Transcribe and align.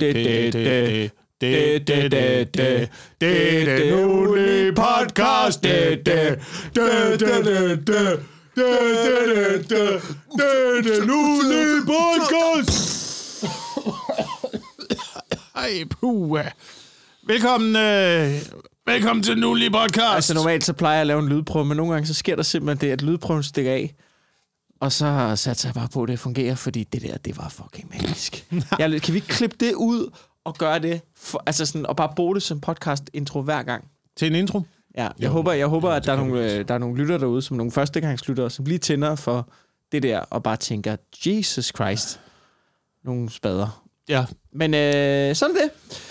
Det, 0.00 0.14
det, 0.14 0.52
det, 0.52 1.10
det, 1.40 1.86
det, 1.88 2.10
det, 2.12 2.54
det, 2.54 2.90
det 3.20 3.62
er 3.62 3.78
den 3.78 4.04
ugenlige 4.04 4.72
podcast. 4.72 5.62
Det, 5.64 6.06
det, 6.06 6.38
det, 6.74 7.20
det, 7.20 7.44
det, 7.44 7.86
det. 7.86 8.20
Det, 8.56 8.66
det, 8.66 9.28
det, 9.36 9.70
det, 9.70 10.02
det 10.32 10.44
er 10.44 11.00
den 11.00 11.10
ugenlige 11.10 11.86
podcast. 11.86 13.44
Ej, 15.56 15.84
puha. 15.90 16.42
Velkommen, 17.26 17.76
øh, 17.76 18.32
velkommen 18.86 19.22
til 19.22 19.34
den 19.36 19.44
ugenlige 19.44 19.70
podcast. 19.70 20.14
Altså 20.14 20.34
normalt 20.34 20.64
så 20.64 20.72
plejer 20.72 20.94
jeg 20.94 21.00
at 21.00 21.06
lave 21.06 21.22
en 21.22 21.28
lydprøve, 21.28 21.64
men 21.64 21.76
nogle 21.76 21.92
gange 21.92 22.06
så 22.06 22.14
sker 22.14 22.36
der 22.36 22.42
simpelthen 22.42 22.88
det, 22.88 22.92
at 22.92 23.02
lydprøven 23.02 23.42
stikker 23.42 23.72
af. 23.72 23.94
Og 24.80 24.92
så 24.92 25.32
satte 25.36 25.66
jeg 25.66 25.74
bare 25.74 25.88
på, 25.92 26.02
at 26.02 26.08
det 26.08 26.18
fungerer, 26.18 26.54
fordi 26.54 26.84
det 26.84 27.02
der, 27.02 27.16
det 27.16 27.36
var 27.36 27.48
fucking 27.48 27.90
magisk. 27.90 28.46
jeg, 28.78 29.02
kan 29.02 29.14
vi 29.14 29.18
ikke 29.18 29.28
klippe 29.28 29.56
det 29.60 29.74
ud 29.74 30.10
og 30.44 30.54
gøre 30.54 30.78
det? 30.78 31.00
For, 31.16 31.42
altså 31.46 31.66
sådan, 31.66 31.86
og 31.86 31.96
bare 31.96 32.12
bruge 32.16 32.34
det 32.34 32.42
som 32.42 32.60
podcast-intro 32.60 33.42
hver 33.42 33.62
gang? 33.62 33.84
Til 34.16 34.28
en 34.28 34.34
intro? 34.34 34.62
Ja, 34.96 35.02
jeg 35.02 35.12
Jo. 35.26 35.28
håber, 35.28 35.52
jeg 35.52 35.66
håber 35.66 35.88
Jo, 35.88 35.94
at 35.94 36.02
det 36.02 36.06
der 36.06 36.12
er, 36.12 36.16
nogle, 36.16 36.52
øh, 36.52 36.68
der 36.68 36.74
er 36.74 36.78
nogle 36.78 36.96
lytter 36.96 37.18
derude, 37.18 37.42
som 37.42 37.56
nogle 37.56 37.72
førstegangslyttere, 37.72 38.50
som 38.50 38.64
lige 38.64 38.78
tænder 38.78 39.14
for 39.14 39.48
det 39.92 40.02
der, 40.02 40.18
og 40.20 40.42
bare 40.42 40.56
tænker, 40.56 40.96
Jesus 41.26 41.72
Christ, 41.74 42.20
nogle 43.04 43.30
spader. 43.30 43.82
Ja. 44.08 44.24
Men 44.52 44.74
øh, 44.74 45.34
sådan 45.34 45.54
det. 45.56 45.70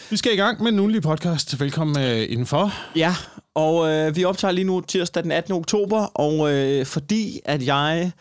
Vi 0.10 0.18
skal 0.18 0.34
i 0.34 0.36
gang 0.36 0.64
med 0.64 0.72
den 0.72 0.80
ugenlige 0.80 1.02
podcast. 1.02 1.60
Velkommen 1.60 2.04
øh, 2.04 2.26
indenfor. 2.30 2.74
Ja, 2.96 3.16
og 3.54 3.90
øh, 3.92 4.16
vi 4.16 4.24
optager 4.26 4.52
lige 4.52 4.66
nu 4.66 4.82
tirsdag 4.82 5.24
den 5.24 5.32
18. 5.32 5.54
oktober, 5.54 6.00
og 6.06 6.54
øh, 6.54 6.86
fordi 6.86 7.42
at 7.46 7.66
jeg 7.66 8.12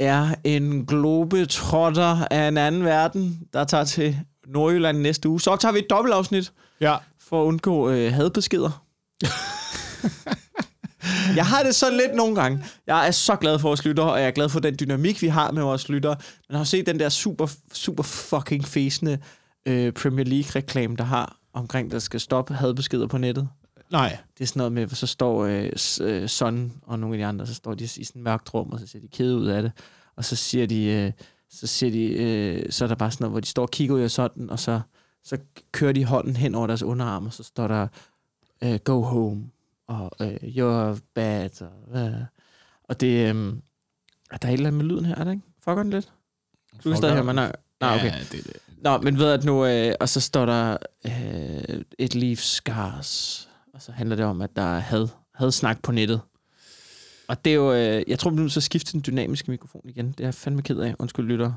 er 0.00 0.34
en 0.44 0.86
globetrotter 0.86 2.24
af 2.30 2.48
en 2.48 2.56
anden 2.58 2.84
verden, 2.84 3.40
der 3.52 3.64
tager 3.64 3.84
til 3.84 4.16
Nordjylland 4.46 4.98
næste 4.98 5.28
uge, 5.28 5.40
så 5.40 5.50
optager 5.50 5.72
vi 5.72 5.78
et 5.78 5.90
dobbeltafsnit 5.90 6.52
Ja. 6.80 6.96
for 7.20 7.42
at 7.42 7.46
undgå 7.46 7.90
øh, 7.90 8.12
hadbeskeder. 8.12 8.82
jeg 11.36 11.46
har 11.46 11.62
det 11.62 11.74
så 11.74 11.90
lidt 11.90 12.14
nogle 12.14 12.34
gange. 12.34 12.64
Jeg 12.86 13.06
er 13.06 13.10
så 13.10 13.36
glad 13.36 13.58
for 13.58 13.68
vores 13.68 13.84
lyttere, 13.84 14.12
og 14.12 14.18
jeg 14.20 14.26
er 14.26 14.30
glad 14.30 14.48
for 14.48 14.60
den 14.60 14.76
dynamik, 14.80 15.22
vi 15.22 15.28
har 15.28 15.50
med 15.50 15.62
vores 15.62 15.88
lyttere. 15.88 16.16
Men 16.48 16.56
har 16.56 16.64
set 16.64 16.86
den 16.86 17.00
der 17.00 17.08
super, 17.08 17.46
super 17.72 18.02
fucking 18.02 18.64
fæsende 18.64 19.18
øh, 19.66 19.92
Premier 19.92 20.24
League-reklame, 20.24 20.96
der 20.96 21.04
har 21.04 21.36
omkring, 21.54 21.90
der 21.90 21.98
skal 21.98 22.20
stoppe 22.20 22.54
hadbeskeder 22.54 23.06
på 23.06 23.18
nettet? 23.18 23.48
Nej. 23.92 24.18
Det 24.38 24.44
er 24.44 24.48
sådan 24.48 24.58
noget 24.58 24.72
med, 24.72 24.88
så 24.88 25.06
står 25.06 25.44
øh, 25.44 25.70
s- 25.76 26.00
øh, 26.00 26.28
Son 26.28 26.72
og 26.82 26.98
nogle 26.98 27.14
af 27.14 27.18
de 27.18 27.26
andre, 27.26 27.46
så 27.46 27.54
står 27.54 27.74
de 27.74 27.84
i 27.84 28.04
sådan 28.04 28.22
mørkt 28.22 28.54
rum, 28.54 28.70
og 28.70 28.80
så 28.80 28.86
ser 28.86 29.00
de 29.00 29.08
kede 29.08 29.36
ud 29.36 29.46
af 29.46 29.62
det. 29.62 29.72
Og 30.16 30.24
så 30.24 30.36
siger 30.36 30.66
de, 30.66 30.84
øh, 30.84 31.12
så 31.50 31.66
siger 31.66 31.90
de, 31.90 32.04
øh, 32.04 32.72
så 32.72 32.84
er 32.84 32.88
der 32.88 32.94
bare 32.94 33.10
sådan 33.10 33.24
noget, 33.24 33.32
hvor 33.32 33.40
de 33.40 33.46
står 33.46 33.62
og 33.62 33.70
kigger 33.70 33.94
ud 33.94 34.00
af 34.00 34.10
sådan, 34.10 34.50
og 34.50 34.58
så, 34.58 34.80
så 35.24 35.38
kører 35.72 35.92
de 35.92 36.04
hånden 36.04 36.36
hen 36.36 36.54
over 36.54 36.66
deres 36.66 36.82
underarm, 36.82 37.26
og 37.26 37.32
så 37.32 37.42
står 37.42 37.68
der, 37.68 37.86
øh, 38.64 38.78
go 38.84 39.02
home, 39.02 39.44
og 39.88 40.10
øh, 40.20 40.34
you're 40.34 40.98
bad, 41.14 41.62
og, 41.62 41.98
øh. 42.00 42.12
og 42.84 43.00
det, 43.00 43.34
øh, 43.36 43.52
er 44.30 44.36
der 44.36 44.48
et 44.48 44.52
eller 44.52 44.66
andet 44.66 44.74
med 44.74 44.84
lyden 44.84 45.04
her, 45.04 45.14
er 45.14 45.24
der 45.24 45.30
ikke? 45.30 45.42
Fucker 45.64 45.82
den 45.82 45.90
lidt? 45.90 46.12
Du 46.84 46.88
kan 46.88 46.96
stadig 46.96 47.14
høre 47.14 47.24
mig, 47.24 47.34
nej. 47.34 47.52
Nej, 47.80 47.94
okay. 47.94 48.06
Ja, 48.12 48.18
det, 48.32 48.44
det. 48.44 48.56
Nå, 48.82 48.98
men 48.98 49.18
ved 49.18 49.32
at 49.32 49.44
nu, 49.44 49.66
øh, 49.66 49.94
og 50.00 50.08
så 50.08 50.20
står 50.20 50.46
der 50.46 50.76
øh, 51.06 51.80
et 51.98 52.14
liv 52.14 52.36
scars, 52.36 53.48
og 53.80 53.84
så 53.84 53.92
handler 53.92 54.16
det 54.16 54.24
om, 54.24 54.40
at 54.42 54.56
der 54.56 54.62
er 54.62 54.78
had, 54.78 55.08
hadsnak 55.34 55.82
på 55.82 55.92
nettet. 55.92 56.20
Og 57.28 57.44
det 57.44 57.50
er 57.50 57.54
jo, 57.54 57.72
øh, 57.72 58.02
jeg 58.08 58.18
tror, 58.18 58.30
vi 58.30 58.48
til 58.50 58.58
at 58.58 58.62
skifte 58.62 58.92
den 58.92 59.02
dynamiske 59.06 59.50
mikrofon 59.50 59.82
igen. 59.84 60.06
Det 60.12 60.20
er 60.20 60.24
jeg 60.24 60.34
fandme 60.34 60.62
ked 60.62 60.78
af. 60.78 60.94
Undskyld, 60.98 61.26
lytter. 61.26 61.52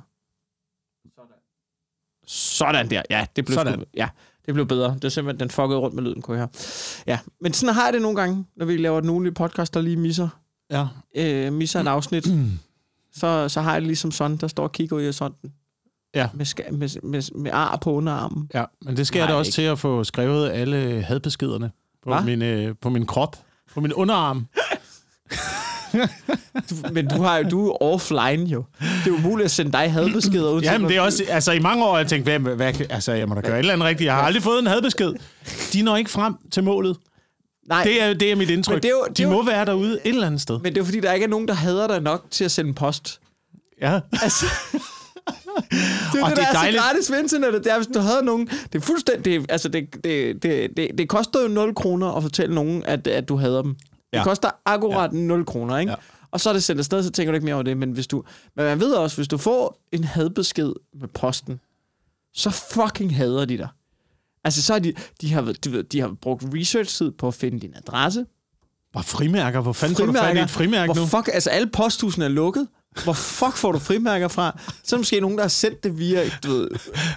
Sådan 2.28 2.90
der. 2.90 3.02
Ja, 3.10 3.26
det 3.36 3.46
blev, 3.46 3.54
Sådan. 3.56 3.74
Sgu, 3.74 3.84
ja, 3.96 4.10
det 4.46 4.54
blev 4.54 4.66
bedre. 4.68 4.96
Det 4.96 5.04
er 5.04 5.10
simpelthen, 5.10 5.40
den 5.40 5.50
fuckede 5.50 5.80
rundt 5.80 5.96
med 5.96 6.04
lyden, 6.04 6.22
kunne 6.22 6.38
jeg. 6.40 6.48
Ja, 7.08 7.20
men 7.42 7.54
sådan 7.54 7.76
har 7.76 7.84
jeg 7.86 7.94
det 7.94 8.02
nogle 8.02 8.18
gange, 8.22 8.46
når 8.56 8.66
vi 8.66 8.78
laver 8.78 9.00
den 9.00 9.10
ugenlige 9.10 9.34
podcast, 9.34 9.74
der 9.74 9.82
lige 9.82 9.98
misser, 9.98 10.30
Ja. 10.70 10.88
øh, 11.16 11.54
misser 11.54 11.80
et 11.80 11.88
afsnit. 11.88 12.28
så, 13.20 13.50
så 13.50 13.62
har 13.62 13.72
jeg 13.74 13.82
det 13.82 13.88
ligesom 13.88 14.12
sådan, 14.12 14.38
der 14.38 14.48
står 14.48 14.64
og 14.64 14.72
kigger 14.72 14.98
ud 14.98 15.02
af 15.02 15.14
sådan. 15.14 15.38
Ja. 16.16 16.30
Med, 16.34 16.46
ska- 16.46 16.72
med, 16.72 17.02
med, 17.04 17.36
med 17.36 17.52
ar 17.54 17.78
på 17.78 17.92
underarmen. 17.94 18.50
Ja, 18.54 18.66
men 18.82 18.98
det 18.98 19.08
jeg 19.20 19.28
Nej, 19.28 19.34
da 19.34 19.40
også 19.40 19.50
ikke. 19.50 19.56
til 19.56 19.62
at 19.62 19.80
få 19.80 20.04
skrevet 20.04 20.50
alle 20.50 21.02
hadbeskederne 21.02 21.72
på, 22.04 22.20
min, 22.26 22.42
øh, 22.42 22.76
på 22.82 22.90
min 22.90 23.06
krop, 23.06 23.36
på 23.74 23.82
min 23.82 23.94
underarm. 23.94 24.48
Du, 26.70 26.76
men 26.92 27.08
du, 27.08 27.22
har, 27.22 27.38
jo- 27.38 27.50
du 27.50 27.70
er 27.70 27.82
offline 27.84 28.44
jo. 28.46 28.64
Det 28.80 28.88
er 29.12 29.16
jo 29.16 29.18
muligt 29.18 29.46
at 29.46 29.52
sende 29.52 29.72
dig 29.72 29.92
hadbeskeder 29.94 30.52
ud. 30.52 30.62
Jamen, 30.62 30.90
det 30.90 30.98
er 30.98 31.02
også, 31.02 31.24
altså 31.30 31.52
i 31.52 31.60
mange 31.60 31.86
år 31.86 31.92
har 31.92 31.98
jeg 31.98 32.08
tænkt, 32.08 32.28
hvad, 32.28 32.56
hvad, 32.56 32.74
altså 32.90 33.12
jeg 33.14 33.28
må 33.30 33.36
da 33.36 33.42
gøre 33.42 33.54
et 33.54 33.60
eller 33.60 33.74
andet 33.74 33.88
rigtigt. 33.88 34.06
Jeg 34.06 34.16
har 34.16 34.22
aldrig 34.22 34.44
fået 34.44 34.60
en 34.60 34.68
hadbesked. 34.68 35.14
De 35.74 35.82
når 35.82 35.98
ikke 35.98 36.10
frem 36.12 36.36
til 36.52 36.64
målet. 36.64 36.98
Nej, 37.68 37.84
Det 37.84 38.02
er, 38.04 38.14
det 38.14 38.32
er 38.32 38.36
mit 38.36 38.50
indtryk. 38.50 38.74
Men 38.74 38.82
det 38.84 38.88
er 38.88 38.92
jo- 38.92 39.06
det 39.10 39.18
De 39.18 39.24
jo- 39.24 39.30
må 39.30 39.46
være 39.46 39.66
derude 39.66 39.94
et 39.94 40.10
eller 40.10 40.28
andet 40.28 40.42
sted. 40.42 40.56
men 40.60 40.66
det 40.66 40.78
er 40.78 40.82
jo 40.82 40.86
fordi, 40.86 41.00
der 41.00 41.14
ikke 41.14 41.24
er 41.24 41.30
nogen, 41.30 41.48
der 41.48 41.54
hader 41.54 41.88
dig 41.88 42.02
nok 42.02 42.26
til 42.32 42.44
at 42.46 42.52
sende 42.52 42.74
post. 42.74 43.20
Ja. 43.82 44.00
Altså, 44.22 44.46
det 45.72 46.20
er 46.20 46.24
Og 46.24 46.30
det, 46.30 46.38
det 46.38 46.44
er 46.44 46.52
der 46.52 46.58
er 46.58 46.62
dejligt. 46.62 46.82
så 46.84 46.90
gratis 46.90 47.12
ved 47.12 47.20
internettet. 47.20 47.64
Det 47.64 47.72
er, 47.72 47.76
hvis 47.78 47.88
du 47.88 48.00
havde 48.00 48.26
nogen... 48.26 48.48
Det 48.48 48.76
er 48.76 48.80
fuldstændig... 48.80 49.26
Det, 49.42 49.46
altså, 49.52 49.70
det, 49.70 49.94
det, 50.04 50.44
det, 50.44 50.78
det, 50.78 50.90
det 50.98 51.10
koster 51.10 51.42
jo 51.42 51.48
0 51.48 51.76
kroner 51.76 52.08
at 52.12 52.24
fortælle 52.24 52.56
nogen, 52.56 52.84
at, 52.86 53.08
at 53.08 53.30
du 53.30 53.36
hader 53.38 53.62
dem. 53.62 53.76
Det 53.76 53.84
Ja. 54.14 54.24
koster 54.24 54.50
akkurat 54.66 55.14
0 55.14 55.46
kroner, 55.46 55.78
ikke? 55.78 55.92
Ja. 55.92 55.96
Og 56.32 56.40
så 56.40 56.50
er 56.50 56.54
det 56.54 56.64
sendt 56.64 56.80
afsted, 56.80 57.04
så 57.04 57.12
tænker 57.12 57.32
du 57.32 57.36
ikke 57.36 57.46
mere 57.46 57.56
over 57.56 57.64
det. 57.64 57.78
Men, 57.78 57.92
hvis 57.92 58.08
du, 58.08 58.24
men 58.56 58.66
man 58.66 58.80
ved 58.80 58.94
også, 58.94 59.16
hvis 59.18 59.28
du 59.28 59.38
får 59.38 59.80
en 59.92 60.04
hadbesked 60.04 60.74
med 61.00 61.08
posten, 61.08 61.60
så 62.34 62.50
fucking 62.50 63.16
hader 63.16 63.46
de 63.46 63.58
dig. 63.58 63.68
Altså, 64.44 64.62
så 64.64 64.74
har 64.74 64.80
de, 64.80 64.94
de, 65.22 65.34
har, 65.34 65.42
de, 65.64 65.84
de 65.84 66.00
har 66.00 66.16
brugt 66.22 66.44
research-tid 66.54 67.12
på 67.12 67.28
at 67.28 67.34
finde 67.34 67.60
din 67.60 67.74
adresse. 67.76 68.26
Bare 68.94 69.04
frimærker. 69.04 69.62
Hvor 69.62 69.74
fanden 69.74 69.98
får 69.98 70.06
du 70.06 70.14
fat 70.14 70.38
i 70.38 70.40
et 70.40 70.50
frimærke 70.50 70.94
Hvor 70.94 71.02
nu? 71.02 71.08
fuck, 71.08 71.30
altså 71.34 71.50
alle 71.50 71.68
posthusene 71.68 72.26
er 72.26 72.30
lukket. 72.30 72.68
Hvor 73.04 73.14
fuck 73.14 73.56
får 73.56 73.72
du 73.72 73.80
frimærker 73.80 74.28
fra? 74.28 74.60
Så 74.84 74.96
er 74.96 74.98
der 74.98 74.98
måske 74.98 75.20
nogen, 75.20 75.38
der 75.38 75.44
har 75.44 75.50
sendt 75.50 75.84
det 75.84 76.00
via, 76.00 76.22
du 76.44 76.52
ved, 76.52 76.68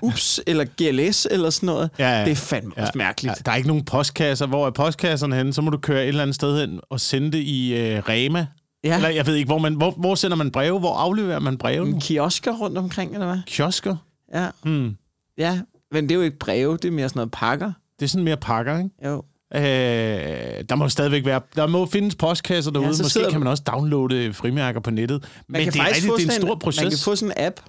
UPS 0.03 0.41
eller 0.47 0.65
GLS 0.65 1.27
eller 1.31 1.51
sådan 1.51 1.67
noget. 1.67 1.91
Ja, 1.99 2.19
ja. 2.19 2.25
Det 2.25 2.31
er 2.31 2.37
fandme 2.37 2.73
ja. 2.77 2.83
også 2.83 2.93
mærkeligt. 2.99 3.37
Ja, 3.37 3.43
der 3.47 3.53
er 3.53 3.57
ikke 3.57 3.69
nogen 3.69 3.85
postkasser. 3.85 4.47
Hvor 4.47 4.67
er 4.67 4.71
postkasserne 4.71 5.37
henne? 5.37 5.53
Så 5.55 5.63
må 5.63 5.71
du 5.71 5.79
køre 5.79 6.03
et 6.03 6.09
eller 6.09 6.23
andet 6.23 6.35
sted 6.35 6.61
hen 6.61 6.81
og 6.91 7.01
sende 7.01 7.33
det 7.33 7.39
i 7.39 7.75
øh, 7.75 8.03
Rema. 8.09 8.47
Ja, 8.85 8.97
Eller 8.97 9.09
jeg 9.09 9.27
ved 9.27 9.35
ikke, 9.35 9.47
hvor, 9.47 9.59
man, 9.59 9.75
hvor, 9.75 9.91
hvor 9.91 10.15
sender 10.15 10.37
man 10.37 10.51
breve? 10.51 10.79
Hvor 10.79 10.95
afleverer 10.97 11.39
man 11.41 11.59
breve 11.59 11.85
nu? 11.87 11.95
en 11.95 12.01
kiosker 12.01 12.53
rundt 12.53 12.79
omkring, 12.79 13.13
eller 13.13 13.27
hvad? 13.27 13.39
Kiosker? 13.47 13.97
Ja, 14.35 14.47
Hmm. 14.63 14.97
ja. 15.39 15.61
Men 15.93 16.05
det 16.05 16.11
er 16.11 16.15
jo 16.15 16.23
ikke 16.23 16.39
breve, 16.39 16.73
det 16.77 16.85
er 16.85 16.93
mere 16.93 17.09
sådan 17.09 17.19
noget 17.19 17.31
pakker. 17.31 17.73
Det 17.99 18.05
er 18.05 18.09
sådan 18.09 18.25
mere 18.25 18.37
pakker, 18.37 18.79
ikke? 18.79 18.91
Jo. 19.05 19.23
Øh, 19.55 19.61
der 20.69 20.75
må 20.75 20.89
stadigvæk 20.89 21.25
være... 21.27 21.41
Der 21.57 21.67
må 21.67 21.87
findes 21.87 22.15
postkasser 22.15 22.71
derude. 22.71 22.87
Ja, 22.87 22.91
Måske 22.91 23.09
sidder 23.09 23.31
kan 23.31 23.41
man 23.41 23.49
også 23.49 23.63
downloade 23.67 24.33
frimærker 24.33 24.81
på 24.81 24.91
nettet. 24.91 25.23
Man 25.23 25.29
Men 25.49 25.65
kan 25.65 25.73
det 25.73 25.81
er 25.81 25.85
få 26.09 26.17
det 26.17 26.29
er 26.29 26.35
en 26.35 26.41
stor 26.43 26.55
proces. 26.55 26.83
Man 26.83 26.91
kan 26.91 26.99
få 26.99 27.17
sådan 27.17 27.35
en 27.39 27.45
app, 27.47 27.61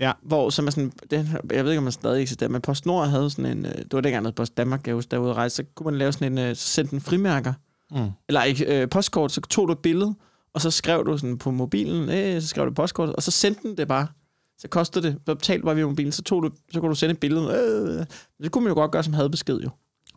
Ja. 0.00 0.12
hvor, 0.22 0.50
som 0.50 0.66
er 0.66 0.70
sådan, 0.70 0.92
den, 1.10 1.28
jeg 1.52 1.64
ved 1.64 1.72
ikke, 1.72 1.78
om 1.78 1.82
man 1.84 1.92
stadig 1.92 2.22
eksisterer, 2.22 2.50
men 2.50 2.60
PostNord 2.60 3.08
havde 3.08 3.30
sådan 3.30 3.46
en, 3.58 3.66
øh, 3.66 3.72
det 3.74 3.92
var 3.92 4.00
dengang, 4.00 4.26
at 4.26 4.34
Post 4.34 4.56
Danmark 4.56 4.82
gav 4.82 5.02
derude 5.10 5.32
rejse, 5.32 5.56
så 5.56 5.62
kunne 5.74 5.84
man 5.84 5.98
lave 5.98 6.12
sådan 6.12 6.32
en, 6.32 6.38
øh, 6.38 6.56
så 6.56 6.68
sendte 6.68 6.90
den 6.90 7.00
frimærker, 7.00 7.52
Mm. 7.90 8.10
eller 8.28 8.42
ikke 8.42 8.64
øh, 8.82 8.88
postkort, 8.88 9.32
så 9.32 9.40
tog 9.40 9.68
du 9.68 9.72
et 9.72 9.78
billede, 9.78 10.14
og 10.54 10.60
så 10.60 10.70
skrev 10.70 11.06
du 11.06 11.18
sådan 11.18 11.38
på 11.38 11.50
mobilen, 11.50 12.10
øh, 12.10 12.40
så 12.42 12.48
skrev 12.48 12.66
du 12.66 12.72
postkort, 12.72 13.08
og 13.08 13.22
så 13.22 13.30
sendte 13.30 13.68
den 13.68 13.76
det 13.76 13.88
bare. 13.88 14.06
Så 14.58 14.68
kostede 14.68 15.06
det, 15.06 15.16
så 15.26 15.34
betalte 15.34 15.64
bare 15.64 15.74
via 15.74 15.86
mobilen, 15.86 16.12
så, 16.12 16.22
tog 16.22 16.42
du, 16.42 16.50
så 16.72 16.80
kunne 16.80 16.90
du 16.90 16.94
sende 16.94 17.12
et 17.12 17.18
billede. 17.20 17.48
Øh, 18.00 18.06
det 18.44 18.52
kunne 18.52 18.64
man 18.64 18.70
jo 18.70 18.74
godt 18.74 18.90
gøre 18.90 19.02
som 19.02 19.12
hadbesked, 19.12 19.58
jo. 19.60 19.70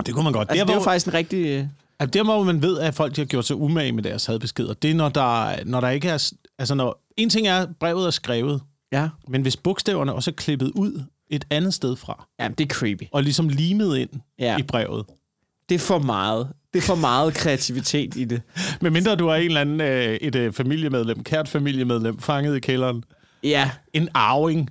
Det 0.06 0.14
kunne 0.14 0.24
man 0.24 0.34
godt. 0.34 0.50
Altså, 0.50 0.60
der, 0.60 0.66
det 0.66 0.70
er 0.72 0.76
jo 0.76 0.80
hvor, 0.80 0.84
faktisk 0.92 1.08
en 1.08 1.14
rigtig... 1.14 1.70
Altså, 2.00 2.12
der, 2.20 2.24
hvor 2.24 2.44
man 2.44 2.62
ved, 2.62 2.80
at 2.80 2.94
folk 2.94 3.16
de 3.16 3.22
har 3.22 3.26
gjort 3.26 3.46
sig 3.46 3.56
umage 3.56 3.92
med 3.92 4.04
deres 4.04 4.26
hadbeskeder, 4.26 4.74
det 4.74 4.92
er, 4.92 4.96
når 4.96 5.10
der, 5.10 5.56
når 5.66 5.82
der 5.82 5.90
ikke 5.90 6.08
er... 6.10 6.32
Altså, 6.60 6.76
når, 6.76 7.04
en 7.18 7.30
ting 7.30 7.48
er, 7.48 7.58
at 7.62 7.70
brevet 7.80 8.06
er 8.08 8.12
skrevet, 8.12 8.62
ja. 8.92 9.10
men 9.28 9.42
hvis 9.42 9.58
bogstaverne 9.58 10.14
også 10.14 10.32
er 10.32 10.36
klippet 10.36 10.72
ud 10.76 11.04
et 11.30 11.46
andet 11.50 11.74
sted 11.74 11.96
fra, 11.96 12.28
ja, 12.40 12.48
det 12.48 12.72
er 12.72 12.76
creepy. 12.76 13.04
og 13.12 13.24
ligesom 13.24 13.50
limet 13.50 13.98
ind 13.98 14.10
Ja, 14.40 14.58
i 14.58 14.64
brevet. 14.64 15.06
det 15.70 15.76
er 15.76 15.80
for 15.80 16.00
meget. 16.00 16.48
Det 16.74 16.80
er 16.80 16.84
for 16.84 16.96
meget 16.96 17.34
kreativitet 17.34 18.16
i 18.16 18.24
det. 18.24 18.42
Medmindre 18.82 19.16
du 19.16 19.28
er 19.28 19.36
en 19.36 19.46
eller 19.46 19.62
anden, 19.62 19.82
øh, 19.82 20.14
et 20.16 20.36
øh, 20.36 20.54
familiemedlem, 20.54 21.24
kært 21.24 21.48
familiemedlem, 21.48 22.20
fanget 22.20 22.56
i 22.56 22.60
kælderen. 22.60 23.04
Ja, 23.44 23.72
En 23.94 24.10
arving. 24.14 24.70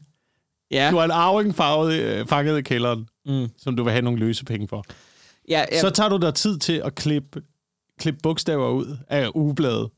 ja. 0.71 0.89
Du 0.91 0.97
har 0.97 1.05
en 1.05 1.11
arving 1.11 1.55
farvet, 1.55 1.93
øh, 1.95 2.27
fanget 2.27 2.59
i 2.59 2.63
kælderen, 2.63 3.07
Mm. 3.27 3.49
som 3.59 3.77
du 3.77 3.83
vil 3.85 3.93
have 3.93 4.03
nogle 4.03 4.19
løse 4.19 4.45
penge 4.45 4.69
for. 4.69 4.85
Ja, 5.49 5.65
ja. 5.73 5.81
Så 5.81 5.91
tager 5.91 6.09
du 6.09 6.17
dig 6.17 6.35
tid 6.35 6.59
til 6.59 6.83
at 6.85 6.95
klippe, 6.95 7.43
klippe 7.99 8.21
bogstaver 8.23 8.69
ud 8.71 8.97
af 9.09 9.29
ugebladet. 9.35 9.89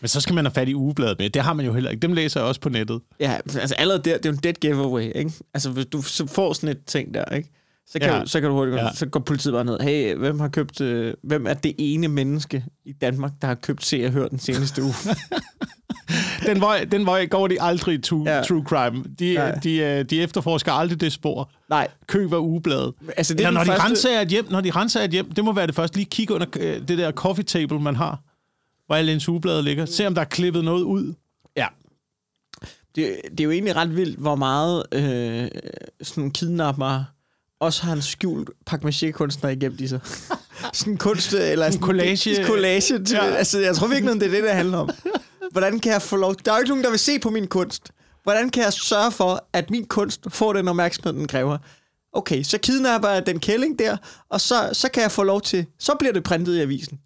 Men 0.00 0.08
så 0.08 0.20
skal 0.20 0.34
man 0.34 0.44
have 0.44 0.52
fat 0.52 0.68
i 0.68 0.74
ugebladet 0.74 1.18
med. 1.18 1.30
Det 1.30 1.42
har 1.42 1.52
man 1.52 1.66
jo 1.66 1.72
heller 1.72 1.90
ikke. 1.90 2.00
Dem 2.00 2.12
læser 2.12 2.40
jeg 2.40 2.48
også 2.48 2.60
på 2.60 2.68
nettet. 2.68 3.00
Ja, 3.20 3.38
altså 3.46 3.74
allerede 3.74 4.02
der, 4.02 4.16
det 4.16 4.26
er 4.26 4.30
jo 4.30 4.34
en 4.34 4.42
dead 4.42 4.54
giveaway, 4.54 5.12
ikke? 5.14 5.32
Altså, 5.54 5.70
hvis 5.70 5.86
du 5.86 6.02
får 6.26 6.52
sådan 6.52 6.68
et 6.68 6.84
ting 6.86 7.14
der, 7.14 7.24
ikke? 7.24 7.48
Så 7.86 7.98
kan, 7.98 8.10
Ja. 8.10 8.20
du, 8.20 8.26
så 8.26 8.40
kan 8.40 8.48
du 8.50 8.54
hurtigt 8.56 8.76
Ja. 8.76 8.88
så 8.94 9.06
går 9.06 9.20
politiet 9.20 9.52
bare 9.54 9.64
ned. 9.64 9.80
Hey, 9.80 10.14
hvem 10.16 10.40
har 10.40 10.48
købt, 10.48 10.80
øh, 10.80 11.14
hvem 11.22 11.46
er 11.46 11.54
det 11.54 11.74
ene 11.78 12.08
menneske 12.08 12.64
i 12.84 12.92
Danmark, 12.92 13.32
der 13.40 13.46
har 13.46 13.54
købt 13.54 13.84
Se 13.84 14.06
og 14.06 14.12
Hør 14.12 14.28
den 14.28 14.38
seneste 14.38 14.82
uge? 14.82 14.94
den, 16.46 16.60
vej, 16.60 16.84
den 16.84 17.06
vej 17.06 17.26
går 17.26 17.48
de 17.48 17.62
aldrig 17.62 18.02
true, 18.04 18.30
Ja. 18.30 18.42
true 18.42 18.64
crime. 18.66 19.04
De, 19.18 19.34
Nej. 19.34 19.54
de, 19.54 19.76
øh, 19.78 20.04
de 20.04 20.22
efterforsker 20.22 20.72
aldrig 20.72 21.00
det 21.00 21.12
spor. 21.12 21.50
Nej, 21.70 21.88
Køb 22.06 22.32
af 22.32 22.38
ugebladet. 22.38 22.94
altså 23.16 23.34
det 23.34 23.40
er 23.44 23.46
Eller 23.48 23.60
når, 23.60 23.64
de 23.64 23.70
første... 23.70 23.84
renser 23.84 24.20
et 24.20 24.28
hjem, 24.28 24.46
når 24.50 24.60
de 24.60 24.70
renser 24.70 25.00
et 25.00 25.10
hjem, 25.10 25.30
det 25.32 25.44
må 25.44 25.52
være 25.52 25.66
det 25.66 25.74
første. 25.74 25.96
Lige 25.96 26.06
kigge 26.10 26.34
under 26.34 26.46
øh, 26.60 26.88
det 26.88 26.98
der 26.98 27.12
coffee 27.12 27.44
table, 27.44 27.80
man 27.80 27.96
har, 27.96 28.20
hvor 28.86 28.94
alle 28.96 29.12
ens 29.12 29.28
ugeblade 29.28 29.62
ligger. 29.62 29.84
Se, 29.86 30.06
om 30.06 30.14
der 30.14 30.20
er 30.20 30.26
klippet 30.26 30.64
noget 30.64 30.82
ud. 30.82 31.14
Ja. 31.56 31.66
Det, 32.94 33.16
det 33.30 33.40
er 33.40 33.44
jo 33.44 33.50
egentlig 33.50 33.76
ret 33.76 33.96
vildt, 33.96 34.18
hvor 34.18 34.34
meget 34.34 34.82
øh, 34.92 35.00
sådan 36.02 36.20
nogle 36.20 36.32
også 37.62 37.82
har 37.82 37.92
en 37.92 38.02
skjult 38.02 38.50
pakmaché-kunstner 38.66 39.50
igennem 39.50 39.78
i 39.80 39.86
sig. 39.86 40.00
sådan 40.72 40.92
en 40.92 40.98
kunst, 40.98 41.32
eller 41.34 41.70
sådan 41.70 41.86
collage. 41.86 42.40
En 42.40 42.46
collage. 42.46 43.04
Til, 43.04 43.14
ja. 43.14 43.24
Altså, 43.24 43.60
jeg 43.60 43.76
tror 43.76 43.86
virkelig, 43.86 44.14
det 44.14 44.22
er 44.22 44.30
det, 44.30 44.42
det 44.42 44.50
handler 44.52 44.78
om. 44.78 44.90
Hvordan 45.52 45.78
kan 45.80 45.92
jeg 45.92 46.02
få 46.02 46.16
lov... 46.16 46.34
Der 46.44 46.52
er 46.52 46.56
jo 46.56 46.60
ikke 46.60 46.68
nogen, 46.68 46.84
der 46.84 46.90
vil 46.90 46.98
se 46.98 47.18
på 47.18 47.30
min 47.30 47.46
kunst. 47.46 47.90
Hvordan 48.22 48.50
kan 48.50 48.62
jeg 48.62 48.72
sørge 48.72 49.12
for, 49.12 49.48
at 49.52 49.70
min 49.70 49.84
kunst 49.84 50.20
får 50.28 50.52
den 50.52 50.68
opmærksomhed, 50.68 51.12
den 51.12 51.28
kræver? 51.28 51.58
Okay, 52.12 52.42
så 52.42 52.58
kidnapper 52.58 53.08
jeg 53.08 53.26
den 53.26 53.40
kælling 53.40 53.78
der, 53.78 53.96
og 54.30 54.40
så, 54.40 54.70
så 54.72 54.88
kan 54.90 55.02
jeg 55.02 55.10
få 55.10 55.22
lov 55.22 55.40
til... 55.40 55.66
Så 55.78 55.92
bliver 55.98 56.12
det 56.12 56.22
printet 56.22 56.56
i 56.56 56.60
avisen. 56.60 56.98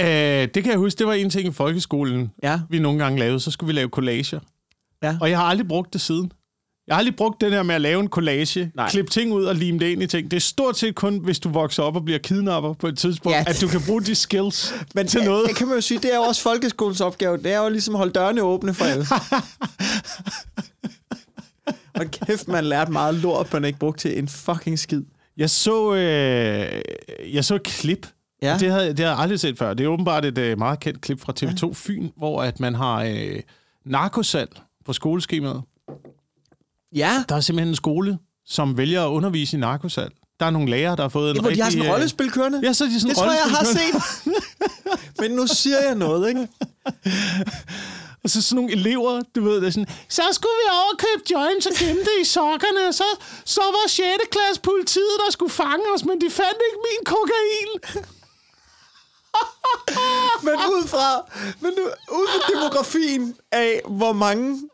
Øh, 0.00 0.06
det 0.54 0.62
kan 0.62 0.66
jeg 0.66 0.78
huske, 0.78 0.98
det 0.98 1.06
var 1.06 1.12
en 1.12 1.30
ting 1.30 1.48
i 1.48 1.52
folkeskolen, 1.52 2.30
Ja. 2.42 2.60
vi 2.70 2.78
nogle 2.78 2.98
gange 3.04 3.18
lavede. 3.18 3.40
Så 3.40 3.50
skulle 3.50 3.68
vi 3.68 3.72
lave 3.72 3.88
collager. 3.88 4.40
Ja. 5.02 5.18
Og 5.20 5.30
jeg 5.30 5.38
har 5.38 5.44
aldrig 5.44 5.68
brugt 5.68 5.92
det 5.92 6.00
siden. 6.00 6.32
Jeg 6.88 6.94
har 6.96 6.98
aldrig 6.98 7.16
brugt 7.16 7.40
det 7.40 7.52
der 7.52 7.62
med 7.62 7.74
at 7.74 7.80
lave 7.80 8.00
en 8.00 8.08
collage, 8.08 8.70
Nej. 8.74 8.88
klippe 8.90 9.10
ting 9.10 9.32
ud 9.32 9.44
og 9.44 9.54
lime 9.54 9.78
det 9.78 9.86
ind 9.86 10.02
i 10.02 10.06
ting. 10.06 10.30
Det 10.30 10.36
er 10.36 10.40
stort 10.40 10.78
set 10.78 10.94
kun, 10.94 11.18
hvis 11.18 11.38
du 11.38 11.48
vokser 11.48 11.82
op 11.82 11.96
og 11.96 12.04
bliver 12.04 12.18
kidnapper 12.18 12.72
på 12.72 12.86
et 12.86 12.98
tidspunkt, 12.98 13.34
Ja. 13.34 13.38
ja. 13.46 13.50
at 13.50 13.60
du 13.60 13.68
kan 13.68 13.80
bruge 13.86 14.02
de 14.02 14.14
skills 14.14 14.74
Men 14.94 15.06
til 15.06 15.24
noget. 15.24 15.48
Det 15.48 15.56
kan 15.56 15.66
man 15.66 15.76
jo 15.76 15.80
sige, 15.80 15.98
det 15.98 16.12
er 16.12 16.16
jo 16.16 16.22
også 16.22 16.42
folkeskolens 16.42 17.00
opgave. 17.00 17.36
Det 17.36 17.52
er 17.52 17.58
jo 17.62 17.68
ligesom 17.68 17.94
at 17.94 17.98
holde 17.98 18.12
dørene 18.12 18.42
åbne 18.42 18.74
for 18.74 18.84
alle. 18.84 19.06
Og 21.94 22.06
kæft, 22.10 22.48
man 22.48 22.64
lærte 22.64 22.92
meget 22.92 23.14
lort, 23.14 23.52
man 23.52 23.64
ikke 23.64 23.78
brugt 23.78 23.98
til 24.00 24.18
en 24.18 24.28
fucking 24.28 24.78
skid. 24.78 25.02
Jeg 25.36 25.50
så, 25.50 25.94
øh, 25.94 26.82
jeg 27.34 27.44
så 27.44 27.54
et 27.54 27.62
klip. 27.62 28.06
Ja. 28.42 28.48
Ja. 28.52 28.58
Det, 28.58 28.70
havde, 28.70 28.88
det 28.88 28.98
havde 28.98 29.10
jeg 29.10 29.18
aldrig 29.18 29.40
set 29.40 29.58
før. 29.58 29.74
Det 29.74 29.84
er 29.84 29.88
åbenbart 29.88 30.24
et 30.24 30.38
øh, 30.38 30.58
meget 30.58 30.80
kendt 30.80 31.00
klip 31.00 31.20
fra 31.20 31.32
TV2 31.40 31.72
Fyn, 31.74 32.08
hvor 32.16 32.42
at 32.42 32.60
man 32.60 32.74
har 32.74 33.02
øh, 33.04 33.40
narkosal 33.86 34.48
på 34.84 34.92
skoleskemaet. 34.92 35.62
Ja, 36.94 37.24
Der 37.28 37.36
er 37.36 37.40
simpelthen 37.40 37.68
en 37.68 37.76
skole, 37.76 38.18
som 38.46 38.76
vælger 38.76 39.04
at 39.04 39.08
undervise 39.08 39.56
i 39.56 39.60
narkosal. 39.60 40.10
Der 40.40 40.46
er 40.46 40.50
nogle 40.50 40.70
lærere, 40.70 40.96
der 40.96 41.02
har 41.02 41.08
fået 41.08 41.30
en 41.30 41.34
det, 41.36 41.42
hvor 41.42 41.50
de 41.50 41.60
har 41.62 41.70
sådan 41.70 41.82
en 41.82 41.88
øh, 41.88 41.92
rollespil 41.94 42.30
kørende. 42.30 42.60
Ja, 42.64 42.72
så 42.72 42.84
er 42.84 42.88
de 42.88 43.00
sådan 43.00 43.08
det 43.08 43.16
tror 43.16 43.24
jeg, 43.24 43.38
jeg 43.44 43.56
har 43.56 43.64
set. 43.64 43.94
Men 45.20 45.30
nu 45.30 45.46
siger 45.46 45.78
jeg 45.86 45.94
noget, 45.94 46.28
ikke? 46.28 46.48
Og 48.24 48.30
så 48.30 48.42
sådan 48.42 48.56
nogle 48.56 48.72
elever, 48.72 49.22
du 49.34 49.44
ved, 49.44 49.60
der 49.60 49.66
er 49.66 49.70
sådan, 49.70 49.86
så 50.08 50.22
skulle 50.32 50.56
vi 50.62 50.66
overkøbe 50.82 51.22
joints 51.32 51.66
og 51.66 51.72
gemme 51.78 52.00
det 52.00 52.16
i 52.22 52.24
sokkerne, 52.24 52.88
og 52.88 52.94
så, 52.94 53.04
så 53.44 53.60
var 53.76 53.88
6. 53.88 54.02
klasse 54.34 54.60
politiet, 54.60 55.14
der 55.26 55.30
skulle 55.32 55.52
fange 55.52 55.84
os, 55.94 56.04
men 56.04 56.20
de 56.20 56.30
fandt 56.30 56.58
ikke 56.68 56.78
min 56.88 57.02
kokain. 57.14 57.70
Men 60.46 60.54
ud 60.54 60.88
fra, 60.88 61.06
men 61.60 61.70
ud 62.12 62.26
fra 62.32 62.52
demografien 62.52 63.34
af, 63.52 63.80
hvor 63.88 64.12
mange... 64.12 64.68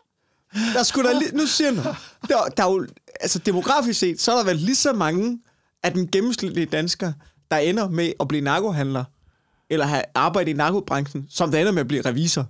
Der 0.75 0.83
skulle 0.83 1.09
der 1.09 1.19
lige, 1.19 1.37
nu 1.37 1.47
siger 1.47 1.73
jeg 1.73 1.77
noget. 1.77 1.97
Der, 2.29 2.49
der 2.57 2.65
er 2.65 2.73
jo, 2.73 2.87
altså 3.21 3.39
demografisk 3.39 4.01
set, 4.01 4.21
så 4.21 4.33
er 4.33 4.37
der 4.37 4.45
vel 4.45 4.57
lige 4.57 4.77
så 4.77 4.93
mange 4.93 5.39
af 5.83 5.93
den 5.93 6.09
gennemsnitlige 6.09 6.67
dansker, 6.67 7.13
der 7.51 7.57
ender 7.57 7.89
med 7.89 8.13
at 8.21 8.29
blive 8.29 8.41
narkohandler, 8.41 9.05
eller 9.71 9.87
have 9.87 10.03
arbejde 10.15 10.51
i 10.51 10.55
narkobranchen, 10.55 11.27
som 11.31 11.51
der 11.51 11.61
ender 11.61 11.73
med 11.73 11.81
at 11.81 11.89
blive 11.89 12.03
revisor. 12.03 12.47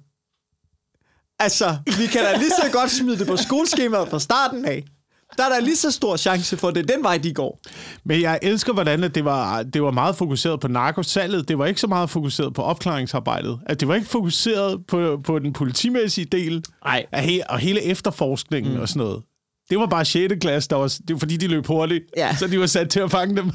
Altså, 1.39 1.79
vi 1.87 2.07
kan 2.07 2.25
da 2.25 2.37
lige 2.37 2.51
så 2.51 2.71
godt 2.73 2.91
smide 2.91 3.19
det 3.19 3.27
på 3.27 3.37
skoleskemaet 3.37 4.09
fra 4.09 4.21
starten 4.21 4.65
af. 4.65 4.85
Der 5.37 5.45
er 5.45 5.49
der 5.49 5.61
lige 5.61 5.77
så 5.77 5.91
stor 5.91 6.17
chance 6.17 6.57
for, 6.57 6.71
det 6.71 6.89
den 6.89 7.03
vej, 7.03 7.19
de 7.19 7.35
går. 7.35 7.61
Men 8.05 8.21
jeg 8.21 8.39
elsker, 8.43 8.73
hvordan 8.73 9.03
det 9.03 9.25
var, 9.25 9.63
det 9.63 9.83
var 9.83 9.91
meget 9.91 10.17
fokuseret 10.17 10.61
på 10.61 10.69
narkosalget. 10.69 11.49
Det 11.49 11.59
var 11.59 11.67
ikke 11.67 11.81
så 11.81 11.87
meget 11.87 12.11
fokuseret 12.11 12.55
på 12.55 12.63
opklaringsarbejdet. 12.63 13.61
At 13.67 13.81
det 13.81 13.89
var 13.89 13.95
ikke 13.95 14.07
fokuseret 14.07 14.87
på, 14.87 15.21
på 15.25 15.39
den 15.39 15.53
politimæssige 15.53 16.25
del 16.25 16.65
Nej. 16.85 17.07
af 17.13 17.25
he, 17.25 17.41
og 17.51 17.59
hele 17.59 17.83
efterforskningen 17.83 18.75
mm. 18.75 18.81
og 18.81 18.89
sådan 18.89 19.01
noget. 19.07 19.23
Det 19.71 19.79
var 19.79 19.87
bare 19.87 20.05
6. 20.05 20.35
klasse, 20.41 20.71
der 20.71 20.77
var, 20.77 20.87
det 21.09 21.15
var 21.15 21.19
fordi, 21.19 21.37
de 21.37 21.47
løb 21.49 21.67
hurtigt, 21.67 22.05
Ja. 22.17 22.37
så 22.37 22.47
de 22.47 22.61
var 22.61 22.67
sat 22.67 22.91
til 22.91 23.01
at 23.01 23.11
fange 23.11 23.37
dem. 23.37 23.51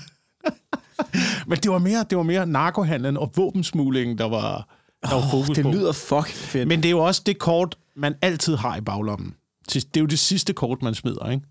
Men 1.48 1.58
det 1.58 1.72
var 1.72 1.78
mere, 1.78 2.06
det 2.10 2.18
var 2.18 2.24
mere 2.24 2.46
narkohandlen 2.46 3.18
og 3.18 3.32
våbensmuglingen, 3.36 4.18
der 4.18 4.26
var, 4.30 4.68
der 5.10 5.16
var 5.16 5.28
fokus 5.32 5.56
Det 5.56 5.64
på. 5.66 5.72
lyder 5.72 5.92
fucking 5.92 6.36
fedt. 6.38 6.68
Men 6.68 6.80
det 6.84 6.86
er 6.90 6.92
jo 6.92 7.00
også 7.00 7.22
det 7.26 7.40
kort, 7.40 7.76
man 7.96 8.16
altid 8.22 8.56
har 8.56 8.78
i 8.78 8.82
baglommen. 8.82 9.34
Det 9.74 9.86
er 9.98 10.00
jo 10.00 10.06
det 10.06 10.20
sidste 10.20 10.54
kort, 10.54 10.82
man 10.82 10.96
smider, 10.96 11.30
ikke? 11.32 11.46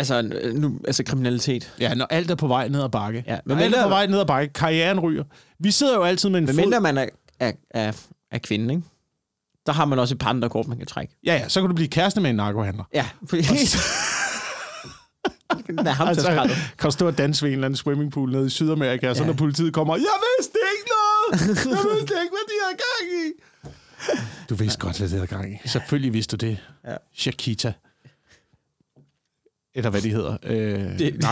Altså, 0.00 0.22
øh, 0.42 0.54
nu, 0.54 0.80
altså 0.86 1.04
kriminalitet. 1.04 1.72
Ja, 1.80 1.94
når 1.94 2.06
alt 2.10 2.30
er 2.30 2.34
på 2.34 2.46
vej 2.46 2.68
ned 2.68 2.82
ad 2.82 2.88
bakke. 2.88 3.24
Ja, 3.26 3.32
Ja, 3.32 3.38
men 3.44 3.56
når 3.56 3.64
alt 3.64 3.74
er 3.74 3.82
på 3.82 3.88
vej 3.88 4.06
ned 4.06 4.20
ad 4.20 4.26
bakke, 4.26 4.52
karrieren 4.52 5.00
ryger. 5.00 5.24
Vi 5.58 5.70
sidder 5.70 5.94
jo 5.94 6.02
altid 6.02 6.28
med 6.28 6.38
en 6.38 6.44
Men 6.46 6.54
fod... 6.54 6.62
mindre 6.62 6.80
man 6.80 6.98
er, 6.98 7.06
er, 7.40 7.52
er, 7.70 7.92
er 8.32 8.38
kvinde, 8.38 8.74
ikke? 8.74 8.86
Der 9.66 9.72
har 9.72 9.84
man 9.84 9.98
også 9.98 10.14
et 10.14 10.18
partnerkort, 10.18 10.68
man 10.68 10.78
kan 10.78 10.86
trække. 10.86 11.14
Ja, 11.26 11.34
ja, 11.34 11.48
så 11.48 11.60
kan 11.60 11.68
du 11.70 11.74
blive 11.74 11.88
kæreste 11.88 12.20
med 12.20 12.30
en 12.30 12.36
narkohandler. 12.36 12.84
Ja. 12.94 13.06
Den 15.66 15.78
er 15.86 15.90
ham 15.90 16.08
Altså, 16.08 16.50
kan 16.78 16.92
stå 16.92 17.06
og 17.06 17.18
danse 17.18 17.42
ved 17.42 17.50
en 17.50 17.54
eller 17.54 17.66
anden 17.66 17.76
swimmingpool 17.76 18.32
nede 18.32 18.46
i 18.46 18.48
Sydamerika, 18.48 19.10
og 19.10 19.16
så 19.16 19.22
Ja. 19.22 19.26
når 19.26 19.34
politiet 19.34 19.72
kommer, 19.74 19.96
jeg 19.96 20.04
vidste 20.38 20.58
ikke 20.76 20.90
noget! 20.90 21.40
Jeg 21.40 21.48
vidste 21.94 22.14
ikke, 22.22 22.34
hvad 22.36 22.46
de 22.48 22.54
havde 22.64 22.76
gang 22.76 23.10
i! 23.26 23.32
Du 24.50 24.54
vidste 24.54 24.78
godt, 24.78 24.98
hvad 24.98 25.08
de 25.08 25.14
havde 25.14 25.26
gang 25.26 25.52
i. 25.52 25.56
Selvfølgelig 25.68 26.12
vidste 26.12 26.36
du 26.36 26.46
det. 26.46 26.58
Ja. 26.88 26.94
Shakita. 27.14 27.72
Eller 29.74 29.90
hvad 29.90 30.00
de 30.02 30.10
hedder. 30.10 30.36
Øh, 30.44 30.98
det 30.98 31.24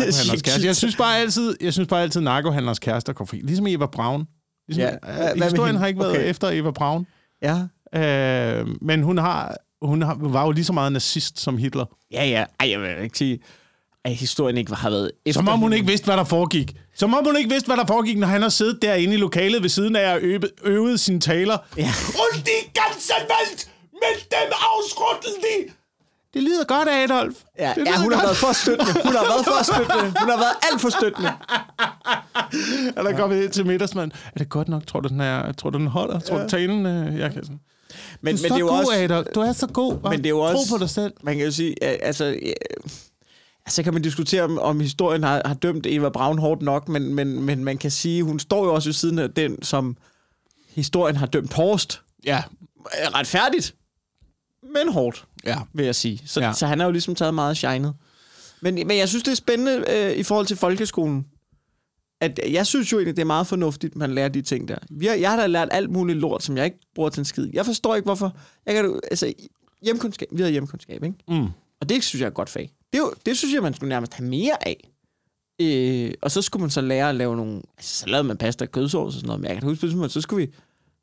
kæreste. 0.44 0.66
Jeg 0.66 0.76
synes 0.76 0.96
bare 0.96 1.18
altid, 1.18 1.56
jeg 1.60 1.72
synes 1.72 1.88
bare 1.88 2.02
altid, 2.02 2.20
narkohandlers 2.20 2.78
kærester 2.78 3.12
går 3.12 3.24
fri. 3.24 3.40
Ligesom 3.40 3.66
Eva 3.66 3.86
Braun. 3.86 4.26
Ligesom, 4.68 4.98
Ja. 5.06 5.32
øh, 5.34 5.42
historien 5.42 5.76
har 5.76 5.86
ikke 5.86 6.00
været 6.00 6.12
Okay. 6.12 6.30
efter 6.30 6.50
Eva 6.52 6.70
Braun. 6.70 7.06
Ja. 7.42 7.56
Øh, 7.94 8.66
men 8.82 9.02
hun 9.02 9.18
har, 9.18 9.56
hun 9.82 10.02
har, 10.02 10.16
var 10.20 10.44
jo 10.44 10.50
lige 10.50 10.64
så 10.64 10.72
meget 10.72 10.92
nazist 10.92 11.40
som 11.40 11.58
Hitler. 11.58 11.84
Ja, 12.12 12.24
ja. 12.24 12.44
Ej, 12.60 12.70
jeg 12.70 12.80
vil 12.80 13.02
ikke 13.02 13.18
sige, 13.18 13.38
at 14.04 14.14
historien 14.14 14.56
ikke 14.58 14.74
har 14.74 14.90
været 14.90 15.10
efter 15.26 15.40
Som 15.40 15.48
om 15.48 15.58
hun 15.58 15.72
ikke 15.72 15.86
vidste, 15.86 16.04
hvad 16.04 16.16
der 16.16 16.24
foregik. 16.24 16.76
Som 16.96 17.14
om 17.14 17.24
hun 17.24 17.36
ikke 17.36 17.50
vidste, 17.50 17.66
hvad 17.66 17.76
der 17.76 17.86
foregik, 17.86 18.18
når 18.18 18.26
han 18.26 18.42
har 18.42 18.48
siddet 18.48 18.82
derinde 18.82 19.14
i 19.14 19.16
lokalet 19.16 19.62
ved 19.62 19.68
siden 19.68 19.96
af 19.96 20.12
og 20.14 20.18
øvet, 20.20 20.50
øvet 20.64 21.00
sine 21.00 21.20
taler. 21.20 21.58
Ja. 21.76 21.90
Und 22.14 22.42
die 22.44 22.82
ganze 22.82 23.12
Welt 23.12 23.70
mit 23.92 24.30
dem 24.30 24.52
Ausrotten 24.52 25.32
die... 25.42 25.72
Det 26.34 26.42
lyder 26.42 26.64
godt, 26.64 26.88
Adolf. 26.88 27.36
Ja, 27.58 27.72
det 27.76 27.86
ja, 27.86 27.96
hun 28.02 28.12
har 28.12 28.18
godt. 28.20 28.22
været 28.22 28.36
for 28.36 28.52
støttende. 28.52 28.92
Hun 28.92 29.12
har 29.14 29.24
været 29.24 29.44
for 29.44 29.62
støttende. 29.64 30.02
Hun 30.20 30.30
har 30.30 30.36
været 30.36 30.56
alt 30.72 30.80
for 30.80 30.88
støttende. 30.88 31.32
Er 32.96 33.02
der 33.02 33.16
kommet 33.16 33.42
ind 33.42 33.52
til 33.52 33.66
middagsmand? 33.66 34.12
Er 34.34 34.38
det 34.38 34.48
godt 34.48 34.68
nok? 34.68 34.86
Tror 34.86 35.00
du, 35.00 35.08
den, 35.08 35.20
er, 35.20 35.52
tror 35.52 35.70
du, 35.70 35.78
den 35.78 35.86
holder? 35.86 36.18
Tror 36.20 36.38
du, 36.38 36.48
talen... 36.48 36.86
Øh, 36.86 37.18
jeg 37.18 37.32
kan 37.32 37.44
sådan... 37.44 37.60
Men, 38.20 38.20
Du 38.20 38.28
er 38.28 38.32
men 38.32 38.38
så 38.38 38.44
det 38.44 38.52
er 38.52 38.58
jo 38.58 38.66
god, 38.66 38.78
også... 38.78 38.92
Adolf. 38.94 39.26
Du 39.34 39.40
er 39.40 39.52
så 39.52 39.66
god. 39.66 40.10
Men 40.10 40.18
det 40.18 40.26
er 40.26 40.30
jo 40.30 40.38
også... 40.40 40.68
Tro 40.68 40.76
på 40.76 40.80
dig 40.82 40.90
selv. 40.90 41.12
Man 41.22 41.36
kan 41.36 41.44
jo 41.44 41.52
sige, 41.52 41.84
altså... 41.84 42.24
ja, 42.24 42.52
Så 43.68 43.82
kan 43.82 43.92
man 43.92 44.02
diskutere, 44.02 44.42
om, 44.42 44.58
om 44.58 44.80
historien 44.80 45.22
har, 45.22 45.42
har 45.44 45.54
dømt 45.54 45.86
Eva 45.86 46.08
Braun 46.08 46.38
hårdt 46.38 46.62
nok, 46.62 46.88
men, 46.88 47.14
men, 47.14 47.42
men 47.42 47.64
man 47.64 47.78
kan 47.78 47.90
sige, 47.90 48.22
hun 48.22 48.38
står 48.38 48.64
jo 48.64 48.74
også 48.74 48.88
ved 48.88 48.94
siden 48.94 49.18
af 49.18 49.30
den, 49.30 49.62
som 49.62 49.96
historien 50.74 51.16
har 51.16 51.26
dømt 51.26 51.52
hårdest. 51.52 52.02
Ja. 52.24 52.42
Øh, 52.78 53.14
Retfærdigt, 53.14 53.74
men 54.74 54.92
hårdt, 54.92 55.24
Ja. 55.44 55.58
vil 55.72 55.84
jeg 55.84 55.94
sige. 55.94 56.22
Så, 56.26 56.40
ja. 56.40 56.52
Så 56.52 56.66
han 56.66 56.78
har 56.78 56.86
jo 56.86 56.92
ligesom 56.92 57.14
taget 57.14 57.34
meget 57.34 57.56
shinet. 57.56 57.94
Men, 58.60 58.74
men 58.74 58.96
jeg 58.98 59.08
synes, 59.08 59.22
det 59.24 59.30
er 59.30 59.36
spændende 59.36 59.84
øh, 59.88 60.12
i 60.16 60.22
forhold 60.22 60.46
til 60.46 60.56
folkeskolen. 60.56 61.26
At 62.20 62.40
jeg 62.52 62.66
synes 62.66 62.92
jo 62.92 62.96
egentlig, 62.98 63.16
det 63.16 63.22
er 63.22 63.26
meget 63.26 63.46
fornuftigt, 63.46 63.96
man 63.96 64.14
lærer 64.14 64.28
de 64.28 64.42
ting 64.42 64.68
der. 64.68 64.76
Vi 64.90 65.06
har, 65.06 65.14
jeg 65.14 65.30
har 65.30 65.36
da 65.36 65.46
lært 65.46 65.68
alt 65.72 65.90
muligt 65.90 66.18
lort, 66.18 66.42
som 66.42 66.56
jeg 66.56 66.64
ikke 66.64 66.78
bruger 66.94 67.10
til 67.10 67.20
en 67.20 67.24
skid. 67.24 67.50
Jeg 67.52 67.66
forstår 67.66 67.94
ikke, 67.94 68.04
hvorfor... 68.06 68.36
Jeg 68.66 68.74
kan, 68.74 69.00
altså, 69.10 69.32
hjemkundskab, 69.82 70.28
vi 70.32 70.42
har 70.42 70.48
hjemkundskab, 70.48 71.04
ikke? 71.04 71.16
Mm. 71.28 71.46
Og 71.80 71.88
det 71.88 72.04
synes 72.04 72.20
jeg 72.20 72.26
er 72.26 72.30
et 72.30 72.34
godt 72.34 72.48
fag. 72.48 72.72
Det, 72.92 72.98
er 72.98 73.02
jo, 73.02 73.12
det 73.26 73.38
synes 73.38 73.54
jeg, 73.54 73.62
man 73.62 73.74
skulle 73.74 73.88
nærmest 73.88 74.14
have 74.14 74.28
mere 74.28 74.68
af. 74.68 74.90
Øh, 75.60 76.14
og 76.22 76.30
så 76.30 76.42
skulle 76.42 76.60
man 76.60 76.70
så 76.70 76.80
lære 76.80 77.08
at 77.08 77.14
lave 77.14 77.36
nogle... 77.36 77.62
Altså, 77.78 77.96
så 77.98 78.06
lavede 78.06 78.24
man 78.28 78.36
pasta 78.36 78.64
og 78.64 78.72
kødsovs 78.72 79.06
og 79.06 79.12
sådan 79.12 79.26
noget. 79.26 79.40
Men 79.40 79.50
jeg 79.50 79.58
kan 79.58 79.68
huske, 79.68 79.86
tidspunkt, 79.86 80.12
så 80.12 80.20
skulle 80.20 80.46
vi... 80.46 80.52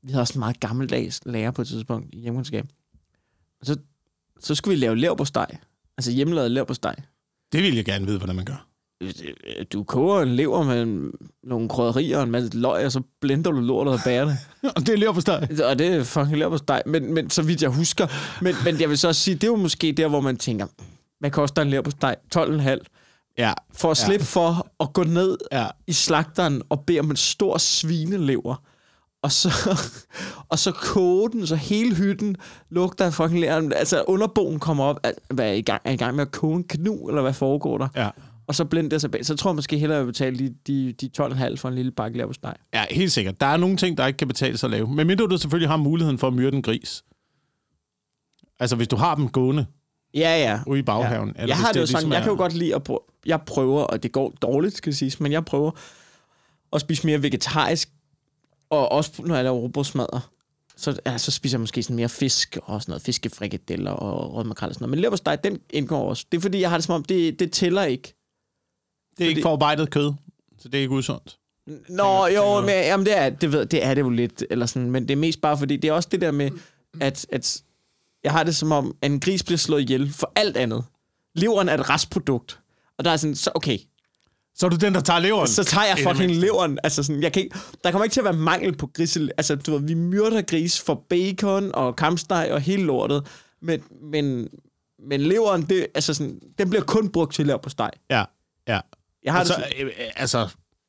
Vi 0.04 0.12
havde 0.12 0.22
også 0.22 0.34
en 0.34 0.40
meget 0.40 0.60
gammeldags 0.60 1.22
lærer 1.26 1.52
på 1.52 1.62
et 1.62 1.68
tidspunkt 1.68 2.08
i 2.14 2.20
hjemkundskab. 2.20 2.66
Så, 3.66 3.76
så 4.40 4.56
skulle 4.56 4.76
vi 4.76 4.82
lave 4.86 4.96
leverpostej. 4.96 5.58
Altså 5.98 6.12
hjemmelavet 6.12 6.52
leverpostej. 6.52 6.96
Det 7.52 7.64
vil 7.64 7.76
jeg 7.76 7.86
gerne 7.86 8.06
vide, 8.06 8.18
hvordan 8.18 8.36
man 8.36 8.46
gør. 8.46 8.68
Du 9.74 9.84
koger 9.84 10.22
en 10.22 10.36
lever 10.36 10.64
med 10.64 11.12
nogle 11.44 11.70
krydderier 11.70 12.18
og 12.18 12.24
en 12.24 12.32
masse 12.32 12.58
løg, 12.58 12.86
og 12.86 12.92
så 12.92 13.02
blender 13.22 13.52
du 13.52 13.60
lortet 13.60 13.94
og 13.94 14.00
bærer 14.06 14.26
det. 14.26 14.38
Og 14.76 14.82
det 14.82 14.90
er 14.90 14.98
lige 14.98 15.14
på 15.14 15.22
steg. 15.22 15.50
Og 15.66 15.80
det 15.80 15.88
er 15.88 16.04
fucking 16.04 16.38
leverpostej, 16.38 16.84
men, 16.86 17.14
men 17.14 17.30
så 17.30 17.42
vidt 17.42 17.62
jeg 17.62 17.70
husker. 17.70 18.08
Men, 18.42 18.56
men 18.66 18.80
jeg 18.82 18.90
vil 18.90 18.98
så 18.98 19.08
også 19.08 19.22
sige, 19.22 19.36
det 19.36 19.44
er 19.44 19.48
jo 19.48 19.56
måske 19.56 19.92
der, 19.92 20.08
hvor 20.08 20.22
man 20.22 20.38
tænker, 20.38 20.68
hvad 21.20 21.32
koster 21.32 21.62
en 21.62 21.70
leverpostej? 21.70 22.16
12,5. 22.36 22.78
Ja. 23.38 23.54
For 23.74 23.92
at 23.92 23.98
slippe 23.98 24.26
for 24.26 24.68
at 24.80 24.94
gå 24.94 25.04
ned 25.04 25.38
Ja. 25.52 25.68
i 25.88 25.94
slagteren 25.94 26.62
og 26.70 26.84
bede 26.86 27.00
om 27.00 27.10
en 27.10 27.16
stor 27.16 27.58
svinelever, 27.58 28.56
og 29.26 29.32
så, 29.32 29.50
og 30.52 30.60
så 30.60 30.72
koge 30.72 31.30
den, 31.32 31.48
så 31.48 31.56
hele 31.56 31.96
hytten 31.96 32.36
lugter 32.70 33.06
af 33.06 33.14
fucking 33.14 33.40
lær. 33.40 33.70
Altså 33.76 34.04
underboen 34.08 34.60
kommer 34.60 34.84
op, 34.84 35.00
at, 35.04 35.14
hvad 35.34 35.48
er 35.50 35.54
I 35.54 35.62
gang, 35.62 35.82
er 35.86 35.92
I 35.92 35.96
gang 35.96 36.16
med 36.16 36.22
at 36.26 36.32
koge 36.32 36.56
en 36.56 36.64
knu, 36.64 37.08
eller 37.08 37.22
hvad 37.22 37.34
foregår 37.34 37.78
der? 37.78 37.88
Ja. 37.96 38.10
Og 38.48 38.56
så 38.56 38.66
blende 38.66 38.90
det 38.90 39.02
tilbage. 39.02 39.24
Så 39.24 39.36
tror 39.36 39.50
jeg 39.52 39.56
måske 39.56 39.78
hellere, 39.78 39.98
at 39.98 40.02
jeg 40.06 40.08
betale 40.08 40.38
de, 40.40 40.54
de, 40.68 40.92
de 40.94 41.10
12,5 41.24 41.56
for 41.56 41.70
en 41.70 41.76
lille 41.76 41.92
bakke 41.92 42.28
på 42.28 42.34
steg. 42.34 42.54
Ja, 42.74 42.86
helt 42.92 43.12
sikkert. 43.12 43.40
Der 43.42 43.46
er 43.46 43.58
nogle 43.58 43.78
ting, 43.78 43.98
der 43.98 44.08
ikke 44.08 44.18
kan 44.18 44.28
betale 44.28 44.58
sig 44.58 44.68
at 44.68 44.72
lave. 44.72 44.88
Men 44.88 45.08
mindre 45.08 45.28
du 45.28 45.38
selvfølgelig 45.38 45.70
har 45.70 45.78
muligheden 45.78 46.18
for 46.20 46.28
at 46.28 46.34
myrde 46.34 46.56
en 46.58 46.62
gris. 46.64 47.04
Altså, 48.60 48.76
hvis 48.76 48.88
du 48.88 48.96
har 48.96 49.16
dem 49.16 49.30
gående 49.30 49.66
Ja, 50.14 50.38
ja. 50.52 50.60
ude 50.68 50.80
i 50.80 50.84
baghaven. 50.84 51.34
Ja. 51.36 51.42
Eller 51.42 51.56
Jeg 51.56 51.58
har 51.66 51.72
det 51.72 51.76
jo 51.76 51.82
ligesom 51.82 52.00
sådan, 52.00 52.12
jeg 52.12 52.20
er- 52.20 52.24
kan 52.24 52.32
jo 52.32 52.38
godt 52.38 52.54
lide 52.54 52.76
at 52.76 52.84
prøve, 52.84 53.00
jeg 53.26 53.42
prøver, 53.42 53.82
og 53.84 54.04
det 54.04 54.12
går 54.12 54.34
dårligt, 54.42 54.78
skal 54.78 54.92
det 54.92 54.98
siges, 54.98 55.20
men 55.20 55.32
jeg 55.32 55.46
prøver 55.46 55.72
at 56.74 56.82
spise 56.82 57.06
mere 57.08 57.24
vegetarisk, 57.24 57.90
og 58.70 58.92
også 58.92 59.12
når 59.26 59.36
jeg 59.36 59.44
laver 59.44 59.58
råbrødsmadder, 59.58 60.32
så, 60.78 61.00
ja, 61.06 61.18
så 61.18 61.32
spiser 61.32 61.58
jeg 61.58 61.62
måske 61.62 61.84
sådan 61.84 61.96
mere 61.96 62.10
fisk, 62.10 62.58
og 62.64 62.82
sådan 62.82 62.92
noget 62.92 63.02
fiskefrikadeller 63.02 63.92
og 63.92 64.34
rødmakrel 64.34 64.70
og 64.70 64.74
sådan 64.74 64.84
noget. 64.84 64.90
Men 64.92 65.00
leverpostej, 65.00 65.36
den 65.36 65.60
indgår 65.70 66.10
også. 66.10 66.26
Det 66.32 66.38
er 66.38 66.42
fordi, 66.42 66.60
jeg 66.62 66.70
har 66.70 66.78
det 66.78 66.84
som 66.84 66.96
om, 66.96 67.04
det, 67.04 67.40
det 67.40 67.52
tæller 67.52 67.84
ikke. 67.84 68.14
Det 69.18 69.24
er 69.24 69.28
ikke 69.30 69.38
fordi- 69.38 69.42
forarbejdet 69.44 69.90
kød, 69.90 70.14
så 70.58 70.70
det 70.70 70.78
er 70.78 70.82
ikke 70.82 70.96
usundt. 70.96 71.38
Nå, 71.68 71.74
tænker 71.78 72.28
jo, 72.28 72.56
du? 72.56 72.62
men, 72.62 72.70
jamen, 72.70 73.06
det 73.06 73.18
er 73.18 73.30
det, 73.30 73.52
ved, 73.52 73.66
det 73.66 73.86
er 73.86 73.94
det 73.94 74.02
jo 74.02 74.10
lidt, 74.10 74.44
eller 74.50 74.66
sådan, 74.66 74.92
men 74.92 75.04
det 75.04 75.12
er 75.12 75.16
mest 75.18 75.42
bare 75.42 75.58
fordi, 75.58 75.78
det 75.78 75.88
er 75.88 75.94
også 75.94 76.10
det 76.12 76.22
der 76.22 76.32
med, 76.32 76.52
at, 77.02 77.26
at 77.30 77.64
jeg 78.24 78.32
har 78.32 78.44
det 78.44 78.56
som 78.56 78.72
om, 78.72 78.96
at 79.02 79.12
en 79.12 79.20
gris 79.20 79.44
bliver 79.44 79.58
slået 79.58 79.82
ihjel 79.82 80.14
for 80.14 80.32
alt 80.36 80.58
andet. 80.58 80.84
Leveren 81.36 81.70
er 81.70 81.74
et 81.74 81.90
restprodukt. 81.90 82.60
Og 82.98 83.06
der 83.06 83.12
er 83.12 83.18
sådan, 83.18 83.36
så 83.36 83.52
okay, 83.56 83.78
Så 84.58 84.66
er 84.66 84.70
du 84.70 84.76
den, 84.76 84.94
der 84.94 85.02
tager 85.02 85.20
leveren. 85.20 85.48
så 85.48 85.64
tager 85.64 85.86
jeg 85.88 85.98
det 85.98 86.04
fucking 86.08 86.32
leveren. 86.36 86.80
Altså 86.84 87.04
sådan, 87.04 87.24
jeg 87.24 87.34
kan 87.34 87.44
ikke, 87.44 87.56
der 87.84 87.92
kommer 87.92 88.04
ikke 88.04 88.14
til 88.14 88.20
at 88.20 88.26
være 88.26 88.34
mangel 88.34 88.78
på 88.78 88.88
grise. 88.94 89.30
Altså, 89.38 89.56
du 89.56 89.72
ved, 89.72 89.82
vi 89.88 89.94
myrder 89.94 90.42
gris 90.42 90.82
for 90.82 91.04
bacon 91.10 91.72
og 91.76 91.96
kampsteg 91.96 92.50
og 92.52 92.62
hele 92.62 92.84
lortet. 92.84 93.28
Men, 93.62 93.82
men, 94.12 94.48
men 95.10 95.22
leveren, 95.22 95.62
det, 95.62 95.88
altså 95.96 96.14
sådan, 96.14 96.40
den 96.58 96.70
bliver 96.70 96.84
kun 96.84 97.10
brugt 97.10 97.34
til 97.36 97.46
lever 97.46 97.58
på 97.58 97.70
steg. 97.70 97.90
Ja, 98.10 98.24
ja. 98.68 98.80
Jeg 99.24 99.34
har, 99.34 99.40
Altså, 99.40 99.54
det, 99.56 99.64
sådan- 99.72 99.86
øh, 99.88 99.92
altså, 100.16 100.38
jeg 100.40 100.48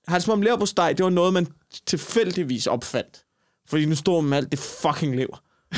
har 0.08 0.18
det 0.18 0.24
som 0.24 0.32
om 0.32 0.42
lever 0.42 0.56
på 0.56 0.66
steg, 0.66 0.94
det 0.98 1.04
var 1.04 1.10
noget, 1.10 1.32
man 1.32 1.46
tilfældigvis 1.86 2.66
opfandt. 2.66 3.24
Fordi 3.68 3.84
nu 3.86 3.94
står 3.94 4.20
man 4.20 4.30
med 4.30 4.38
alt 4.38 4.50
det 4.50 4.58
fucking 4.58 5.16
lever. 5.16 5.42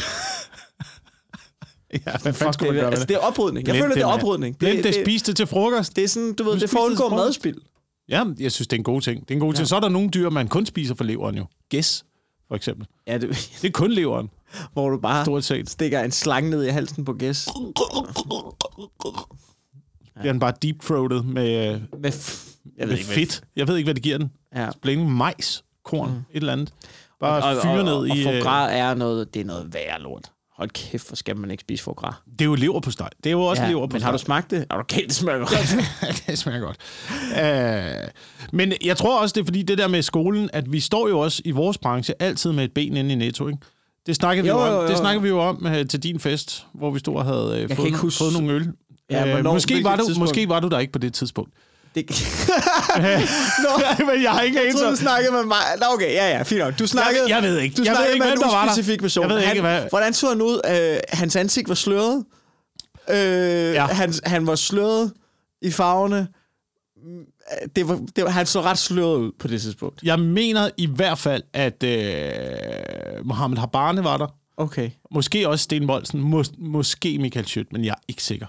ja, 1.92 1.98
hvad 2.04 2.12
fanden 2.20 2.34
Fuck, 2.34 2.54
skulle 2.54 2.68
det, 2.68 2.74
man 2.74 2.74
gøre 2.82 2.86
altså, 2.90 3.00
med 3.02 3.06
det 3.06 3.14
er 3.14 3.18
oprydning. 3.20 3.66
Jeg 3.66 3.74
Glem 3.74 3.82
føler, 3.82 3.94
det 3.94 4.02
er 4.02 4.06
oprydning. 4.06 4.60
Det, 4.60 4.76
det, 4.76 4.84
det, 4.84 4.94
spis 4.94 5.22
det 5.22 5.36
til 5.36 5.46
frokost. 5.46 5.96
det 5.96 6.04
er 6.04 6.08
sådan, 6.08 6.32
du 6.34 6.44
ved, 6.44 6.52
Du 6.52 6.58
det 6.60 6.68
spiser 6.68 6.96
får 6.96 7.58
Ja, 8.08 8.24
jeg 8.40 8.52
synes, 8.52 8.68
det 8.68 8.76
er 8.76 8.80
en 8.80 8.84
god 8.84 9.00
ting. 9.00 9.20
Det 9.20 9.30
er 9.30 9.34
en 9.34 9.40
god 9.40 9.52
ting. 9.52 9.60
Ja. 9.62 9.66
Så 9.66 9.76
er 9.76 9.80
der 9.80 9.88
nogle 9.88 10.08
dyr, 10.08 10.30
man 10.30 10.48
kun 10.48 10.66
spiser 10.66 10.94
for 10.94 11.04
leveren 11.04 11.36
jo. 11.36 11.46
Gæs, 11.68 12.04
for 12.48 12.54
eksempel. 12.56 12.86
Ja, 13.06 13.18
det, 13.18 13.28
Det 13.62 13.68
er 13.68 13.72
kun 13.72 13.90
leveren, 13.92 14.30
hvor 14.72 14.90
du 14.90 14.98
bare 14.98 15.24
stort 15.24 15.44
set. 15.44 15.70
stikker 15.70 16.00
en 16.00 16.10
slange 16.10 16.50
ned 16.50 16.64
i 16.64 16.68
halsen 16.68 17.04
på 17.04 17.12
gæs. 17.12 17.48
Bliver 20.20 20.32
den 20.32 20.40
bare 20.40 20.52
deep-throated 20.64 21.22
med, 21.22 21.74
øh, 21.74 21.80
Med, 22.00 22.12
f- 22.12 22.58
jeg 22.78 22.88
med 22.88 22.96
ikke, 22.96 23.06
hvad- 23.06 23.14
fedt. 23.14 23.42
Jeg 23.56 23.68
ved 23.68 23.76
ikke, 23.76 23.86
hvad 23.86 23.94
det 23.94 24.02
giver 24.02 24.18
den. 24.18 24.32
Ja. 24.56 24.68
Blænding 24.82 25.12
majs, 25.12 25.64
korn, 25.84 26.10
mm. 26.10 26.16
et 26.16 26.24
eller 26.32 26.52
andet. 26.52 26.72
Bare 27.20 27.56
og, 27.56 27.62
fyre 27.62 27.72
og, 27.78 27.84
ned 27.84 27.92
og, 27.92 28.08
i... 28.08 28.10
Og 28.10 28.16
øh, 28.18 28.24
foie 28.24 28.40
gras 28.40 28.70
er 28.74 28.94
noget, 28.94 29.34
det 29.34 29.40
er 29.40 29.44
noget 29.44 29.74
værre 29.74 30.00
lort. 30.00 30.32
Hold 30.58 30.70
kæft, 30.70 31.06
hvor 31.08 31.16
skal 31.16 31.36
man 31.36 31.50
ikke 31.50 31.60
spise 31.60 31.82
foie 31.84 31.94
gras. 31.94 32.14
Det 32.32 32.40
er 32.40 32.44
jo 32.44 32.54
lever 32.54 32.80
på 32.80 32.90
steg. 32.90 33.08
Det 33.24 33.30
er 33.30 33.32
jo 33.32 33.42
også 33.42 33.62
ja, 33.62 33.68
lever 33.68 33.86
på 33.86 33.92
men 33.92 34.02
har 34.02 34.12
du 34.12 34.18
smagt 34.18 34.50
det? 34.50 34.66
Er 34.70 34.76
du 34.76 34.82
kæft, 34.82 35.06
det 35.08 35.14
smager 35.14 35.38
godt. 35.38 35.76
det 36.26 36.38
smager 36.38 36.60
godt. 36.60 36.76
Uh, 38.04 38.10
men 38.52 38.72
jeg 38.84 38.96
tror 38.96 39.20
også, 39.22 39.32
det 39.32 39.40
er 39.40 39.44
fordi 39.44 39.62
det 39.62 39.78
der 39.78 39.88
med 39.88 40.02
skolen, 40.02 40.50
at 40.52 40.72
vi 40.72 40.80
står 40.80 41.08
jo 41.08 41.18
også 41.18 41.42
i 41.44 41.50
vores 41.50 41.78
branche 41.78 42.14
altid 42.22 42.52
med 42.52 42.64
et 42.64 42.72
ben 42.72 42.96
inde 42.96 43.12
i 43.12 43.14
Netto, 43.14 43.48
ikke? 43.48 43.58
Det 44.06 44.16
snakker 44.16 44.42
vi 44.42 44.48
jo, 44.48 44.54
om, 44.58 44.68
jo, 44.72 44.82
jo. 44.82 44.88
Det 44.88 44.96
snakker 44.98 45.20
vi 45.22 45.28
jo 45.28 45.40
om 45.40 45.66
uh, 45.66 45.72
til 45.72 46.02
din 46.02 46.20
fest, 46.20 46.66
hvor 46.74 46.90
vi 46.90 46.98
stod 46.98 47.16
og 47.16 47.24
havde 47.24 47.66
kan 47.68 47.76
fået, 47.76 48.12
fået 48.12 48.32
nogle 48.32 48.52
øl. 48.52 48.68
Ja, 49.10 49.26
Øh, 49.26 49.32
hvornår- 49.32 49.52
måske, 49.52 49.84
var 49.84 49.96
du, 49.96 50.04
tidspunkt? 50.04 50.18
måske 50.28 50.48
var 50.48 50.60
du 50.60 50.68
der 50.68 50.78
ikke 50.78 50.92
på 50.92 50.98
det 50.98 51.14
tidspunkt. 51.14 51.52
Det, 51.94 52.04
Nå, 53.64 54.04
men 54.12 54.22
jeg 54.22 54.30
har 54.30 54.40
ikke 54.40 54.58
jeg 54.66 54.72
troede, 54.74 54.90
du 54.90 54.96
snakkede 54.96 55.32
med 55.32 55.44
mig. 55.44 55.56
Nå, 55.80 55.86
okay, 55.94 56.12
ja, 56.12 56.28
ja, 56.36 56.42
fint 56.42 56.60
nok. 56.60 56.78
Du 56.78 56.86
snakkede, 56.86 57.24
jeg 57.34 57.42
ved 57.42 57.58
ikke. 57.58 57.76
Du 57.76 57.82
Jeg 57.84 57.94
snakkede 57.94 58.14
ikke, 58.14 58.26
med 58.26 58.32
en 58.32 58.38
uspecifik 58.68 59.00
person. 59.00 59.22
Jeg 59.22 59.30
ved 59.30 59.38
ikke, 59.38 59.48
han, 59.48 59.60
hvad- 59.60 59.88
Hvordan 59.88 60.12
så 60.14 60.28
han 60.28 60.42
ud? 60.42 60.60
Øh, 60.70 60.98
hans 61.18 61.36
ansigt 61.36 61.68
var 61.68 61.74
sløret. 61.74 62.24
Øh, 63.10 63.16
ja. 63.74 63.86
han, 63.86 64.12
han 64.24 64.46
var 64.46 64.54
sløret 64.54 65.12
i 65.62 65.70
farverne. 65.70 66.28
Det 67.76 67.88
var, 67.88 68.00
det 68.16 68.24
var, 68.24 68.30
han 68.30 68.46
så 68.46 68.60
ret 68.62 68.78
sløret 68.78 69.16
ud 69.18 69.32
på 69.38 69.48
det 69.48 69.62
tidspunkt. 69.62 70.02
Jeg 70.02 70.18
mener 70.20 70.70
i 70.76 70.86
hvert 70.86 71.18
fald, 71.18 71.42
at 71.52 71.82
øh, 71.82 73.26
Mohammed 73.26 73.58
Habane 73.58 74.04
var 74.04 74.16
der. 74.16 74.26
Okay. 74.56 74.90
Måske 75.10 75.48
også 75.48 75.62
Sten 75.62 75.86
Bolsen. 75.86 76.34
Mås- 76.34 76.52
måske 76.58 77.18
Michael 77.18 77.46
Schødt, 77.46 77.72
men 77.72 77.84
jeg 77.84 77.90
er 77.90 78.02
ikke 78.08 78.22
sikker. 78.22 78.46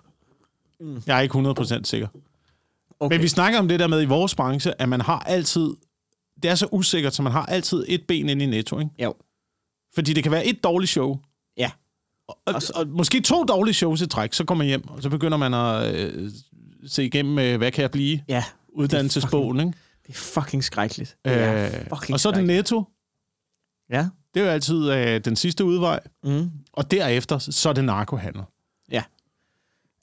Mm. 0.82 1.02
Jeg 1.08 1.18
er 1.18 1.22
ikke 1.22 1.38
100% 1.80 1.80
sikker. 1.84 2.08
Okay. 3.00 3.16
Men 3.16 3.24
vi 3.24 3.28
snakker 3.28 3.60
om 3.60 3.68
det 3.68 3.80
der 3.80 3.88
med 3.88 4.02
i 4.02 4.06
vores 4.06 4.36
branche, 4.36 4.82
at 4.82 4.90
man 4.90 5.02
har 5.02 5.20
altid... 5.20 5.70
Det 6.44 6.52
er 6.52 6.56
så 6.56 6.68
usikkert, 6.72 7.16
så 7.16 7.22
man 7.22 7.32
har 7.32 7.46
altid 7.46 7.86
et 7.88 8.08
ben 8.08 8.30
ind 8.30 8.42
i 8.42 8.46
netto, 8.46 8.80
ikke? 8.80 8.92
Jo. 9.04 9.14
Fordi 9.96 10.14
det 10.14 10.24
kan 10.24 10.32
være 10.32 10.46
et 10.46 10.64
dårligt 10.64 10.90
show, 10.92 11.20
Ja. 11.58 11.72
og, 12.28 12.38
og, 12.46 12.62
og 12.76 12.88
måske 12.88 13.22
to 13.22 13.44
dårlige 13.44 13.74
shows 13.74 14.02
i 14.02 14.08
træk, 14.08 14.34
så 14.34 14.44
kommer 14.46 14.64
man 14.64 14.68
hjem, 14.68 14.88
og 14.88 15.04
så 15.04 15.10
begynder 15.10 15.38
man 15.38 15.54
at 15.54 15.96
øh, 15.96 16.32
se 16.88 17.06
igennem, 17.06 17.40
øh, 17.40 17.58
hvad 17.58 17.72
kan 17.72 17.82
jeg 17.82 17.92
blive? 17.92 18.24
Ja. 18.28 18.44
Uddannelsesbogen, 18.70 19.60
ikke? 19.60 19.74
Det 20.08 20.10
er 20.10 20.18
fucking 20.20 20.64
skrækkeligt. 20.64 21.18
Det 21.26 21.34
er 21.34 21.66
Øh, 21.66 21.72
fucking 21.90 22.14
og 22.14 22.20
så 22.20 22.30
er 22.30 22.34
det 22.34 22.44
netto. 22.44 22.84
Ja. 23.90 24.08
Det 24.34 24.40
er 24.40 24.46
jo 24.46 24.52
altid 24.52 24.92
øh, 24.92 25.26
den 25.26 25.36
sidste 25.36 25.66
udvej. 25.66 26.00
Mm. 26.24 26.50
Og 26.74 26.92
derefter, 26.92 27.38
så 27.40 27.70
er 27.70 27.74
det 27.74 27.84
narkohandel. 27.84 28.42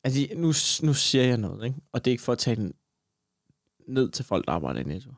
Altså, 0.04 0.26
nu, 0.36 0.52
nu 0.86 0.94
siger 0.94 1.24
jeg 1.24 1.36
noget, 1.36 1.64
ikke? 1.66 1.78
Og 1.92 2.04
det 2.04 2.10
er 2.10 2.12
ikke 2.12 2.22
for 2.22 2.32
at 2.32 2.38
tage 2.38 2.56
den 2.56 2.72
ned 3.88 4.08
til 4.10 4.24
folk, 4.24 4.46
der 4.46 4.52
arbejder 4.52 4.80
i 4.80 4.84
Netto. 4.84 5.10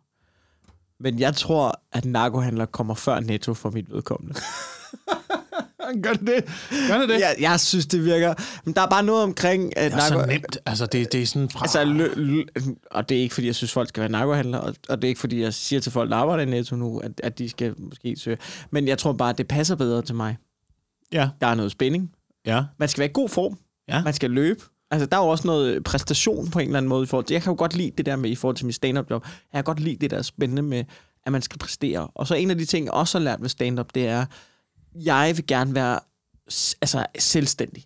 Men 1.00 1.18
jeg 1.18 1.34
tror, 1.34 1.80
at 1.92 2.04
narkohandler 2.04 2.66
kommer 2.66 2.94
før 2.94 3.20
Netto 3.20 3.54
for 3.54 3.70
mit 3.70 3.90
vedkommende. 3.90 4.34
Gør 6.02 6.12
det 6.12 6.20
det? 6.26 6.44
Gør 6.88 6.98
det 6.98 7.08
det? 7.08 7.20
jeg, 7.20 7.36
jeg 7.40 7.60
synes, 7.60 7.86
det 7.86 8.04
virker... 8.04 8.34
Men 8.64 8.74
der 8.74 8.80
er 8.82 8.88
bare 8.88 9.02
noget 9.02 9.22
omkring... 9.22 9.76
At 9.78 9.92
Det 9.92 9.98
er 9.98 10.02
så 10.02 10.26
nemt. 10.26 10.58
Altså, 10.66 10.86
det, 10.86 11.12
det 11.12 11.22
er 11.22 11.26
sådan 11.26 11.50
fra... 11.50 11.60
Altså, 11.62 11.84
lø, 11.84 12.08
lø, 12.16 12.42
og 12.90 13.08
det 13.08 13.16
er 13.16 13.20
ikke, 13.22 13.34
fordi 13.34 13.46
jeg 13.46 13.54
synes, 13.54 13.72
folk 13.72 13.88
skal 13.88 14.00
være 14.00 14.10
narkohandlere, 14.10 14.60
og, 14.60 14.74
og 14.88 14.96
det 15.02 15.04
er 15.04 15.08
ikke, 15.08 15.20
fordi 15.20 15.40
jeg 15.42 15.54
siger 15.54 15.80
til 15.80 15.92
folk, 15.92 16.10
der 16.10 16.16
arbejder 16.16 16.42
i 16.42 16.46
Netto 16.46 16.76
nu, 16.76 16.98
at, 16.98 17.12
at 17.22 17.38
de 17.38 17.48
skal 17.48 17.74
måske 17.80 18.16
søge. 18.16 18.38
Men 18.70 18.88
jeg 18.88 18.98
tror 18.98 19.12
bare, 19.12 19.30
at 19.30 19.38
det 19.38 19.48
passer 19.48 19.74
bedre 19.76 20.02
til 20.02 20.14
mig. 20.14 20.36
ja, 21.12 21.28
Der 21.40 21.46
er 21.46 21.54
noget 21.54 21.72
spænding. 21.72 22.12
ja. 22.46 22.64
Man 22.78 22.88
skal 22.88 23.00
være 23.00 23.08
i 23.08 23.12
god 23.14 23.28
form. 23.28 23.58
Ja. 23.88 24.02
Man 24.02 24.14
skal 24.14 24.30
løbe. 24.30 24.60
Altså, 24.90 25.06
der 25.06 25.16
er 25.16 25.20
jo 25.22 25.28
også 25.28 25.46
noget 25.46 25.84
præstation 25.84 26.50
på 26.50 26.58
en 26.58 26.66
eller 26.66 26.78
anden 26.78 26.88
måde. 26.88 27.02
I 27.02 27.06
forhold 27.06 27.24
til, 27.26 27.34
jeg 27.34 27.42
kan 27.42 27.52
jo 27.52 27.58
godt 27.58 27.76
lide 27.76 27.90
det 27.98 28.06
der 28.06 28.16
med, 28.16 28.30
i 28.30 28.34
forhold 28.34 28.56
til 28.56 28.66
mit 28.66 28.74
stand-up 28.74 29.10
job. 29.10 29.24
Jeg 29.24 29.58
kan 29.58 29.64
godt 29.64 29.80
lide 29.80 29.96
det 29.96 30.10
der 30.10 30.22
spændende 30.22 30.62
med, 30.62 30.84
at 31.26 31.32
man 31.32 31.42
skal 31.42 31.58
præstere. 31.58 32.06
Og 32.14 32.26
så 32.26 32.34
en 32.34 32.50
af 32.50 32.58
de 32.58 32.64
ting, 32.64 32.84
jeg 32.84 32.92
også 32.94 33.18
har 33.18 33.24
lært 33.24 33.42
ved 33.42 33.48
stand-up, 33.48 33.94
det 33.94 34.06
er, 34.06 34.26
jeg 34.94 35.32
vil 35.36 35.46
gerne 35.46 35.74
være 35.74 36.00
altså, 36.82 37.06
selvstændig. 37.18 37.84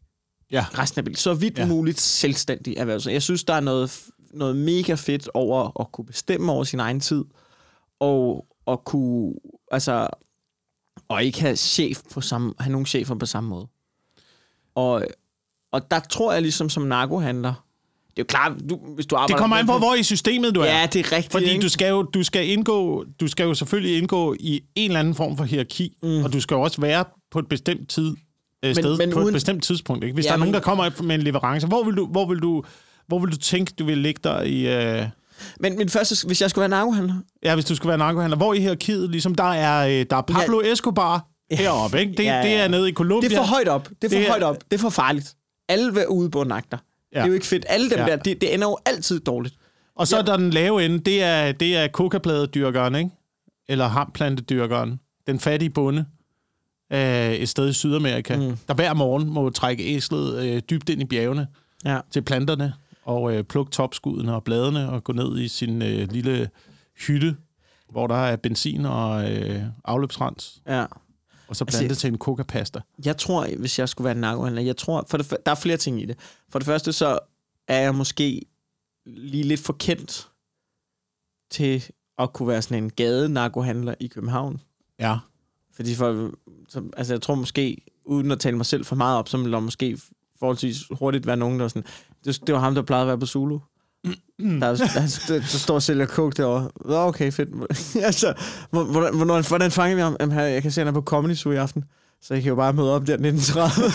Ja. 0.53 0.67
Resten 0.79 0.99
af 0.99 1.05
livet. 1.05 1.19
Så 1.19 1.35
vidt 1.35 1.59
Ja. 1.59 1.67
muligt 1.67 2.01
selvstændig 2.01 2.77
erhvervelse. 2.77 3.11
Jeg 3.11 3.23
synes, 3.23 3.45
der 3.45 3.55
er 3.55 3.61
noget, 3.61 4.01
noget 4.35 4.57
mega 4.57 4.95
fedt 4.95 5.29
over 5.35 5.81
at 5.81 5.93
kunne 5.93 6.05
bestemme 6.05 6.53
over 6.53 6.65
sin 6.65 6.81
egen 6.81 7.01
tid. 7.01 7.25
Og 8.01 8.47
at 8.67 8.85
kunne, 8.85 9.35
altså, 9.71 10.09
og 11.09 11.25
ikke 11.25 11.41
have 11.41 11.57
chef 11.57 12.03
på 12.13 12.21
samme, 12.21 12.55
have 12.59 12.73
nogen 12.73 12.87
chefer 12.87 13.15
på 13.15 13.27
samme 13.27 13.51
måde. 13.51 13.67
Og, 14.75 15.07
og 15.73 15.91
der 15.91 16.01
tror 16.01 16.33
jeg 16.33 16.43
ligesom 16.43 16.69
som 16.71 16.83
narkohandler, 16.83 17.53
det 18.11 18.19
er 18.19 18.23
jo 18.23 18.25
klart, 18.25 18.53
du, 18.71 18.79
hvis 18.95 19.07
du 19.07 19.17
arbejder... 19.17 19.35
Det 19.35 19.41
kommer 19.41 19.57
an 19.57 19.67
på, 19.67 19.79
hvor 19.79 19.95
i 19.95 20.03
systemet 20.03 20.55
du 20.55 20.61
er. 20.61 20.65
Ja, 20.65 20.87
det 20.93 21.01
er 21.07 21.13
rigtigt. 21.13 21.33
Fordi 21.33 21.45
ikke? 21.51 21.63
du 21.63 21.69
skal, 21.69 21.89
jo, 21.91 22.03
du, 22.03 22.23
skal 22.23 22.49
indgå, 22.49 23.05
du 23.21 23.29
skal 23.29 23.45
jo 23.47 23.55
selvfølgelig 23.55 23.99
indgå 23.99 24.35
i 24.41 24.61
en 24.75 24.91
eller 24.91 25.01
anden 25.01 25.15
form 25.15 25.37
for 25.37 25.45
hierarki, 25.45 25.97
mm. 26.03 26.25
og 26.25 26.33
du 26.33 26.41
skal 26.41 26.55
jo 26.55 26.61
også 26.61 26.81
være 26.81 27.05
på 27.31 27.39
et 27.39 27.49
bestemt 27.49 27.89
tid, 27.89 28.15
øh, 28.65 28.75
sted, 28.75 28.99
men 28.99 29.11
på 29.13 29.19
uden- 29.19 29.29
et 29.29 29.33
bestemt 29.35 29.65
tidspunkt. 29.65 30.05
Ikke? 30.05 30.15
Hvis 30.15 30.25
Ja, 30.25 30.29
der 30.29 30.35
er 30.35 30.39
nogen, 30.39 30.49
men- 30.53 30.55
der 30.55 30.61
kommer 30.61 31.03
med 31.03 31.15
en 31.15 31.23
leverance, 31.23 31.67
hvor 31.67 31.85
vil 31.85 31.95
du, 31.97 32.07
hvor 32.07 32.27
vil 32.29 32.39
du, 32.39 32.63
hvor 33.07 33.19
vil 33.19 33.33
du 33.33 33.37
tænke, 33.37 33.73
du 33.79 33.85
vil 33.85 33.99
ligge 33.99 34.21
dig 34.25 34.49
i... 34.49 34.69
Øh, 34.69 35.05
Men, 35.61 35.79
men 35.79 35.89
først, 35.89 36.27
hvis 36.27 36.43
jeg 36.43 36.51
skulle 36.51 36.61
være 36.63 36.69
narkohandler, 36.69 37.15
ja, 37.45 37.55
hvis 37.55 37.65
du 37.65 37.75
skal 37.75 37.89
være 37.89 37.99
narkohandler, 37.99 38.37
hvor 38.37 38.55
i 38.55 38.61
hierarkiet, 38.61 39.11
ligesom 39.11 39.35
der 39.35 39.45
er, 39.53 39.87
øh, 40.01 40.07
der 40.11 40.17
er 40.17 40.21
Pablo 40.23 40.61
Escobar 40.61 41.27
heroppe, 41.51 42.01
ikke? 42.01 42.13
Det, 42.13 42.25
Ja, 42.25 42.37
ja. 42.37 42.43
det 42.43 42.55
er 42.55 42.69
nede 42.69 42.89
i 42.89 42.93
Colombia. 42.93 43.29
det 43.29 43.35
er 43.37 43.41
for 43.41 43.47
højt 43.47 43.69
op. 43.69 43.89
Det 43.89 43.95
er 44.05 44.09
for 44.09 44.17
Det 44.19 44.27
er- 44.27 44.31
højt 44.31 44.43
op. 44.43 44.57
Det 44.71 44.77
er 44.77 44.81
for 44.81 44.91
farligt. 44.91 45.35
Alle 45.73 45.95
vil 45.95 46.07
ude 46.09 46.31
på 46.31 46.45
nagter. 46.45 46.79
Ja. 47.13 47.19
Det 47.19 47.23
er 47.25 47.29
jo 47.29 47.35
ikke 47.35 47.47
fedt. 47.47 47.65
Alle 47.69 47.91
dem 47.91 47.99
Ja. 47.99 48.05
ja. 48.05 48.11
der, 48.11 48.17
det, 48.23 48.41
det 48.41 48.55
ender 48.55 48.67
jo 48.69 48.79
altid 48.85 49.21
dårligt. 49.21 49.55
Og 49.95 50.09
så 50.09 50.17
er 50.19 50.23
der 50.23 50.37
den 50.37 50.51
lave 50.51 50.85
ende, 50.85 50.99
det 50.99 51.23
er, 51.23 51.53
det 51.53 51.77
er 51.77 51.89
kokapladedyrkeren, 51.89 52.95
ikke? 52.95 53.11
Eller 53.69 53.87
hamplantedyrkeren. 53.89 55.01
Den 55.27 55.41
fattige 55.41 55.71
bonde 55.71 56.05
øh, 56.93 57.33
et 57.33 57.49
sted 57.49 57.69
i 57.69 57.73
Sydamerika, 57.73 58.37
mm. 58.37 58.57
der 58.69 58.75
hver 58.75 58.95
morgen 58.95 59.31
må 59.31 59.51
trække 59.51 59.85
æslet 59.85 60.43
øh, 60.45 60.63
dybt 60.71 60.89
ind 60.89 61.01
i 61.03 61.05
bjergene 61.05 61.47
Ja. 61.85 62.01
til 62.11 62.23
planterne 62.23 62.73
og 63.05 63.35
øh, 63.35 63.45
plukke 63.45 63.73
topskuddene 63.73 64.35
og 64.35 64.45
bladene 64.45 64.91
og 64.91 65.05
gå 65.05 65.13
ned 65.13 65.39
i 65.39 65.49
sin 65.49 65.83
øh, 65.83 66.09
lille 66.13 66.51
hytte 67.07 67.37
hvor 67.91 68.07
der 68.07 68.15
er 68.15 68.37
benzin 68.37 68.87
og 68.87 69.31
øh, 69.33 69.63
afløbsrens, 69.85 70.61
Ja. 70.69 70.85
Og 71.53 71.57
så 71.57 71.65
Altså, 71.65 71.79
blandet 71.79 71.99
til 71.99 72.09
en 72.09 72.19
coca-pasta. 72.19 72.81
Jeg 73.05 73.17
tror, 73.17 73.47
hvis 73.59 73.79
jeg 73.79 73.89
skulle 73.89 74.05
være 74.05 74.15
en 74.15 74.21
narkohandler, 74.21 74.63
jeg 74.63 74.77
tror, 74.77 75.07
for 75.09 75.17
det, 75.17 75.37
der 75.47 75.51
er 75.51 75.57
flere 75.57 75.77
ting 75.77 76.03
i 76.03 76.05
det. 76.05 76.19
For 76.49 76.59
det 76.59 76.67
første, 76.67 76.93
så 76.93 77.19
er 77.69 77.81
jeg 77.81 77.95
måske 77.95 78.43
lige 79.07 79.45
lidt 79.45 79.61
for 79.61 79.73
kendt 79.73 80.29
til 81.51 81.85
at 82.19 82.33
kunne 82.33 82.49
være 82.49 82.63
sådan 82.63 82.85
en 82.85 82.91
gade 82.91 83.29
narkohandler 83.29 83.95
i 84.01 84.07
København. 84.07 84.61
Ja. 84.99 85.19
Fordi 85.73 85.95
for, 85.95 86.31
så, 86.69 86.83
altså 86.97 87.13
jeg 87.13 87.23
tror 87.23 87.35
måske, 87.35 87.77
uden 88.05 88.31
at 88.31 88.41
tale 88.41 88.57
mig 88.57 88.67
selv 88.67 88.85
for 88.85 88.97
meget 88.97 89.19
op, 89.19 89.29
så 89.29 89.37
ville 89.37 89.53
der 89.53 89.61
måske 89.61 89.99
forholdsvis 90.39 90.83
hurtigt 90.91 91.27
være 91.27 91.37
nogen, 91.37 91.59
der 91.59 91.65
var 91.65 91.69
sådan, 91.69 91.89
det, 92.25 92.47
det 92.47 92.55
var 92.55 92.61
ham, 92.61 92.75
der 92.75 92.83
plejede 92.83 93.03
at 93.03 93.09
være 93.09 93.19
på 93.19 93.27
Zulu. 93.27 93.59
Der, 94.05 94.67
er- 94.67 94.77
der, 94.77 95.21
der, 95.29 95.39
der 95.39 95.47
står 95.47 95.75
og 95.75 95.83
sælger 95.83 96.07
coke 96.07 96.37
derovre. 96.37 96.71
Nå, 96.85 96.95
okay, 96.97 97.33
fedt. 97.33 97.49
altså, 98.05 98.35
hvor- 98.71 98.85
hvordan, 98.85 99.17
hvordan, 99.17 99.45
hvordan 99.49 99.71
fanger 99.71 99.95
vi 99.97 100.01
ham? 100.03 100.17
Jamen, 100.21 100.35
her, 100.35 100.43
jeg 100.43 100.63
kan 100.63 100.71
se, 100.71 100.81
at 100.81 100.87
han 100.87 100.95
er 100.97 101.01
på 101.01 101.05
Comedy 101.05 101.35
Zoo 101.35 101.53
i 101.53 101.57
aften. 101.57 101.85
Så 102.23 102.35
jeg 102.35 102.43
kan 102.43 102.49
jo 102.49 102.55
bare 102.57 102.73
møde 102.73 102.95
op 102.95 103.07
der 103.07 103.13
1930. 103.13 103.93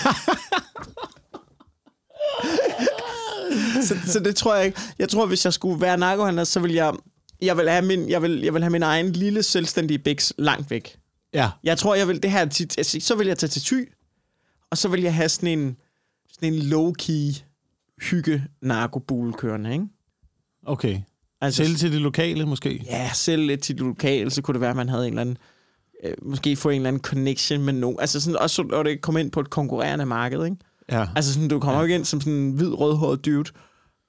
så, 3.88 3.96
så 4.12 4.20
det 4.20 4.36
tror 4.36 4.56
jeg 4.56 4.66
ikke. 4.66 4.80
Jeg 5.00 5.10
tror, 5.10 5.26
hvis 5.26 5.46
jeg 5.46 5.54
skulle 5.54 5.82
være 5.82 5.98
narkohandler, 5.98 6.44
så 6.44 6.60
vil 6.60 6.74
jeg... 6.74 6.94
Jeg 7.42 7.58
vil, 7.58 7.70
have 7.70 7.86
min, 7.86 8.10
jeg, 8.10 8.22
vil, 8.22 8.42
jeg 8.42 8.54
vil 8.54 8.62
have 8.64 8.72
min 8.72 8.84
egen 8.84 9.12
lille 9.12 9.44
selvstændige 9.44 10.00
biks 10.00 10.34
langt 10.38 10.72
væk. 10.72 10.98
Ja. 11.34 11.50
Jeg 11.64 11.78
tror, 11.78 11.96
jeg 11.96 12.08
vil 12.08 12.24
det 12.24 12.32
her 12.32 12.46
tit, 12.46 12.78
altså, 12.78 12.98
så 13.02 13.16
vil 13.16 13.28
jeg 13.28 13.38
tage 13.38 13.50
til 13.50 13.62
Thy, 13.62 13.92
og 14.72 14.78
så 14.78 14.88
vil 14.90 15.02
jeg 15.02 15.16
have 15.16 15.30
sådan 15.30 15.60
en, 15.60 15.76
sådan 16.32 16.54
en 16.54 16.62
low-key 16.62 17.44
hygge 18.02 18.44
narkobule 18.62 19.34
kørende, 19.34 19.74
ikke? 19.74 19.86
Okay. 20.68 21.00
Altså, 21.42 21.64
Sælge 21.64 21.78
til 21.78 21.92
det 21.92 22.02
lokale, 22.02 22.46
måske? 22.46 22.86
ja, 22.86 23.10
selv 23.14 23.42
lidt 23.42 23.64
til 23.64 23.76
det 23.76 23.86
lokale, 23.86 24.32
så 24.32 24.42
kunne 24.42 24.54
det 24.54 24.62
være, 24.62 24.70
at 24.70 24.76
man 24.76 24.90
havde 24.90 25.08
en 25.08 25.14
eller 25.14 25.22
anden, 25.22 25.38
øh, 26.04 26.14
måske 26.22 26.56
få 26.56 26.70
en 26.70 26.76
eller 26.76 26.88
anden 26.88 27.02
connection 27.02 27.64
med 27.64 27.74
nogen. 27.74 28.00
Altså 28.00 28.22
sådan, 28.22 28.40
også 28.40 28.56
så 28.56 28.84
det 28.84 29.02
komme 29.02 29.20
ind 29.20 29.32
på 29.32 29.40
et 29.40 29.50
konkurrerende 29.50 30.06
marked, 30.06 30.46
ikke? 30.46 30.58
Ja. 30.92 31.06
Altså 31.16 31.34
sådan, 31.34 31.48
du 31.48 31.60
kommer 31.60 31.80
jo 31.80 31.84
ikke 31.86 31.96
ind 31.96 32.06
som 32.06 32.22
sådan 32.22 32.34
en 32.34 32.52
hvid, 32.52 32.74
rødhåret 32.74 33.26
dude, 33.26 33.52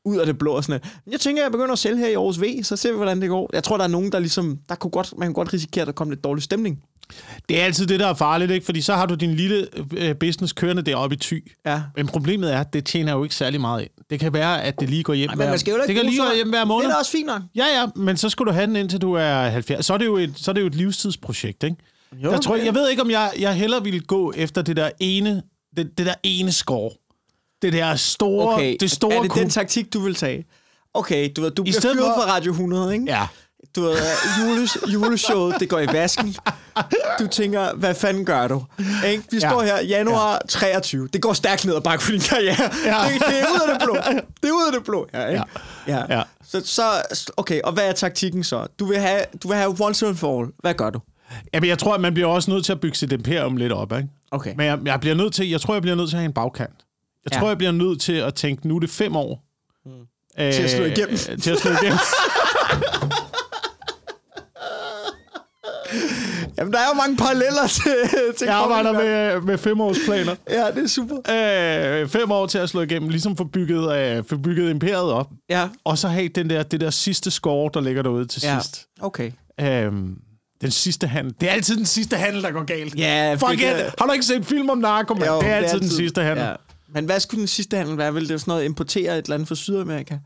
ud 0.05 0.17
af 0.17 0.27
det 0.27 0.39
blå 0.39 0.53
og 0.53 0.65
sådan 0.65 0.81
noget. 0.81 1.13
Jeg 1.13 1.21
tænker, 1.21 1.43
jeg 1.43 1.53
begynder 1.53 1.73
at 1.73 1.79
sælge 1.79 1.99
her 1.99 2.09
i 2.09 2.15
Aarhus 2.15 2.41
V, 2.41 2.63
så 2.63 2.77
ser 2.77 2.91
vi, 2.91 2.97
hvordan 2.97 3.23
det 3.23 3.29
går. 3.29 3.51
Jeg 3.53 3.65
tror, 3.65 3.77
der 3.77 3.85
er 3.85 3.89
nogen, 3.89 4.13
der 4.13 4.19
ligesom, 4.19 4.59
der 4.69 4.75
kunne 4.75 4.91
godt, 4.91 5.15
man 5.19 5.29
kan 5.29 5.33
godt 5.35 5.53
risikere, 5.53 5.83
at 5.83 5.87
der 5.87 5.93
kommer 5.93 6.15
lidt 6.15 6.25
dårlig 6.25 6.43
stemning. 6.43 6.83
Det 7.49 7.61
er 7.61 7.65
altid 7.65 7.87
det, 7.87 8.01
der 8.01 8.07
er 8.07 8.15
farligt, 8.15 8.51
ikke? 8.51 8.67
Fordi 8.67 8.81
så 8.81 8.95
har 8.95 9.07
du 9.07 9.15
din 9.15 9.35
lille 9.35 9.67
øh, 9.97 10.15
business 10.17 10.53
kørende 10.53 10.83
deroppe 10.83 11.17
i 11.17 11.19
Thy. 11.19 11.53
Ja. 11.67 11.83
Men 11.97 12.07
problemet 12.07 12.53
er, 12.55 12.61
at 12.61 12.73
det 12.73 12.85
tjener 12.85 13.13
jo 13.13 13.23
ikke 13.23 13.35
særlig 13.35 13.61
meget 13.61 13.81
ind. 13.83 13.91
Det 14.11 14.21
kan 14.21 14.33
være, 14.33 14.63
at 14.63 14.81
det 14.81 14.91
lige 14.91 15.03
går 15.03 15.15
hjem 15.15 15.29
Ej, 15.31 15.35
men 15.37 15.49
man 15.49 15.59
skal 15.59 15.73
jo 15.73 15.79
Det 15.87 15.95
kan 15.95 16.05
lige 16.05 16.19
gå 16.19 16.35
hjem 16.37 16.49
hver 16.49 16.59
Det 16.59 16.69
måned. 16.69 16.87
er 16.87 16.91
da 16.91 16.97
også 16.97 17.11
fint 17.11 17.27
nok. 17.27 17.43
Ja, 17.55 17.65
ja, 17.81 17.87
men 17.97 18.17
så 18.17 18.29
skal 18.29 18.47
du 18.47 18.51
have 18.51 18.67
den 18.67 18.77
indtil 18.77 19.01
du 19.01 19.13
er 19.13 19.49
70. 19.49 19.87
Så 19.87 19.95
er 19.95 19.99
det 19.99 20.07
jo 20.07 20.17
et, 20.17 20.33
så 20.37 20.51
er 20.51 20.53
det 20.53 20.61
jo 20.61 20.67
et 20.67 20.75
livstidsprojekt, 20.75 21.63
ikke? 21.65 21.77
Jo, 22.17 22.31
jeg, 22.33 22.41
tror, 22.41 22.55
det 22.55 22.61
er- 22.61 22.65
jeg 22.65 22.75
ved 22.75 22.89
ikke, 22.91 23.03
om 23.03 23.11
jeg, 23.11 23.33
jeg 23.39 23.55
hellere 23.55 23.85
ville 23.85 24.01
gå 24.01 24.33
efter 24.37 24.63
det 24.63 24.77
der 24.77 24.91
ene, 25.01 25.43
det, 25.77 25.99
det 25.99 26.07
der 26.07 26.15
ene 26.23 26.53
skår. 26.53 26.93
Det 27.63 27.73
der 27.73 27.95
store, 27.97 28.55
Okay, 28.55 28.77
det 28.81 28.91
store 28.91 29.15
er 29.15 29.23
det 29.23 29.35
den 29.35 29.51
taktik, 29.51 29.93
du 29.95 30.01
vil 30.01 30.15
tage? 30.15 30.45
Okay, 30.95 31.31
du, 31.37 31.41
ved, 31.41 31.51
du 31.51 31.63
bliver 31.63 31.81
fyret 31.81 31.97
fra 31.97 32.35
Radio 32.37 32.53
100, 32.53 32.93
ikke? 32.93 33.05
Ja, 33.09 33.27
Du 33.77 33.83
ved, 33.83 33.97
jules, 34.41 34.79
juleshowet, 34.93 35.57
det 35.61 35.69
går 35.69 35.79
i 35.79 35.87
vasken. 35.93 36.37
Du 37.19 37.27
tænker, 37.27 37.75
hvad 37.75 37.95
fanden 37.95 38.25
gør 38.25 38.49
du? 38.49 38.65
Ikke? 39.07 39.23
Vi 39.31 39.39
Ja. 39.43 39.49
står 39.49 39.63
her 39.63 39.83
januar 39.83 40.33
ja. 40.33 40.39
23. 40.49 41.09
Det 41.13 41.23
går 41.23 41.33
stærkt 41.33 41.65
ned 41.65 41.75
ad 41.77 41.81
bakke 41.81 42.05
for 42.05 42.11
din 42.13 42.21
karriere. 42.21 42.57
Ja. 42.85 43.13
Det, 43.13 43.21
det, 43.29 43.41
er 43.41 43.47
ud 43.55 43.69
af 43.69 43.79
det 43.79 43.83
blå. 43.85 43.95
Det 44.43 44.49
er 44.49 44.53
ud 44.53 44.67
af 44.67 44.73
det 44.73 44.85
blå. 44.85 45.09
Ja, 45.15 45.27
ikke? 45.27 45.43
Ja. 45.87 45.97
ja. 45.97 46.17
Ja. 46.17 46.23
Så, 46.45 46.61
så, 46.67 46.83
okay, 47.37 47.61
og 47.65 47.73
hvad 47.73 47.89
er 47.89 47.93
taktikken 47.93 48.45
så? 48.45 48.67
Du 48.79 48.87
vil 48.87 48.99
have, 48.99 49.21
du 49.43 49.49
vil 49.49 49.57
have 49.57 49.77
once 49.81 50.07
and 50.07 50.17
for 50.17 50.41
all. 50.43 50.51
Hvad 50.59 50.75
gør 50.75 50.91
du? 50.91 51.01
Jamen, 51.55 51.69
jeg 51.69 51.79
tror, 51.79 51.95
at 51.95 52.01
man 52.01 52.15
bliver 52.15 52.29
også 52.29 52.51
nødt 52.51 52.65
til 52.65 52.73
at 52.73 52.81
bygge 52.81 52.97
sit 52.97 53.13
imperium 53.13 53.57
lidt 53.57 53.73
op, 53.73 53.93
ikke? 53.93 54.09
Okay. 54.31 54.55
Men 54.57 54.67
jeg, 54.67 54.79
jeg, 54.85 55.01
bliver 55.01 55.15
nødt 55.17 55.35
til, 55.35 55.49
jeg 55.51 55.61
tror, 55.61 55.75
jeg 55.75 55.83
bliver 55.83 55.97
nødt 55.97 56.09
til 56.11 56.17
at 56.17 56.21
have 56.21 56.27
en 56.27 56.33
bagkant. 56.33 56.71
Jeg 57.25 57.33
Ja. 57.35 57.39
tror, 57.41 57.49
jeg 57.49 57.59
bliver 57.59 57.73
nødt 57.73 58.01
til 58.01 58.13
at 58.13 58.35
tænke, 58.35 58.69
nu 58.69 58.77
er 58.77 58.81
det 58.81 58.91
fem 58.91 59.17
år. 59.17 59.43
Mm. 59.87 59.91
Øh, 60.45 60.53
Til 60.53 60.63
at 60.63 60.71
slå 60.71 60.85
igennem. 60.85 61.17
til 61.41 61.51
at 61.51 61.59
slå 61.59 61.71
igennem. 61.71 61.99
Jamen, 66.59 66.73
der 66.73 66.79
er 66.79 66.89
jo 66.93 66.95
mange 66.95 67.17
paralleller 67.17 67.67
til, 67.67 67.93
til 68.39 68.45
Jeg 68.45 68.55
arbejder 68.55 68.93
med, 68.93 69.41
med 69.41 69.59
femårsplaner. 69.59 70.35
Ja, 70.51 70.67
det 70.75 70.85
er 70.85 70.89
super. 70.89 71.17
Øh, 72.03 72.09
fem 72.09 72.31
år 72.31 72.47
til 72.47 72.59
at 72.59 72.69
slå 72.69 72.81
igennem, 72.81 73.09
ligesom 73.09 73.37
få 73.37 73.45
bygget, 73.45 73.97
øh, 73.97 74.25
få 74.29 74.37
bygget 74.37 74.71
imperiet 74.71 75.13
op. 75.13 75.31
Ja, 75.51 75.69
Og 75.85 75.99
så 75.99 76.09
have 76.09 76.29
den 76.29 76.51
der, 76.51 76.63
det 76.63 76.81
der 76.81 76.91
sidste 76.91 77.31
score, 77.31 77.71
der 77.75 77.81
ligger 77.81 78.03
derude 78.03 78.27
til 78.27 78.43
ja. 78.45 78.61
sidst. 78.61 78.87
Okay. 79.01 79.31
Øhm, 79.61 80.15
den 80.61 80.71
sidste 80.71 81.07
handel. 81.07 81.35
Det 81.41 81.49
er 81.49 81.53
altid 81.53 81.77
den 81.77 81.87
sidste 81.87 82.17
handel, 82.17 82.43
der 82.43 82.51
går 82.51 82.65
galt. 82.65 82.95
Ja, 82.99 83.35
Fuck 83.35 83.51
det 83.51 83.61
it. 83.61 83.95
Har 83.99 84.07
du 84.07 84.13
ikke 84.13 84.27
set 84.27 84.47
film 84.47 84.71
om 84.71 84.79
narko, 84.79 85.15
man? 85.15 85.29
Jo, 85.29 85.41
det 85.41 85.49
er 85.49 85.55
altid 85.55 85.81
den 85.81 85.91
sidste 85.91 86.23
handel. 86.23 86.45
Ja. 86.45 86.53
Men 86.95 87.05
hvad 87.05 87.21
skulle 87.21 87.39
den 87.39 87.49
sidste 87.49 87.77
handel 87.77 87.99
være? 87.99 88.15
Vil 88.15 88.23
det 88.23 88.29
være 88.31 88.39
sådan 88.39 88.53
noget 88.53 88.65
importere 88.65 89.19
et 89.19 89.25
eller 89.25 89.35
andet 89.35 89.49
fra 89.49 89.55
Sydamerika? 89.55 90.19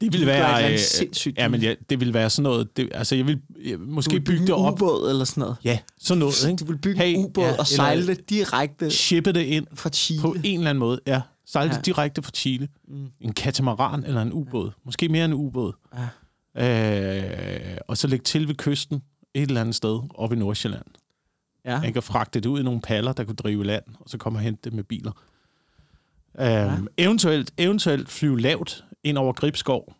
Det 0.00 0.12
ville 0.12 0.26
være... 0.26 0.72
Øh, 0.72 0.78
sindssygt. 0.78 1.38
ja, 1.38 1.48
men 1.48 1.60
ja, 1.62 1.74
det 1.90 2.00
ville 2.00 2.14
være 2.14 2.30
sådan 2.30 2.42
noget... 2.42 2.76
Det, 2.76 2.88
altså, 2.94 3.14
jeg 3.16 3.26
vil 3.26 3.40
måske 3.78 4.20
bygge 4.20 4.40
det 4.40 4.48
en 4.48 4.54
op. 4.54 4.72
ubåd 4.82 5.10
eller 5.10 5.24
sådan 5.24 5.40
noget. 5.40 5.56
Ja, 5.64 5.78
sådan 5.98 6.18
noget, 6.18 6.44
ikke? 6.44 6.56
Du 6.56 6.64
vil 6.64 6.78
bygge 6.78 7.00
Hey, 7.02 7.14
en 7.14 7.24
ubåd 7.24 7.44
ja, 7.44 7.56
og 7.58 7.66
sejle 7.66 8.06
det 8.06 8.30
direkte 8.30 8.90
Shippe 8.90 9.32
det 9.32 9.40
ind 9.40 9.66
fra 9.74 9.90
Chile. 9.90 10.20
på 10.22 10.36
en 10.44 10.58
eller 10.58 10.70
anden 10.70 10.80
måde. 10.80 11.00
Ja, 11.06 11.20
sejle 11.46 11.70
Ja. 11.70 11.76
det 11.76 11.86
direkte 11.86 12.22
fra 12.22 12.30
Chile. 12.34 12.68
Mm. 12.88 13.06
En 13.20 13.32
katamaran 13.32 14.04
eller 14.04 14.22
en 14.22 14.32
ubåd. 14.32 14.70
Måske 14.84 15.08
mere 15.08 15.24
en 15.24 15.32
ubåd. 15.32 15.72
Øh, 16.58 17.76
og 17.88 17.96
så 17.98 18.06
lægge 18.08 18.22
til 18.22 18.48
ved 18.48 18.54
kysten 18.54 19.02
et 19.34 19.42
eller 19.48 19.60
andet 19.60 19.74
sted 19.74 20.00
oppe 20.14 20.36
i 20.36 20.38
Nordsjælland. 20.38 20.84
Ja. 21.64 21.80
Man 21.80 21.92
kan 21.92 22.02
fragte 22.02 22.40
det 22.40 22.48
ud 22.48 22.60
i 22.60 22.62
nogle 22.62 22.80
paller, 22.80 23.12
der 23.12 23.24
kunne 23.24 23.34
drive 23.36 23.64
land, 23.64 23.82
og 24.00 24.10
så 24.10 24.18
komme 24.18 24.38
og 24.38 24.42
hente 24.42 24.60
det 24.64 24.72
med 24.72 24.84
biler. 24.84 25.12
Øhm, 26.40 26.86
eventuelt, 26.98 27.52
eventuelt 27.58 28.08
flyve 28.08 28.40
lavt 28.40 28.84
ind 29.04 29.18
over 29.18 29.32
Gribskov, 29.32 29.94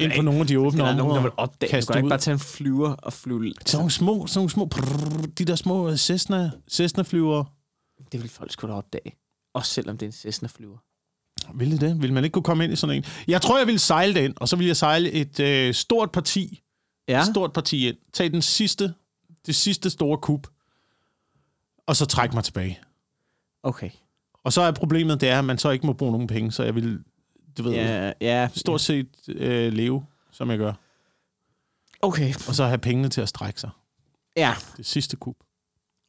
ind 0.00 0.12
på 0.16 0.22
nogle 0.22 0.40
af 0.40 0.46
de 0.46 0.58
åbne 0.58 0.78
der 0.80 0.84
er 0.86 0.96
nogen, 0.96 0.98
der 0.98 1.04
områder. 1.04 1.22
vil 1.22 1.30
opdage. 1.36 1.80
Du 1.80 1.86
kan 1.86 1.96
ikke 1.96 2.08
bare 2.08 2.18
tage 2.18 2.32
en 2.32 2.38
flyver 2.40 2.92
og 2.92 3.12
flyve. 3.12 3.52
Sådan 3.66 3.78
nogle 3.78 3.90
små, 3.90 4.26
sådan 4.26 4.38
nogle 4.38 4.50
små 4.50 4.64
prrr, 4.66 5.26
de 5.38 5.44
der 5.44 5.56
små 5.56 5.96
Cessna, 5.96 6.50
Cessna-flyvere. 6.70 7.44
Det 8.12 8.22
vil 8.22 8.30
folk 8.30 8.52
sgu 8.52 8.66
da 8.66 8.72
opdage. 8.72 9.16
Også 9.54 9.72
selvom 9.72 9.98
det 9.98 10.06
er 10.06 10.08
en 10.08 10.12
Cessna-flyver. 10.12 10.78
Ville 11.54 11.78
det? 11.78 12.02
Vil 12.02 12.12
man 12.12 12.24
ikke 12.24 12.34
kunne 12.34 12.42
komme 12.42 12.64
ind 12.64 12.72
i 12.72 12.76
sådan 12.76 12.96
en? 12.96 13.04
Jeg 13.28 13.42
tror, 13.42 13.58
jeg 13.58 13.66
ville 13.66 13.78
sejle 13.78 14.14
det 14.14 14.20
ind, 14.20 14.34
og 14.36 14.48
så 14.48 14.56
ville 14.56 14.68
jeg 14.68 14.76
sejle 14.76 15.12
et 15.12 15.40
øh, 15.40 15.74
stort 15.74 16.12
parti, 16.12 16.60
Ja. 17.08 17.20
et 17.20 17.26
stort 17.26 17.52
parti 17.52 17.88
ind. 17.88 17.96
Tag 18.12 18.30
den 18.32 18.42
sidste, 18.42 18.94
det 19.46 19.54
sidste 19.54 19.90
store 19.90 20.18
kub, 20.18 20.46
og 21.86 21.96
så 21.96 22.06
trække 22.06 22.34
mig 22.34 22.44
tilbage. 22.44 22.80
Okay. 23.62 23.90
Og 24.44 24.52
så 24.52 24.60
er 24.62 24.70
problemet, 24.70 25.20
det 25.20 25.28
er, 25.28 25.38
at 25.38 25.44
man 25.44 25.58
så 25.58 25.70
ikke 25.70 25.86
må 25.86 25.92
bruge 25.92 26.12
nogen 26.12 26.26
penge, 26.26 26.52
så 26.52 26.62
jeg 26.62 26.74
vil, 26.74 26.98
du 27.58 27.62
ved, 27.62 27.72
Ja, 27.72 28.12
ja. 28.20 28.48
stort 28.54 28.80
set 28.80 29.08
øh, 29.28 29.72
leve, 29.72 30.04
som 30.32 30.50
jeg 30.50 30.58
gør. 30.58 30.72
Okay. 32.02 32.34
Og 32.48 32.54
så 32.54 32.64
have 32.66 32.78
pengene 32.78 33.08
til 33.08 33.20
at 33.20 33.28
strække 33.28 33.60
sig. 33.60 33.70
Ja, 34.36 34.54
Det 34.76 34.86
sidste 34.86 35.16
kub. 35.16 35.36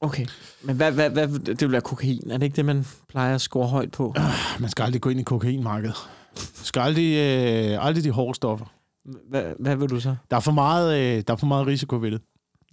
okay. 0.01 0.25
Men 0.63 0.75
hvad, 0.75 0.91
hvad, 0.91 1.09
hvad, 1.09 1.27
det 1.27 1.61
vil 1.61 1.71
være 1.71 1.81
kokain. 1.81 2.31
Er 2.31 2.37
det 2.37 2.45
ikke 2.45 2.55
det, 2.55 2.65
man 2.65 2.85
plejer 3.09 3.35
at 3.35 3.41
score 3.41 3.67
højt 3.67 3.91
på? 3.91 4.15
Man 4.59 4.69
skal 4.69 4.83
aldrig 4.83 5.01
gå 5.01 5.09
ind 5.09 5.19
i 5.19 5.23
kokainmarkedet. 5.23 5.95
Man 6.35 6.63
skal 6.65 6.79
aldrig, 6.81 7.13
øh, 7.15 7.85
aldrig 7.85 8.03
de 8.03 8.11
hårde 8.11 8.35
stoffer. 8.35 8.65
Hvad, 9.29 9.43
hvad 9.59 9.75
vil 9.75 9.89
du 9.89 9.99
så? 9.99 10.15
Der 10.29 10.35
er 10.35 10.39
for 10.41 10.51
meget, 10.51 10.99
øh, 10.99 11.23
der 11.27 11.33
er 11.33 11.37
for 11.37 11.47
meget 11.47 11.67
risiko 11.67 11.95
ved 11.95 12.11
det. 12.11 12.21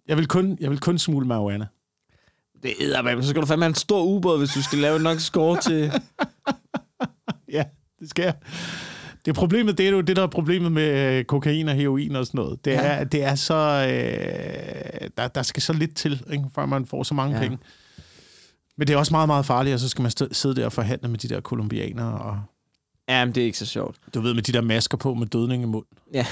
Jeg 0.08 0.16
vil 0.16 0.28
kun, 0.28 0.56
jeg 0.60 0.70
vil 0.70 0.80
kun 0.80 0.98
smule 0.98 1.26
marijuana. 1.26 1.66
Det 2.62 2.94
er 2.94 3.02
men 3.02 3.22
så 3.22 3.28
skal 3.28 3.42
du 3.42 3.46
fandme 3.46 3.64
have 3.64 3.68
en 3.68 3.74
stor 3.74 4.02
ubåd, 4.04 4.38
hvis 4.38 4.50
du 4.54 4.62
skal 4.62 4.78
lave 4.78 4.98
nok 4.98 5.18
score 5.20 5.60
til... 5.60 5.92
Ja, 7.48 7.64
det 8.02 8.10
skal 8.10 8.22
jeg. 8.22 8.34
Det 9.26 9.34
problemet, 9.34 9.78
det 9.78 9.86
er 9.86 9.90
jo 9.90 10.00
det, 10.00 10.16
der 10.16 10.22
er 10.22 10.26
problemet 10.26 10.72
med 10.72 11.18
øh, 11.18 11.24
kokain 11.24 11.68
og 11.68 11.74
heroin 11.74 12.16
og 12.16 12.26
sådan 12.26 12.38
noget. 12.38 12.64
Det 12.64 12.70
Ja. 12.70 12.80
er, 12.82 13.04
det 13.04 13.24
er 13.24 13.34
så... 13.34 13.54
Øh, 13.54 15.08
der, 15.16 15.28
der 15.28 15.42
skal 15.42 15.62
så 15.62 15.72
lidt 15.72 15.96
til, 15.96 16.22
ikke, 16.32 16.44
før 16.54 16.66
man 16.66 16.86
får 16.86 17.02
så 17.02 17.14
mange 17.14 17.36
Ja. 17.36 17.42
ja. 17.42 17.48
penge. 17.48 17.64
Men 18.76 18.86
det 18.88 18.94
er 18.94 18.98
også 18.98 19.12
meget, 19.14 19.26
meget 19.28 19.46
farligt, 19.46 19.74
og 19.74 19.80
så 19.80 19.88
skal 19.88 20.02
man 20.02 20.10
sidde 20.32 20.56
der 20.56 20.64
og 20.66 20.72
forhandle 20.72 21.08
med 21.08 21.18
de 21.18 21.28
der 21.28 21.40
kolumbianere, 21.40 22.18
og 22.18 22.40
Ja, 23.08 23.24
men 23.24 23.34
det 23.34 23.40
er 23.40 23.44
ikke 23.44 23.58
så 23.58 23.66
sjovt. 23.66 23.96
du 24.14 24.20
ved, 24.20 24.34
med 24.34 24.42
de 24.42 24.52
der 24.52 24.60
masker 24.60 24.96
på 24.98 25.14
med 25.14 25.26
dødning 25.26 25.62
i 25.62 25.66
mund. 25.66 25.84
Ja. 26.14 26.26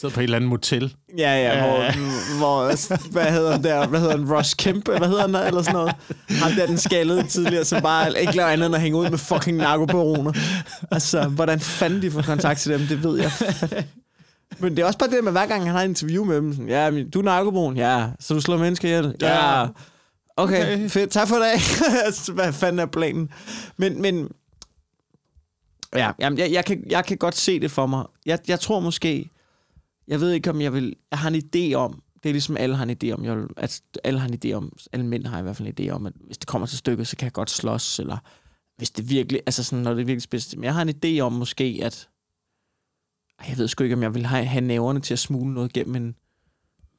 Sidder 0.00 0.14
på 0.14 0.20
et 0.20 0.24
eller 0.24 0.36
andet 0.36 0.50
motel. 0.50 0.94
Ja, 1.18 1.42
ja, 1.42 1.60
hvor, 1.60 2.38
hvor, 2.38 3.10
hvad 3.12 3.32
hedder 3.32 3.52
han 3.52 3.64
der, 3.64 3.86
hvad 3.86 4.00
hedder 4.00 4.16
han, 4.16 4.32
Ross 4.32 4.54
Kemp, 4.54 4.88
hvad 4.88 5.08
hedder 5.08 5.20
han 5.20 5.34
der, 5.34 5.40
eller 5.46 5.62
sådan 5.62 5.74
noget. 5.74 5.94
Han 6.28 6.56
der, 6.56 6.66
den 6.66 6.78
skaldede 6.78 7.26
tidligere, 7.26 7.64
som 7.64 7.82
bare 7.82 8.20
ikke 8.20 8.36
laver 8.36 8.48
andet 8.48 8.66
end 8.66 8.74
at 8.74 8.80
hænge 8.80 8.98
ud 8.98 9.10
med 9.10 9.18
fucking 9.18 9.56
narkobaroner. 9.56 10.32
Altså, 10.90 11.28
hvordan 11.28 11.60
fanden 11.60 12.02
de 12.02 12.10
får 12.10 12.22
kontakt 12.22 12.60
til 12.60 12.72
dem, 12.72 12.80
det 12.80 13.02
ved 13.02 13.18
jeg. 13.20 13.30
Men 14.58 14.76
det 14.76 14.82
er 14.82 14.86
også 14.86 14.98
bare 14.98 15.10
det 15.10 15.24
med, 15.24 15.32
hver 15.32 15.46
gang 15.46 15.62
han 15.64 15.72
har 15.74 15.82
et 15.82 15.88
interview 15.88 16.24
med 16.24 16.36
dem, 16.36 16.52
sådan, 16.52 16.68
ja, 16.68 16.90
men 16.90 17.10
du 17.10 17.18
er 17.18 17.22
narkobaron, 17.24 17.76
ja, 17.76 18.06
så 18.20 18.34
du 18.34 18.40
slår 18.40 18.56
mennesker 18.56 18.88
ihjel, 18.88 19.14
ja. 19.20 19.60
Ja. 19.60 19.66
Okay, 20.36 20.74
Okay. 20.74 20.88
fedt, 20.88 21.10
tak 21.10 21.28
for. 21.28 21.36
Altså, 22.04 22.32
hvad 22.36 22.52
fanden 22.52 22.78
er 22.78 22.86
planen? 22.86 23.28
Men, 23.76 24.02
men 24.02 24.28
ja, 25.94 26.10
jamen, 26.20 26.38
jeg, 26.38 26.52
jeg, 26.52 26.64
kan, 26.64 26.84
jeg 26.90 27.04
kan 27.04 27.16
godt 27.16 27.36
se 27.36 27.60
det 27.60 27.70
for 27.70 27.86
mig. 27.86 28.04
Jeg, 28.26 28.38
jeg 28.48 28.60
tror 28.60 28.80
måske, 28.80 29.30
jeg 30.08 30.20
ved 30.20 30.32
ikke, 30.32 30.50
om 30.50 30.60
jeg 30.60 30.72
vil... 30.72 30.94
Jeg 31.10 31.18
har 31.18 31.28
en 31.30 31.34
idé 31.54 31.74
om, 31.74 32.02
det 32.22 32.28
er 32.28 32.32
ligesom, 32.32 32.56
alle 32.56 32.76
har 32.76 32.84
en 32.84 32.96
idé 33.04 33.10
om, 33.12 33.24
jeg 33.24 33.36
vil, 33.36 33.46
at 33.56 33.80
alle 34.04 34.20
har 34.20 34.28
en 34.28 34.38
idé 34.44 34.52
om, 34.52 34.72
alle 34.92 35.06
mænd 35.06 35.26
har 35.26 35.38
i 35.38 35.42
hvert 35.42 35.56
fald 35.56 35.68
en 35.78 35.86
idé 35.86 35.90
om, 35.90 36.06
at 36.06 36.12
hvis 36.26 36.38
det 36.38 36.46
kommer 36.48 36.66
til 36.66 36.78
stykket, 36.78 37.06
så 37.06 37.16
kan 37.16 37.24
jeg 37.24 37.32
godt 37.32 37.50
slås, 37.50 37.98
eller 37.98 38.16
hvis 38.76 38.90
det 38.90 39.10
virkelig, 39.10 39.40
altså 39.46 39.64
sådan, 39.64 39.82
når 39.84 39.90
det 39.94 40.00
er 40.00 40.04
virkelig 40.04 40.22
spidst. 40.22 40.56
Men 40.56 40.64
jeg 40.64 40.74
har 40.74 40.82
en 40.82 40.94
idé 41.04 41.20
om 41.20 41.32
måske, 41.32 41.80
at 41.82 42.08
jeg 43.48 43.58
ved 43.58 43.68
sgu 43.68 43.84
ikke, 43.84 43.96
om 43.96 44.02
jeg 44.02 44.14
vil 44.14 44.26
have, 44.26 44.44
have 44.44 44.60
næverne 44.64 45.00
til 45.00 45.12
at 45.14 45.18
smule 45.18 45.54
noget 45.54 45.72
gennem 45.72 45.96
en, 45.96 46.14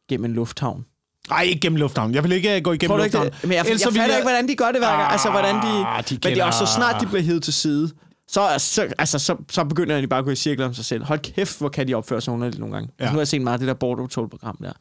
gennem 0.09 0.25
en 0.25 0.33
lufthavn. 0.33 0.85
Nej, 1.29 1.41
ikke 1.41 1.59
gennem 1.59 1.77
lufthavnen. 1.77 2.15
Jeg 2.15 2.23
vil 2.23 2.31
ikke 2.31 2.55
øh, 2.55 2.61
gå 2.63 2.71
igennem 2.71 2.97
ikke 2.99 3.03
lufthavnen. 3.05 3.33
Men 3.43 3.51
jeg, 3.51 3.57
jeg, 3.57 3.65
Ellers 3.65 3.81
jeg 3.81 3.87
vil 3.93 3.99
fatter 3.99 4.13
jeg- 4.13 4.19
ikke, 4.19 4.29
hvordan 4.29 4.47
de 4.47 4.55
gør 4.55 4.71
det 4.71 4.79
hver 4.81 4.87
gang. 4.97 5.11
Altså, 5.11 5.29
hvordan 5.31 5.55
de... 5.55 5.85
Ah, 5.87 6.03
de 6.09 6.13
Men 6.13 6.21
det 6.23 6.37
er 6.37 6.45
også 6.45 6.65
så 6.65 6.73
snart, 6.75 7.01
de 7.01 7.05
bliver 7.07 7.21
hævet 7.21 7.43
til 7.43 7.53
side, 7.53 7.91
så, 8.27 8.55
så, 8.57 8.87
altså, 8.97 9.19
så, 9.19 9.35
så 9.49 9.63
begynder 9.63 10.01
de 10.01 10.07
bare 10.07 10.19
at 10.19 10.25
gå 10.25 10.31
i 10.31 10.35
cirkler 10.35 10.65
om 10.65 10.73
sig 10.73 10.85
selv. 10.85 11.03
Hold 11.03 11.19
kæft, 11.19 11.59
hvor 11.59 11.69
kan 11.69 11.87
de 11.87 11.93
opføre 11.93 12.21
sig 12.21 12.33
underligt 12.33 12.59
nogle 12.59 12.75
gange. 12.75 12.89
Ja. 12.99 13.05
Nu 13.05 13.11
har 13.11 13.17
jeg 13.17 13.27
set 13.27 13.41
meget 13.41 13.53
af 13.53 13.59
det 13.59 13.67
der 13.67 13.73
border 13.73 14.27
program 14.27 14.57
der. 14.61 14.71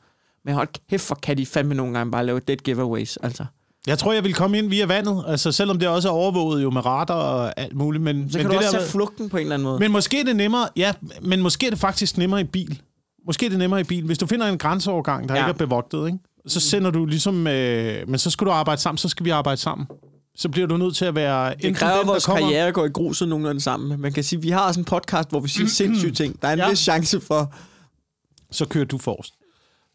Men 0.45 0.55
hold 0.55 0.69
kæft, 0.91 1.07
hvor 1.07 1.19
kan 1.23 1.39
de 1.39 1.47
fandme 1.47 1.75
nogle 1.75 1.99
gange 1.99 2.11
bare 2.11 2.27
lave 2.27 2.41
dead 2.41 2.57
giveaways, 2.57 3.17
altså. 3.17 3.45
Jeg 3.87 3.99
tror, 3.99 4.13
jeg 4.13 4.25
vil 4.25 4.35
komme 4.35 4.59
ind 4.59 4.69
via 4.69 4.87
vandet, 4.87 5.25
altså 5.27 5.53
selvom 5.53 5.79
det 5.79 5.89
også 5.89 6.09
er 6.09 6.13
overvåget 6.13 6.63
jo 6.63 6.71
med 6.71 6.87
radar 6.87 7.15
og 7.15 7.61
alt 7.61 7.75
muligt. 7.75 8.05
Men, 8.05 8.31
Så 8.31 8.39
men 8.39 8.43
kan 8.43 8.45
du 8.45 8.51
det 8.51 8.59
også 8.59 8.73
der 8.73 8.79
tage 8.79 8.91
flugten 8.91 9.29
på 9.29 9.37
en 9.37 9.43
eller 9.43 9.55
anden 9.55 9.67
måde. 9.69 9.79
Men 9.79 9.93
måske 9.93 10.21
er 10.21 10.25
det 10.25 10.37
nemmere, 10.37 10.69
ja, 10.77 10.93
men 11.23 11.43
måske 11.43 11.67
er 11.67 11.71
det 11.71 11.79
faktisk 11.79 12.19
nemmere 12.19 12.41
i 12.41 12.45
bil. 12.45 12.83
Måske 13.27 13.47
er 13.47 13.51
det 13.51 13.59
nemmere 13.59 13.81
i 13.81 13.85
bil. 13.85 14.05
Hvis 14.05 14.19
du 14.19 14.27
finder 14.27 14.47
en 14.47 14.59
grænseovergang, 14.59 15.29
der 15.29 15.35
ja. 15.35 15.41
ikke 15.41 15.49
er 15.49 15.67
bevogtet, 15.67 16.07
ikke? 16.07 16.19
så 16.47 16.61
sender 16.61 16.91
du 16.91 17.07
ligesom... 17.07 17.47
Øh, 17.47 18.09
men 18.09 18.19
så 18.19 18.31
skal 18.31 18.47
du 18.47 18.51
arbejde 18.51 18.81
sammen, 18.81 18.99
så 18.99 19.09
skal 19.09 19.25
vi 19.25 19.31
arbejde 19.31 19.61
sammen. 19.61 19.87
Så 20.37 20.49
bliver 20.49 20.67
du 20.67 20.77
nødt 20.77 20.97
til 20.97 21.05
at 21.05 21.15
være... 21.15 21.55
det 21.63 21.77
kræver, 21.77 22.01
at 22.01 22.07
vores 22.07 22.27
karriere 22.27 22.73
går 22.73 22.85
i 22.85 22.89
gruset 22.89 23.29
nogenlunde 23.29 23.61
sammen. 23.61 24.01
Man 24.01 24.13
kan 24.13 24.25
sige, 24.25 24.43
vi 24.43 24.51
har 24.51 24.67
også 24.67 24.81
en 24.81 24.85
podcast, 24.85 25.29
hvor 25.31 25.41
vi 25.41 25.49
siger 25.49 25.69
sindssyge 25.69 26.13
ting. 26.13 26.43
Der 26.43 26.49
er 26.49 26.53
en 26.53 26.59
Ja. 26.59 26.71
vis 26.71 26.79
chance 26.79 27.21
for... 27.21 27.55
Så 28.51 28.67
kører 28.67 28.85
du 28.85 28.99
forrest. 28.99 29.35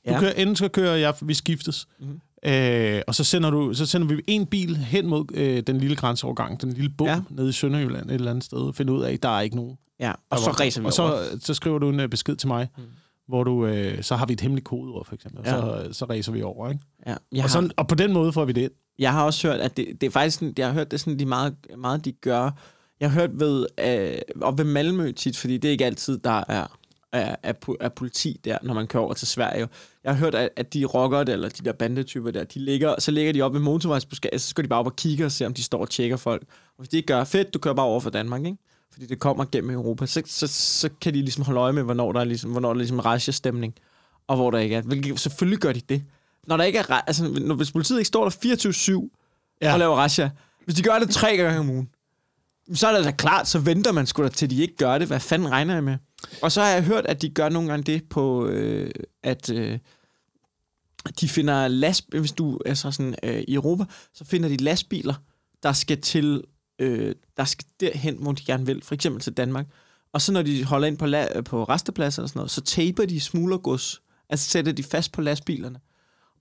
Du 0.08 0.12
Ja. 0.14 0.20
kører, 0.20 0.32
enten 0.34 0.56
så 0.56 0.68
kører 0.68 0.96
jeg, 0.96 1.14
vi 1.22 1.34
skiftes. 1.34 1.88
Mm. 2.00 2.50
Øh, 2.50 3.02
og 3.08 3.16
så 3.16 3.24
sender, 3.24 3.50
du, 3.50 3.74
så 3.74 3.86
sender 3.86 4.08
vi 4.08 4.22
en 4.28 4.46
bil 4.46 4.78
hen 4.78 5.08
mod 5.08 5.26
øh, 5.34 5.64
den 5.68 5.78
lille 5.78 5.96
grænseovergang, 5.96 6.62
den 6.62 6.74
lille 6.74 6.90
bom 6.98 7.08
Ja. 7.08 7.22
nede 7.30 7.50
i 7.50 7.52
Sønderjylland 7.52 8.10
et 8.10 8.14
eller 8.16 8.32
andet 8.32 8.44
sted, 8.44 8.58
og 8.58 8.76
finde 8.76 8.94
ud 8.94 9.04
af, 9.04 9.14
at 9.14 9.24
der 9.24 9.30
er 9.38 9.42
ikke 9.42 9.56
nogen. 9.56 9.78
Ja, 10.00 10.12
og 10.30 10.40
så 10.40 10.52
ræser 10.52 10.82
vi 10.82 10.88
Og 10.88 10.94
over. 11.00 11.24
så, 11.32 11.40
så 11.46 11.54
skriver 11.54 11.80
du 11.80 11.90
en 11.90 12.00
øh, 12.00 12.10
besked 12.10 12.36
til 12.36 12.48
mig, 12.48 12.68
mm. 12.78 12.84
Hvor 13.32 13.44
du, 13.44 13.66
øh, 13.66 14.04
så 14.04 14.16
har 14.16 14.26
vi 14.26 14.34
et 14.34 14.42
hemmeligt 14.42 14.66
kodeord, 14.68 15.06
for 15.06 15.16
eksempel. 15.16 15.42
Ja. 15.46 15.52
Så, 15.52 15.88
så 15.92 16.06
ræser 16.06 16.32
vi 16.32 16.42
over, 16.42 16.70
ikke? 16.70 16.84
Ja, 17.08 17.10
jeg, 17.12 17.18
Og, 17.38 17.42
har, 17.42 17.48
sådan, 17.48 17.72
og 17.78 17.88
på 17.88 17.96
den 17.96 18.14
måde 18.14 18.34
får 18.34 18.46
vi 18.46 18.52
det 18.52 18.62
ind. 18.62 18.72
jeg 19.00 19.12
har 19.14 19.26
også 19.26 19.48
hørt, 19.48 19.60
at 19.60 19.78
det, 19.78 19.88
det 20.02 20.08
er 20.08 20.12
faktisk 20.12 20.38
sådan, 20.40 20.54
jeg 20.58 20.68
har 20.68 20.74
hørt, 20.74 20.92
det 20.92 21.00
sådan, 21.00 21.20
de 21.20 21.26
meget, 21.26 21.56
meget 21.78 22.06
de 22.06 22.12
gør. 22.12 22.52
Jeg 23.00 23.12
har 23.12 23.20
hørt 23.20 23.40
ved, 23.40 23.66
øh, 23.80 24.18
og 24.42 24.58
ved 24.58 24.66
Malmø 24.66 25.12
tit, 25.12 25.38
fordi 25.38 25.58
det 25.58 25.68
er 25.68 25.72
ikke 25.72 25.86
altid, 25.86 26.18
der 26.18 26.44
er, 26.48 26.68
er, 27.12 27.36
er, 27.44 27.54
er 27.80 27.90
politi 27.90 28.40
der, 28.46 28.58
når 28.64 28.74
man 28.74 28.88
kører 28.88 29.04
over 29.04 29.14
til 29.14 29.28
Sverige. 29.28 29.68
Jeg 30.04 30.12
har 30.14 30.20
hørt, 30.20 30.36
at, 30.36 30.50
at 30.56 30.74
de 30.74 30.86
rockere 30.86 31.24
der, 31.24 31.34
eller 31.34 31.50
de 31.50 31.66
der 31.66 31.72
bandetyper 31.72 32.32
der, 32.32 32.44
de 32.44 32.60
ligger, 32.60 32.96
så 33.00 33.12
ligger 33.12 33.34
de 33.34 33.42
op 33.42 33.54
ved 33.54 33.60
motorvejsbuskaget, 33.60 34.42
så 34.42 34.48
skal 34.50 34.64
de 34.64 34.70
bare 34.70 34.80
op 34.80 34.86
og 34.86 34.96
kigge 34.96 35.26
og 35.26 35.32
se, 35.32 35.46
om 35.46 35.54
de 35.54 35.64
står 35.64 35.82
og 35.82 35.90
tjekker 35.90 36.18
folk. 36.18 36.42
Og 36.42 36.76
hvis 36.78 36.90
de 36.90 36.98
ikke 36.98 37.08
gør, 37.08 37.24
fedt, 37.24 37.54
du 37.54 37.60
kører 37.60 37.76
bare 37.76 37.86
over 37.86 38.00
for 38.00 38.10
Danmark, 38.10 38.46
ikke? 38.46 38.58
Fordi 38.94 39.06
det 39.06 39.20
kommer 39.20 39.46
gennem 39.52 39.70
Europa. 39.70 40.06
Så, 40.06 40.22
så, 40.26 40.48
så 40.48 40.90
kan 41.02 41.14
de 41.14 41.22
ligesom 41.22 41.44
holde 41.44 41.60
øje 41.60 41.74
med, 41.74 41.84
hvornår 41.84 42.12
der 42.12 42.20
er 42.20 42.24
ligesom, 42.24 42.52
hvornår 42.52 42.70
der 42.70 42.74
er 42.74 42.78
ligesom 42.78 43.00
razzia-stemning, 43.00 43.74
og 44.28 44.36
hvor 44.36 44.52
der 44.52 44.58
ikke 44.58 44.76
er. 44.76 44.82
Hvilket, 44.82 45.20
selvfølgelig 45.20 45.60
gør 45.60 45.74
de 45.74 45.82
det. 45.90 46.04
Når 46.48 46.58
der 46.58 46.64
ikke 46.64 46.80
er, 46.80 46.92
altså, 46.92 47.28
når, 47.28 47.56
hvis 47.56 47.72
politiet 47.72 48.00
ikke 48.00 48.08
står 48.08 48.30
der 48.30 49.10
24-7 49.12 49.18
ja. 49.62 49.74
Og 49.74 49.80
laver 49.80 49.96
razzia, 49.96 50.30
hvis 50.66 50.76
de 50.76 50.84
gør 50.84 51.00
det 51.00 51.10
tre 51.10 51.38
gange 51.38 51.60
om 51.60 51.70
ugen, 51.70 51.90
så 52.74 52.88
er 52.88 52.96
det 52.96 53.06
da 53.06 53.12
klart, 53.12 53.48
så 53.48 53.60
venter 53.60 53.92
man 53.92 54.08
sgu 54.08 54.24
da 54.24 54.30
til, 54.30 54.50
de 54.50 54.62
ikke 54.62 54.76
gør 54.76 54.98
det. 54.98 55.08
Hvad 55.08 55.20
fanden 55.20 55.52
regner 55.52 55.74
jeg 55.74 55.84
med? 55.84 55.98
Og 56.42 56.52
så 56.52 56.62
har 56.62 56.70
jeg 56.70 56.84
hørt, 56.84 57.06
at 57.06 57.22
de 57.22 57.30
gør 57.30 57.50
nogle 57.50 57.70
gange 57.70 57.84
det 57.84 58.10
på, 58.10 58.48
øh, 58.48 58.92
at 59.24 59.50
øh, 59.50 59.80
de 61.22 61.30
finder 61.30 61.68
last, 61.68 62.06
hvis 62.10 62.32
du 62.32 62.60
er 62.66 62.74
så 62.74 62.92
sådan 62.92 63.16
øh, 63.24 63.44
i 63.48 63.54
Europa, 63.54 63.84
så 64.14 64.26
finder 64.26 64.50
de 64.50 64.58
lastbiler, 64.58 65.14
der 65.64 65.74
skal 65.74 66.02
til, 66.02 66.44
øh, 66.82 67.16
der 67.38 67.46
skal 67.46 67.66
derhen, 67.80 68.18
hvor 68.22 68.32
de 68.32 68.44
gerne 68.46 68.66
vil, 68.66 68.84
for 68.84 68.96
eksempel 68.96 69.22
til 69.22 69.34
Danmark. 69.34 69.66
Og 70.14 70.22
så 70.22 70.32
når 70.32 70.42
de 70.42 70.64
holder 70.66 70.88
ind 70.88 70.98
på, 70.98 71.06
la- 71.06 71.42
på 71.42 71.64
restepladser 71.64 72.24
og 72.24 72.30
sådan 72.30 72.40
noget, 72.40 72.52
så 72.52 72.62
taper 72.62 73.06
de 73.06 73.20
smuglergods, 73.20 74.02
altså 74.30 74.50
sætter 74.50 74.72
de 74.72 74.84
fast 74.84 75.12
på 75.12 75.22
lastbilerne. 75.22 75.80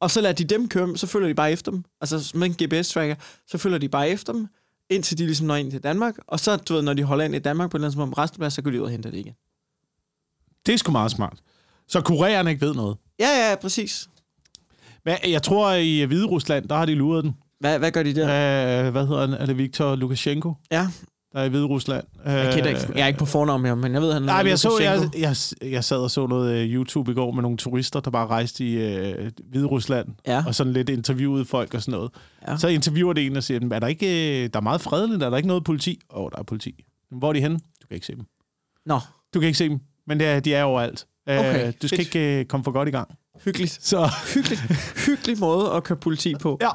Og 0.01 0.11
så 0.11 0.21
lader 0.21 0.35
de 0.35 0.45
dem 0.45 0.69
køre, 0.69 0.97
så 0.97 1.07
følger 1.07 1.29
de 1.29 1.35
bare 1.35 1.53
efter 1.53 1.71
dem. 1.71 1.85
Altså 2.01 2.33
med 2.35 2.47
en 2.47 2.55
GPS-tracker, 2.63 3.15
så 3.47 3.59
følger 3.59 3.79
de 3.79 3.89
bare 3.89 4.09
efter 4.09 4.33
dem, 4.33 4.47
indtil 4.91 5.19
de 5.19 5.27
ligesom 5.27 5.47
når 5.47 5.57
ind 5.57 5.71
til 5.71 5.83
Danmark. 5.83 6.15
Og 6.27 6.41
så, 6.41 6.57
du 6.57 6.75
ved, 6.75 6.83
når 6.83 6.95
de 6.95 7.03
holder 7.03 7.25
ind 7.25 7.35
i 7.35 7.39
Danmark 7.39 7.71
på 7.71 7.77
en 7.77 7.85
eller 7.85 8.01
anden 8.01 8.19
resteplads, 8.19 8.55
så 8.55 8.63
går 8.63 8.71
de 8.71 8.79
ud 8.81 8.85
og 8.85 8.91
henter 8.91 9.11
det 9.11 9.19
igen. 9.19 9.35
Det 10.67 10.73
er 10.75 10.79
sgu 10.79 10.93
meget 10.93 11.11
smart. 11.11 11.39
Så 11.89 12.01
kurererne 12.01 12.51
ikke 12.51 12.67
ved 12.67 12.75
noget. 12.75 12.97
Ja, 13.19 13.49
ja, 13.51 13.57
præcis. 13.57 14.09
Men 15.05 15.17
jeg 15.29 15.43
tror, 15.43 15.73
i 15.73 16.05
Hvide 16.05 16.27
Rusland, 16.27 16.69
der 16.69 16.75
har 16.77 16.87
de 16.87 16.95
luret 16.95 17.25
den. 17.25 17.35
Hvad, 17.61 17.79
hvad 17.79 17.91
gør 17.93 18.03
de 18.03 18.15
der? 18.15 18.29
Ja. 18.29 18.91
hvad 18.91 19.07
hedder 19.07 19.21
han? 19.21 19.33
Er 19.35 19.47
det 19.47 19.59
Viktor 19.59 19.95
Lukashenko, 19.97 20.55
Ja, 20.71 20.87
der 21.33 21.41
er 21.41 21.45
i 21.45 21.49
Hvide 21.49 21.65
Rusland? 21.65 22.05
jeg, 22.27 22.53
kender 22.55 22.69
ikke, 22.71 22.81
jeg 22.95 23.03
er 23.03 23.07
ikke 23.07 23.19
på 23.19 23.27
fornavn 23.27 23.63
med 23.63 23.71
ham, 23.71 23.79
men 23.79 23.93
jeg 23.93 24.03
ved, 24.03 24.13
han 24.13 24.23
Nej, 24.23 24.43
men 24.43 24.51
jeg, 24.51 24.59
så, 24.59 24.79
jeg, 24.81 25.11
jeg, 25.19 25.37
jeg 25.71 25.85
sad 25.85 25.97
og 25.99 26.11
så 26.11 26.27
noget 26.27 26.55
øh, 26.55 26.75
YouTube 26.75 27.13
i 27.13 27.15
går 27.15 27.31
med 27.31 27.43
nogle 27.43 27.57
turister, 27.57 28.01
der 28.01 28.11
bare 28.11 28.27
rejste 28.27 28.65
i 28.65 28.75
øh, 28.75 29.31
Hvide 29.51 29.67
Rusland, 29.67 30.09
Ja. 30.27 30.45
og 30.47 30.55
sådan 30.55 30.73
lidt 30.73 30.89
interviewede 30.89 31.45
folk 31.45 31.75
og 31.75 31.83
sådan 31.83 31.93
noget. 31.93 32.11
Ja. 32.49 32.57
Så 32.57 32.69
interviewer 32.69 33.13
det 33.13 33.27
en 33.27 33.37
og 33.37 33.43
siger, 33.43 33.61
er 33.73 33.79
der 33.79 33.87
ikke, 33.87 34.43
øh, 34.45 34.51
der 34.53 34.59
er 34.59 34.63
meget 34.63 34.81
fredeligt, 34.81 35.23
er 35.23 35.31
der 35.31 35.37
ikke 35.37 35.49
noget 35.49 35.65
politi? 35.65 36.01
Åh, 36.15 36.25
oh, 36.25 36.31
der 36.33 36.39
er 36.39 36.43
politi. 36.43 36.85
Hvor 37.11 37.29
er 37.29 37.33
de 37.33 37.41
henne? 37.41 37.59
Du 37.83 37.87
kan 37.89 37.95
ikke 37.95 38.07
se 38.07 38.15
dem. 38.17 38.25
Nå, 38.87 38.99
Du 39.35 39.41
kan 39.41 39.47
ikke 39.47 39.59
se 39.59 39.69
dem, 39.69 39.79
men 40.07 40.21
det 40.21 40.27
er, 40.27 40.41
de 40.41 40.55
er 40.55 40.63
overalt. 40.65 41.07
Okay, 41.27 41.67
Øh, 41.67 41.73
du 41.83 41.89
skal 41.89 41.97
fedt. 41.99 42.15
ikke 42.15 42.39
øh, 42.41 42.45
komme 42.45 42.65
for 42.65 42.71
godt 42.71 42.89
i 42.89 42.91
gang. 42.93 43.09
hyggeligt. 43.45 43.79
Så 43.83 44.11
Hyggeligt. 44.35 44.63
Hyggelig 45.07 45.39
måde 45.39 45.71
at 45.73 45.85
køre 45.85 45.99
politi 45.99 46.35
på. 46.35 46.59
ja. 46.61 46.69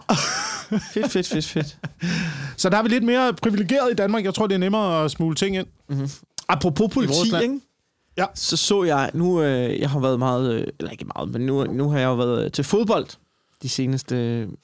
Fedt, 0.93 1.11
fedt, 1.11 1.27
fedt, 1.27 1.45
fedt. 1.45 1.77
Så 2.61 2.69
der 2.69 2.77
er 2.77 2.83
vi 2.83 2.89
lidt 2.89 3.03
mere 3.03 3.33
privilegeret 3.33 3.91
i 3.91 3.95
Danmark. 3.95 4.23
Jeg 4.23 4.33
tror, 4.33 4.47
det 4.47 4.55
er 4.55 4.59
nemmere 4.59 5.03
at 5.05 5.11
smule 5.11 5.35
ting 5.35 5.55
ind. 5.55 5.67
Apropos 6.49 6.93
politi, 6.93 7.35
ikke? 7.43 7.59
Ja. 8.17 8.25
Så 8.35 8.57
så 8.57 8.83
jeg, 8.83 9.11
nu 9.13 9.41
øh, 9.41 9.79
jeg 9.79 9.89
har 9.89 9.99
været 9.99 10.19
meget, 10.19 10.53
øh, 10.53 10.67
eller 10.79 10.91
ikke 10.91 11.05
meget, 11.15 11.29
men 11.31 11.41
nu, 11.41 11.63
nu 11.63 11.89
har 11.89 11.99
jeg 11.99 12.05
jo 12.05 12.15
været 12.15 12.45
øh, 12.45 12.51
til 12.51 12.63
fodbold 12.63 13.07
de 13.61 13.69
seneste, 13.69 14.15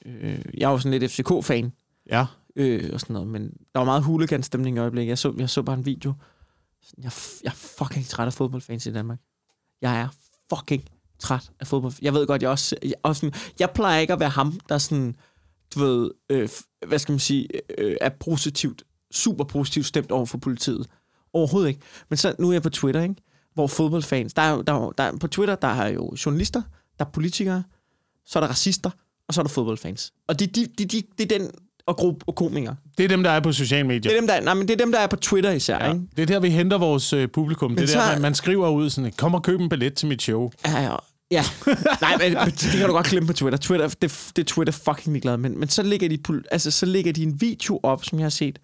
øh, 0.06 0.38
jeg 0.58 0.66
er 0.66 0.70
jo 0.70 0.78
sådan 0.78 1.00
lidt 1.00 1.12
FCK-fan, 1.12 1.72
Ja. 2.10 2.26
øh, 2.56 2.90
og 2.92 3.00
sådan 3.00 3.14
noget, 3.14 3.28
men 3.28 3.42
der 3.42 3.78
var 3.78 3.84
meget 3.84 4.02
hooligan-stemning 4.02 4.76
i 4.76 4.80
øjeblikket. 4.80 5.08
Jeg 5.10 5.18
så, 5.18 5.34
jeg 5.36 5.50
så 5.50 5.62
bare 5.62 5.76
en 5.76 5.86
video. 5.86 6.12
Jeg, 6.98 7.04
er 7.06 7.30
jeg 7.44 7.50
er 7.50 7.54
fucking 7.78 8.06
træt 8.06 8.26
af 8.26 8.32
fodboldfans 8.32 8.86
i 8.86 8.92
Danmark. 8.92 9.18
Jeg 9.82 10.00
er 10.00 10.08
fucking 10.56 10.84
træt 11.18 11.50
af 11.60 11.66
fodbold. 11.66 11.92
Jeg 12.02 12.14
ved 12.14 12.26
godt, 12.26 12.42
jeg 12.42 12.50
også, 12.50 12.76
jeg, 12.82 12.92
også 13.02 13.20
sådan, 13.20 13.40
jeg 13.58 13.70
plejer 13.70 14.00
ikke 14.00 14.12
at 14.12 14.20
være 14.20 14.28
ham, 14.28 14.60
der 14.68 14.78
sådan, 14.78 15.16
du 15.74 15.78
ved, 15.80 16.10
øh, 16.30 16.48
hvad 16.86 16.98
skal 16.98 17.12
man 17.12 17.18
sige, 17.18 17.48
øh, 17.78 17.96
er 18.00 18.10
positivt, 18.20 18.82
super 19.12 19.44
positivt 19.44 19.86
stemt 19.86 20.10
over 20.12 20.26
for 20.26 20.38
politiet. 20.38 20.86
Overhovedet 21.32 21.68
ikke. 21.68 21.80
Men 22.10 22.16
så 22.16 22.34
nu 22.38 22.48
er 22.48 22.52
jeg 22.52 22.62
på 22.62 22.70
Twitter, 22.70 23.02
ikke? 23.02 23.14
hvor 23.54 23.66
fodboldfans, 23.66 24.34
der 24.34 24.42
er, 24.42 24.50
jo- 24.52 24.62
der, 24.62 24.72
er, 24.72 24.90
der 24.90 25.04
er, 25.04 25.16
på 25.16 25.26
Twitter, 25.28 25.54
der 25.54 25.68
er 25.68 25.88
jo 25.88 26.14
journalister, 26.26 26.62
der 26.98 27.04
er 27.04 27.08
politikere, 27.10 27.62
så 28.26 28.38
er 28.38 28.40
der 28.40 28.48
racister, 28.48 28.90
og 29.28 29.34
så 29.34 29.40
er 29.40 29.42
der 29.42 29.48
fodboldfans. 29.50 30.12
Og 30.28 30.38
det 30.38 30.56
de, 30.56 30.66
de, 30.78 30.84
de, 30.84 31.02
de 31.18 31.22
er 31.34 31.38
den, 31.38 31.50
og, 31.86 31.96
gruppe, 31.96 32.24
og 32.28 32.34
komikere. 32.34 32.76
Det 32.98 33.04
er 33.04 33.08
dem, 33.08 33.22
der 33.22 33.30
er 33.30 33.40
på 33.40 33.52
sociale 33.52 33.86
medier. 33.88 34.00
Det 34.00 34.12
er 34.16 34.20
dem, 34.20 34.26
der, 34.26 34.40
nej, 34.40 34.54
men 34.54 34.68
det 34.68 34.74
er 34.80 34.84
dem, 34.84 34.92
der 34.92 34.98
er 34.98 35.06
på 35.06 35.16
Twitter 35.16 35.50
især. 35.50 35.84
Ja, 35.84 35.92
ikke? 35.92 36.06
det 36.16 36.22
er 36.22 36.26
der, 36.26 36.40
vi 36.40 36.50
henter 36.50 36.78
vores 36.78 37.12
øh, 37.12 37.28
publikum. 37.28 37.70
Men 37.70 37.78
det 37.78 37.82
er 37.84 37.88
så- 37.88 37.98
der, 37.98 38.12
man, 38.12 38.22
man 38.22 38.34
skriver 38.34 38.68
ud 38.68 38.90
sådan, 38.90 39.12
kom 39.12 39.34
og 39.34 39.42
køb 39.42 39.60
en 39.60 39.68
billet 39.68 39.94
til 39.94 40.08
mit 40.08 40.22
show. 40.22 40.50
Ja, 40.66 40.80
ja 40.82 40.96
ja. 41.32 41.44
Nej, 42.00 42.16
men 42.18 42.46
det 42.46 42.70
kan 42.78 42.86
du 42.86 42.92
godt 42.92 43.06
glemme 43.06 43.26
på 43.26 43.32
Twitter. 43.32 43.58
Twitter 43.58 43.88
det, 43.88 44.30
det 44.36 44.42
er 44.42 44.46
Twitter 44.46 44.72
fucking 44.72 45.12
ligeglad. 45.12 45.36
Men, 45.36 45.58
men 45.58 45.68
så, 45.68 45.82
ligger, 45.82 46.08
de, 46.08 46.42
altså, 46.50 46.70
så 46.70 46.86
ligger 46.86 47.12
de 47.12 47.22
en 47.22 47.40
video 47.40 47.80
op, 47.82 48.04
som 48.04 48.18
jeg 48.18 48.24
har 48.24 48.30
set. 48.30 48.58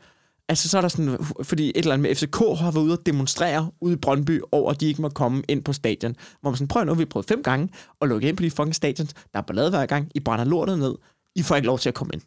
Altså, 0.49 0.69
så 0.69 0.77
er 0.77 0.81
der 0.81 0.89
sådan, 0.89 1.19
fordi 1.43 1.69
et 1.69 1.77
eller 1.77 1.93
andet 1.93 2.09
med 2.09 2.15
FCK 2.15 2.37
har 2.37 2.71
været 2.71 2.85
ude 2.85 2.93
at 2.93 3.07
demonstrere 3.07 3.71
ude 3.81 3.93
i 3.93 3.97
Brøndby 3.97 4.41
over, 4.53 4.71
at 4.71 4.81
de 4.81 4.87
ikke 4.87 5.03
må 5.03 5.09
komme 5.09 5.43
ind 5.49 5.65
på 5.65 5.73
stadion. 5.73 6.17
Hvor 6.41 6.51
man 6.51 6.57
sådan, 6.57 6.69
prøv 6.69 6.85
nu, 6.85 6.95
vi 6.95 7.03
har 7.03 7.07
prøvet 7.07 7.27
fem 7.29 7.43
gange 7.43 7.69
at 8.01 8.09
lukke 8.09 8.29
ind 8.29 8.37
på 8.37 8.43
de 8.43 8.51
fucking 8.51 8.75
stadions. 8.75 9.15
Der 9.15 9.39
er 9.39 9.41
ballade 9.41 9.71
hver 9.71 9.87
gang. 9.87 10.11
I 10.15 10.21
brænder 10.21 10.45
lortet 10.45 10.79
ned. 10.79 10.95
I 11.37 11.43
får 11.43 11.57
ikke 11.57 11.67
lov 11.67 11.79
til 11.79 11.89
at 11.89 11.95
komme 11.95 12.11
ind. 12.15 12.23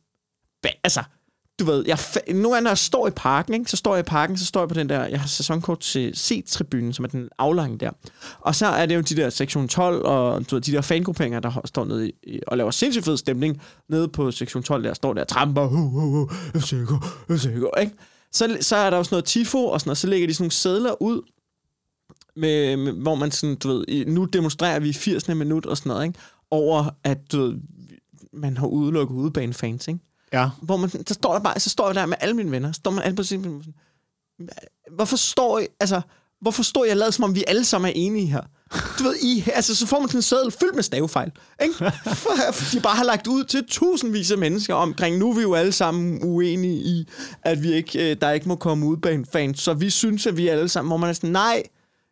Ba- 0.68 0.80
altså, 0.84 1.04
du 1.60 1.66
ved, 1.66 1.84
jeg, 1.88 1.98
nu 2.28 2.34
nogle 2.34 2.54
gange, 2.56 2.64
når 2.64 2.70
jeg 2.70 2.78
står 2.78 3.08
i 3.08 3.12
parken, 3.12 3.54
ikke, 3.54 3.72
så 3.72 3.78
står 3.78 3.96
jeg 3.96 4.06
i 4.06 4.10
parken, 4.10 4.38
så 4.38 4.46
står 4.46 4.62
jeg 4.62 4.70
på 4.70 4.74
den 4.76 4.90
der, 4.90 5.06
jeg 5.06 5.20
har 5.20 5.28
sæsonkort 5.28 5.80
til 5.80 6.14
C-tribunen, 6.18 6.94
som 6.94 7.06
er 7.06 7.10
den 7.10 7.30
aflange 7.38 7.78
der. 7.78 7.92
Og 8.40 8.56
så 8.56 8.66
er 8.66 8.86
det 8.86 8.96
jo 8.96 9.02
de 9.02 9.16
der 9.16 9.30
sektion 9.30 9.68
12, 9.68 10.06
og 10.06 10.50
du 10.50 10.56
ved, 10.56 10.62
de 10.62 10.72
der 10.72 10.82
fangrupperinger, 10.82 11.40
der 11.40 11.62
står 11.66 11.86
nede 11.86 12.10
i, 12.10 12.40
og 12.48 12.58
laver 12.58 12.72
sindssygt 12.72 13.06
fed 13.06 13.18
stemning 13.18 13.62
nede 13.90 14.08
på 14.08 14.32
sektion 14.32 14.64
12, 14.64 14.84
der 14.84 14.94
står 14.94 15.14
der 15.14 15.22
og 15.22 15.28
tramper, 15.28 15.66
hu, 15.66 15.90
hu, 15.90 16.00
hu, 16.00 16.30
FCK, 16.60 16.92
FCK, 17.30 17.82
ikke? 17.82 17.94
Så, 18.32 18.58
så 18.62 18.76
er 18.76 18.90
der 18.90 18.98
jo 18.98 19.04
sådan 19.04 19.14
noget 19.14 19.26
tifo, 19.26 19.66
og 19.66 19.80
sådan 19.80 19.90
noget, 19.90 19.98
så 19.98 20.08
lægger 20.08 20.28
de 20.28 20.34
sådan 20.34 20.44
nogle 20.44 20.52
sædler 20.52 21.02
ud, 21.02 21.22
med, 22.36 22.78
med, 22.78 22.94
hvor 22.94 23.16
man 23.16 23.32
sådan, 23.32 23.56
du 23.56 23.68
ved, 23.68 24.06
nu 24.06 24.26
demonstrerer 24.26 24.80
vi 24.80 24.90
i 24.90 24.94
80. 24.94 25.28
minut 25.28 25.66
og 25.66 25.78
sådan 25.78 25.90
noget, 25.90 26.06
ikke? 26.06 26.20
Over, 26.52 26.90
at 27.04 27.32
du 27.32 27.42
ved, 27.42 27.56
man 28.34 28.58
har 28.58 28.68
udelukket 28.68 29.16
udebanefans, 29.16 29.88
ikke? 29.88 30.00
Ja. 30.34 30.50
hvor 30.62 30.78
man, 30.78 30.90
så 30.90 31.14
står 31.14 31.34
der 31.34 31.40
bare, 31.40 31.60
så 31.60 31.70
står 31.70 31.88
jeg 31.88 31.96
der 31.96 32.06
med 32.06 32.18
alle 32.20 32.36
mine 32.36 32.52
venner, 32.52 32.72
så 32.72 32.78
står 32.78 32.92
man 32.92 33.04
alle 33.04 33.16
på 33.16 33.24
sin, 33.24 33.64
hvorfor 34.96 35.16
står 35.16 35.60
I, 35.60 35.68
altså, 35.80 36.02
hvorfor 36.42 36.64
står 36.64 36.86
jeg 36.86 36.98
lavet, 36.98 37.14
som 37.14 37.24
om 37.24 37.36
vi 37.36 37.44
alle 37.48 37.66
sammen 37.66 37.90
er 37.90 37.94
enige 37.96 38.28
her? 38.28 38.42
Du 39.00 39.04
ved, 39.04 39.16
I, 39.22 39.44
altså, 39.54 39.76
så 39.76 39.88
får 39.88 40.00
man 40.00 40.08
sådan 40.08 40.18
en 40.18 40.22
sædel 40.22 40.52
fyldt 40.52 40.76
med 40.76 40.84
stavefejl. 40.84 41.32
Ikke? 41.64 41.74
For, 42.16 42.32
de 42.72 42.80
bare 42.82 42.96
har 42.96 43.04
lagt 43.04 43.28
ud 43.28 43.44
til 43.44 43.66
tusindvis 43.68 44.32
af 44.32 44.38
mennesker 44.38 44.74
omkring, 44.74 45.18
nu 45.18 45.30
er 45.30 45.36
vi 45.36 45.42
jo 45.42 45.54
alle 45.54 45.72
sammen 45.72 46.20
uenige 46.24 46.76
i, 46.76 47.08
at 47.44 47.64
vi 47.64 47.74
ikke, 47.74 48.12
øh, 48.12 48.18
der 48.22 48.32
ikke 48.32 48.48
må 48.48 48.56
komme 48.56 48.86
ud 48.86 48.98
bag 48.98 49.16
en 49.16 49.26
fan, 49.26 49.56
så 49.56 49.74
vi 49.74 49.90
synes, 49.90 50.28
at 50.28 50.38
vi 50.38 50.48
alle 50.48 50.70
sammen, 50.70 50.90
hvor 50.90 50.98
man 50.98 51.10
er 51.10 51.14
sådan, 51.14 51.30
nej, 51.30 51.64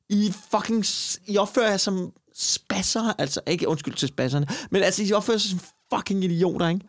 I 0.09 0.33
fucking, 0.51 0.85
I 1.27 1.37
opfører 1.37 1.69
jer 1.69 1.77
som 1.77 2.11
spasser, 2.35 3.13
altså 3.17 3.41
ikke 3.47 3.67
undskyld 3.67 3.93
til 3.93 4.07
spasserne, 4.07 4.47
men 4.71 4.83
altså, 4.83 5.03
I 5.03 5.13
opfører 5.13 5.37
sig 5.37 5.51
som 5.51 5.59
fucking 5.93 6.23
idioter, 6.23 6.67
ikke? 6.67 6.85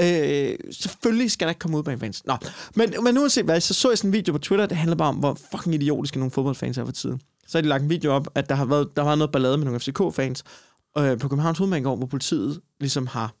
Øh, 0.00 0.58
selvfølgelig 0.70 1.30
skal 1.30 1.46
der 1.46 1.50
ikke 1.50 1.58
komme 1.58 1.78
ud 1.78 1.82
bag 1.82 2.00
fans. 2.00 2.26
Nå, 2.26 2.36
men, 2.74 2.94
men 3.02 3.18
uanset 3.18 3.44
hvad, 3.44 3.60
så 3.60 3.74
så 3.74 3.88
jeg 3.88 3.98
sådan 3.98 4.08
en 4.08 4.12
video 4.12 4.32
på 4.32 4.38
Twitter, 4.38 4.66
det 4.66 4.76
handler 4.76 4.96
bare 4.96 5.08
om, 5.08 5.16
hvor 5.16 5.38
fucking 5.50 5.74
idiotiske 5.74 6.18
nogle 6.18 6.30
fodboldfans 6.30 6.78
er 6.78 6.84
for 6.84 6.92
tiden. 6.92 7.20
Så 7.46 7.58
har 7.58 7.62
de 7.62 7.68
lagt 7.68 7.82
en 7.82 7.90
video 7.90 8.12
op, 8.12 8.28
at 8.34 8.48
der 8.48 8.54
har 8.54 8.64
været, 8.64 8.88
der 8.96 9.04
har 9.04 9.14
noget 9.14 9.32
ballade 9.32 9.58
med 9.58 9.64
nogle 9.64 9.80
FCK-fans 9.80 10.44
øh, 10.98 11.18
på 11.18 11.28
Københavns 11.28 11.58
Hovedbanegård, 11.58 11.98
hvor 11.98 12.06
politiet 12.06 12.60
ligesom 12.80 13.06
har 13.06 13.34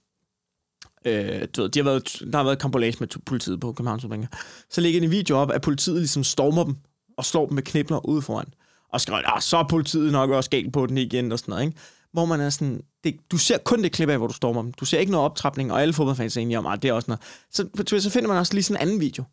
Øh, 1.04 1.48
du 1.56 1.62
ved, 1.62 1.68
de 1.68 1.78
har 1.78 1.84
været, 1.84 2.22
der 2.32 2.36
har 2.36 2.44
været 2.44 2.58
kampolage 2.58 2.96
med 3.00 3.08
politiet 3.26 3.60
på 3.60 3.72
Københavns 3.72 4.02
Hovedbanegård. 4.02 4.38
Så 4.70 4.80
ligger 4.80 5.00
en 5.00 5.10
video 5.10 5.36
op, 5.36 5.50
at 5.50 5.60
politiet 5.60 5.98
ligesom 5.98 6.24
stormer 6.24 6.64
dem 6.64 6.76
og 7.16 7.24
slår 7.24 7.46
dem 7.46 7.54
med 7.54 7.62
knibler 7.62 8.08
ude 8.08 8.22
foran. 8.22 8.46
Og 8.92 9.00
skriver, 9.00 9.36
ah, 9.36 9.42
så 9.42 9.56
er 9.56 9.64
politiet 9.68 10.12
nok 10.12 10.30
også 10.30 10.50
galt 10.50 10.72
på 10.72 10.86
den 10.86 10.98
igen 10.98 11.32
og 11.32 11.38
sådan 11.38 11.52
noget, 11.52 11.64
ikke? 11.64 11.78
Hvor 12.12 12.24
man 12.24 12.40
er 12.40 12.50
sådan, 12.50 12.80
det, 13.04 13.16
du 13.30 13.38
ser 13.38 13.58
kun 13.58 13.82
det 13.82 13.92
klip 13.92 14.08
af, 14.08 14.18
hvor 14.18 14.26
du 14.26 14.32
stormer 14.32 14.62
dem. 14.62 14.72
Du 14.72 14.84
ser 14.84 14.98
ikke 14.98 15.12
noget 15.12 15.24
optrapning, 15.24 15.72
og 15.72 15.82
alle 15.82 15.94
fodboldfans 15.94 16.36
er 16.36 16.40
enige 16.40 16.58
om, 16.58 16.66
at 16.66 16.82
det 16.82 16.88
er 16.88 16.92
også 16.92 17.10
noget. 17.10 17.20
Så 17.50 17.64
på 17.76 17.82
Twitter, 17.82 18.00
så 18.00 18.10
finder 18.10 18.28
man 18.28 18.38
også 18.38 18.54
lige 18.54 18.62
sådan 18.62 18.82
en 18.82 18.88
anden 18.88 19.00
video, 19.00 19.24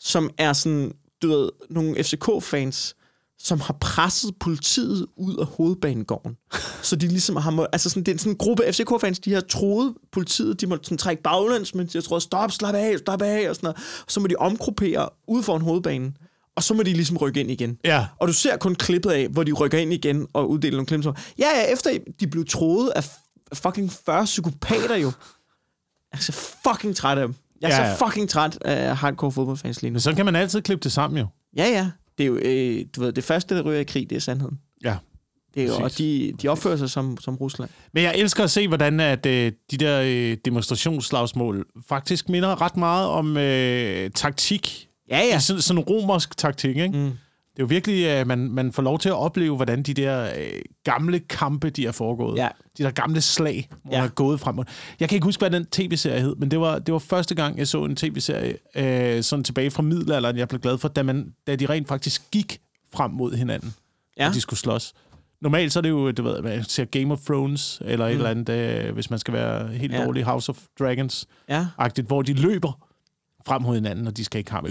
som 0.00 0.30
er 0.38 0.52
sådan, 0.52 0.92
du 1.22 1.28
ved, 1.28 1.50
nogle 1.70 2.04
FCK-fans, 2.04 2.96
som 3.38 3.60
har 3.60 3.76
presset 3.80 4.34
politiet 4.40 5.06
ud 5.16 5.36
af 5.36 5.46
hovedbanegården. 5.46 6.36
så 6.82 6.96
de 6.96 7.08
ligesom 7.08 7.36
har 7.36 7.50
må, 7.50 7.66
altså 7.72 7.90
sådan, 7.90 8.02
det 8.02 8.14
er 8.14 8.18
sådan 8.18 8.32
en 8.32 8.38
gruppe 8.38 8.62
FCK-fans, 8.72 9.18
de 9.18 9.32
har 9.32 9.40
troet 9.40 9.94
politiet, 10.12 10.60
de 10.60 10.66
må 10.66 10.78
sådan 10.82 10.98
trække 10.98 11.22
baglæns, 11.22 11.74
men 11.74 11.86
de 11.86 11.92
har 11.94 12.02
troet, 12.02 12.22
stop, 12.22 12.52
slap 12.52 12.74
af, 12.74 12.98
slap 12.98 13.22
af, 13.22 13.48
og 13.50 13.56
sådan 13.56 13.66
noget. 13.66 13.76
Og 14.06 14.12
så 14.12 14.20
må 14.20 14.26
de 14.26 14.34
omgruppere 14.38 15.08
ud 15.28 15.42
foran 15.42 15.62
hovedbanen 15.62 16.16
og 16.58 16.62
så 16.62 16.74
må 16.74 16.82
de 16.82 16.92
ligesom 16.92 17.16
rykke 17.16 17.40
ind 17.40 17.50
igen. 17.50 17.78
Ja. 17.84 18.06
Og 18.18 18.28
du 18.28 18.32
ser 18.32 18.56
kun 18.56 18.74
klippet 18.74 19.10
af, 19.10 19.28
hvor 19.28 19.42
de 19.44 19.52
rykker 19.52 19.78
ind 19.78 19.92
igen 19.92 20.26
og 20.32 20.50
uddeler 20.50 20.76
nogle 20.76 20.86
klemmer. 20.86 21.12
Ja, 21.38 21.46
ja, 21.46 21.72
efter 21.72 21.90
de 22.20 22.26
blev 22.26 22.44
troet 22.44 22.90
af 22.90 23.04
fucking 23.52 23.92
40 23.92 24.24
psykopater 24.24 24.96
jo. 24.96 25.12
Jeg 26.12 26.18
er 26.18 26.22
så 26.22 26.32
fucking 26.32 26.96
træt 26.96 27.18
af 27.18 27.26
dem. 27.26 27.34
Jeg 27.60 27.70
er 27.70 27.74
ja, 27.74 27.82
ja. 27.82 27.96
så 27.96 28.04
fucking 28.04 28.28
træt 28.28 28.58
af 28.62 28.96
hardcore 28.96 29.32
fodboldfans 29.32 29.82
lige 29.82 29.90
nu. 29.90 29.94
Men 29.94 30.00
så 30.00 30.14
kan 30.14 30.24
man 30.24 30.36
altid 30.36 30.62
klippe 30.62 30.84
det 30.84 30.92
sammen 30.92 31.18
jo. 31.18 31.26
Ja, 31.56 31.66
ja. 31.66 31.90
Det 32.18 32.24
er 32.24 32.28
jo, 32.28 32.36
øh, 32.36 32.84
du 32.96 33.00
ved, 33.00 33.12
det 33.12 33.24
første, 33.24 33.56
der 33.56 33.62
ryger 33.62 33.80
i 33.80 33.84
krig, 33.84 34.10
det 34.10 34.16
er 34.16 34.20
sandheden. 34.20 34.58
Ja. 34.84 34.96
Det 35.54 35.62
er 35.62 35.66
jo, 35.66 35.74
og 35.74 35.98
de, 35.98 36.32
de 36.42 36.48
opfører 36.48 36.76
sig 36.76 36.90
som, 36.90 37.18
som 37.20 37.36
Rusland. 37.36 37.70
Men 37.92 38.02
jeg 38.02 38.14
elsker 38.16 38.44
at 38.44 38.50
se, 38.50 38.68
hvordan 38.68 39.00
at, 39.00 39.26
øh, 39.26 39.52
de 39.70 39.76
der 39.76 40.02
øh, 40.04 40.36
demonstrationsslagsmål 40.44 41.66
faktisk 41.88 42.28
minder 42.28 42.62
ret 42.62 42.76
meget 42.76 43.08
om 43.08 43.36
øh, 43.36 44.10
taktik 44.10 44.87
Ja, 45.10 45.18
ja. 45.18 45.38
Sådan, 45.38 45.62
sådan 45.62 45.82
romersk 45.82 46.36
taktik, 46.36 46.76
ikke? 46.76 46.98
Mm. 46.98 47.12
Det 47.58 47.62
er 47.62 47.66
jo 47.66 47.68
virkelig, 47.68 48.08
at 48.08 48.26
man, 48.26 48.38
man 48.38 48.72
får 48.72 48.82
lov 48.82 48.98
til 48.98 49.08
at 49.08 49.14
opleve, 49.14 49.56
hvordan 49.56 49.82
de 49.82 49.94
der 49.94 50.24
øh, 50.38 50.60
gamle 50.84 51.18
kampe, 51.18 51.70
de 51.70 51.84
har 51.84 51.92
foregået. 51.92 52.38
Ja. 52.38 52.48
De 52.78 52.82
der 52.82 52.90
gamle 52.90 53.20
slag, 53.20 53.68
hvor 53.82 53.92
ja. 53.92 54.00
man 54.00 54.08
er 54.08 54.12
gået 54.12 54.40
frem. 54.40 54.58
Jeg 55.00 55.08
kan 55.08 55.16
ikke 55.16 55.24
huske, 55.24 55.40
hvad 55.40 55.50
den 55.50 55.66
tv-serie 55.66 56.20
hed, 56.20 56.36
men 56.36 56.50
det 56.50 56.60
var, 56.60 56.78
det 56.78 56.92
var 56.92 56.98
første 56.98 57.34
gang, 57.34 57.58
jeg 57.58 57.68
så 57.68 57.84
en 57.84 57.96
tv-serie 57.96 58.56
øh, 58.74 59.22
sådan 59.22 59.44
tilbage 59.44 59.70
fra 59.70 59.82
middelalderen, 59.82 60.36
jeg 60.36 60.48
blev 60.48 60.60
glad 60.60 60.78
for, 60.78 60.88
da, 60.88 61.02
man, 61.02 61.32
da 61.46 61.56
de 61.56 61.66
rent 61.66 61.88
faktisk 61.88 62.30
gik 62.30 62.60
frem 62.92 63.10
mod 63.10 63.36
hinanden, 63.36 63.74
ja. 64.18 64.28
og 64.28 64.34
de 64.34 64.40
skulle 64.40 64.60
slås. 64.60 64.94
Normalt 65.40 65.72
så 65.72 65.78
er 65.78 65.80
det 65.80 65.90
jo, 65.90 66.10
du 66.10 66.22
ved, 66.22 66.42
man 66.42 66.64
ser 66.64 66.84
Game 66.84 67.12
of 67.12 67.18
Thrones, 67.18 67.82
eller 67.84 68.06
mm. 68.06 68.10
et 68.10 68.16
eller 68.16 68.30
andet, 68.30 68.48
øh, 68.48 68.94
hvis 68.94 69.10
man 69.10 69.18
skal 69.18 69.34
være 69.34 69.68
helt 69.68 69.92
ja. 69.92 70.04
dårlig, 70.04 70.24
House 70.24 70.50
of 70.50 70.58
Dragons-agtigt, 70.80 71.98
ja. 71.98 72.06
hvor 72.06 72.22
de 72.22 72.32
løber 72.32 72.87
frem 73.48 73.62
mod 73.62 73.74
hinanden, 73.74 74.06
og 74.06 74.16
de 74.16 74.24
skal 74.24 74.38
ikke 74.38 74.50
have 74.50 74.62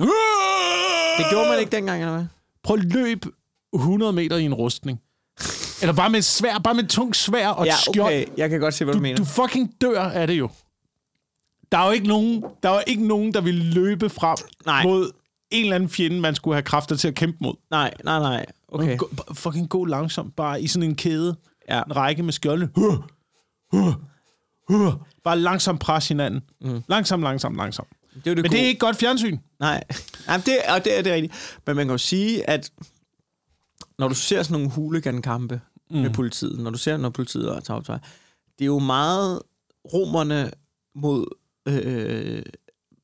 Det 1.17 1.25
gjorde 1.29 1.49
man 1.49 1.59
ikke 1.59 1.71
dengang, 1.71 2.01
eller 2.01 2.15
hvad? 2.15 2.25
Prøv 2.63 2.77
at 2.77 2.83
løb 2.83 3.25
100 3.73 4.13
meter 4.13 4.37
i 4.37 4.43
en 4.43 4.53
rustning. 4.53 5.01
Eller 5.81 5.93
bare 5.93 6.09
med 6.09 6.19
et 6.19 6.25
svær, 6.25 6.59
bare 6.59 6.73
med 6.73 6.83
et 6.83 6.89
tungt 6.89 7.17
svær 7.17 7.49
og 7.49 7.63
et 7.63 7.67
ja, 7.67 7.75
skjold. 7.91 8.13
okay. 8.13 8.25
Jeg 8.37 8.49
kan 8.49 8.59
godt 8.59 8.73
se, 8.73 8.85
hvad 8.85 8.93
du, 8.93 8.97
du 8.97 9.01
mener. 9.01 9.17
Du 9.17 9.25
fucking 9.25 9.73
dør 9.81 10.01
af 10.01 10.27
det 10.27 10.39
jo. 10.39 10.49
Der 11.71 11.77
er 11.77 11.85
jo 11.85 11.91
ikke 11.91 12.07
nogen, 12.07 12.43
der, 12.63 12.69
er 12.69 12.81
ikke 12.81 13.07
nogen, 13.07 13.33
der 13.33 13.41
vil 13.41 13.55
løbe 13.55 14.09
frem 14.09 14.37
nej. 14.65 14.83
mod 14.83 15.11
en 15.51 15.63
eller 15.63 15.75
anden 15.75 15.89
fjende, 15.89 16.19
man 16.19 16.35
skulle 16.35 16.55
have 16.55 16.63
kræfter 16.63 16.95
til 16.95 17.07
at 17.07 17.15
kæmpe 17.15 17.37
mod. 17.41 17.53
Nej, 17.71 17.93
nej, 18.03 18.19
nej. 18.19 18.45
Okay. 18.67 18.97
Gå, 18.97 19.09
fucking 19.33 19.69
gå 19.69 19.85
langsomt, 19.85 20.35
bare 20.35 20.61
i 20.61 20.67
sådan 20.67 20.89
en 20.89 20.95
kæde. 20.95 21.35
Ja. 21.69 21.81
En 21.83 21.95
række 21.95 22.23
med 22.23 22.33
skjoldene. 22.33 22.71
Uh, 22.75 22.95
uh, 23.73 23.93
uh. 24.69 24.93
Bare 25.23 25.39
langsomt 25.39 25.79
pres 25.79 26.07
hinanden. 26.07 26.41
Mm. 26.61 26.83
Langsomt, 26.87 27.23
langsomt, 27.23 27.55
langsomt. 27.57 27.89
Det 28.25 28.31
er 28.31 28.35
det 28.35 28.43
Men 28.43 28.51
det 28.51 28.61
er 28.61 28.67
ikke 28.67 28.79
godt 28.79 28.95
fjernsyn. 28.95 29.37
Nej, 29.59 29.83
Nej 30.27 30.37
det, 30.45 30.57
og 30.69 30.85
det 30.85 30.97
er 30.97 31.01
det 31.01 31.13
rigtigt. 31.13 31.59
Men 31.65 31.75
man 31.75 31.85
kan 31.85 31.93
jo 31.93 31.97
sige, 31.97 32.49
at 32.49 32.71
når 33.99 34.07
du 34.07 34.15
ser 34.15 34.43
sådan 34.43 34.53
nogle 34.53 34.69
huligankampe 34.69 35.61
mm. 35.89 35.97
med 35.97 36.09
politiet, 36.09 36.59
når 36.59 36.71
du 36.71 36.77
ser, 36.77 36.97
når 36.97 37.09
politiet 37.09 37.49
er 37.49 37.59
taget 37.59 37.85
det 38.59 38.65
er 38.65 38.65
jo 38.65 38.79
meget 38.79 39.41
romerne 39.93 40.51
mod 40.95 41.25
øh, 41.67 42.43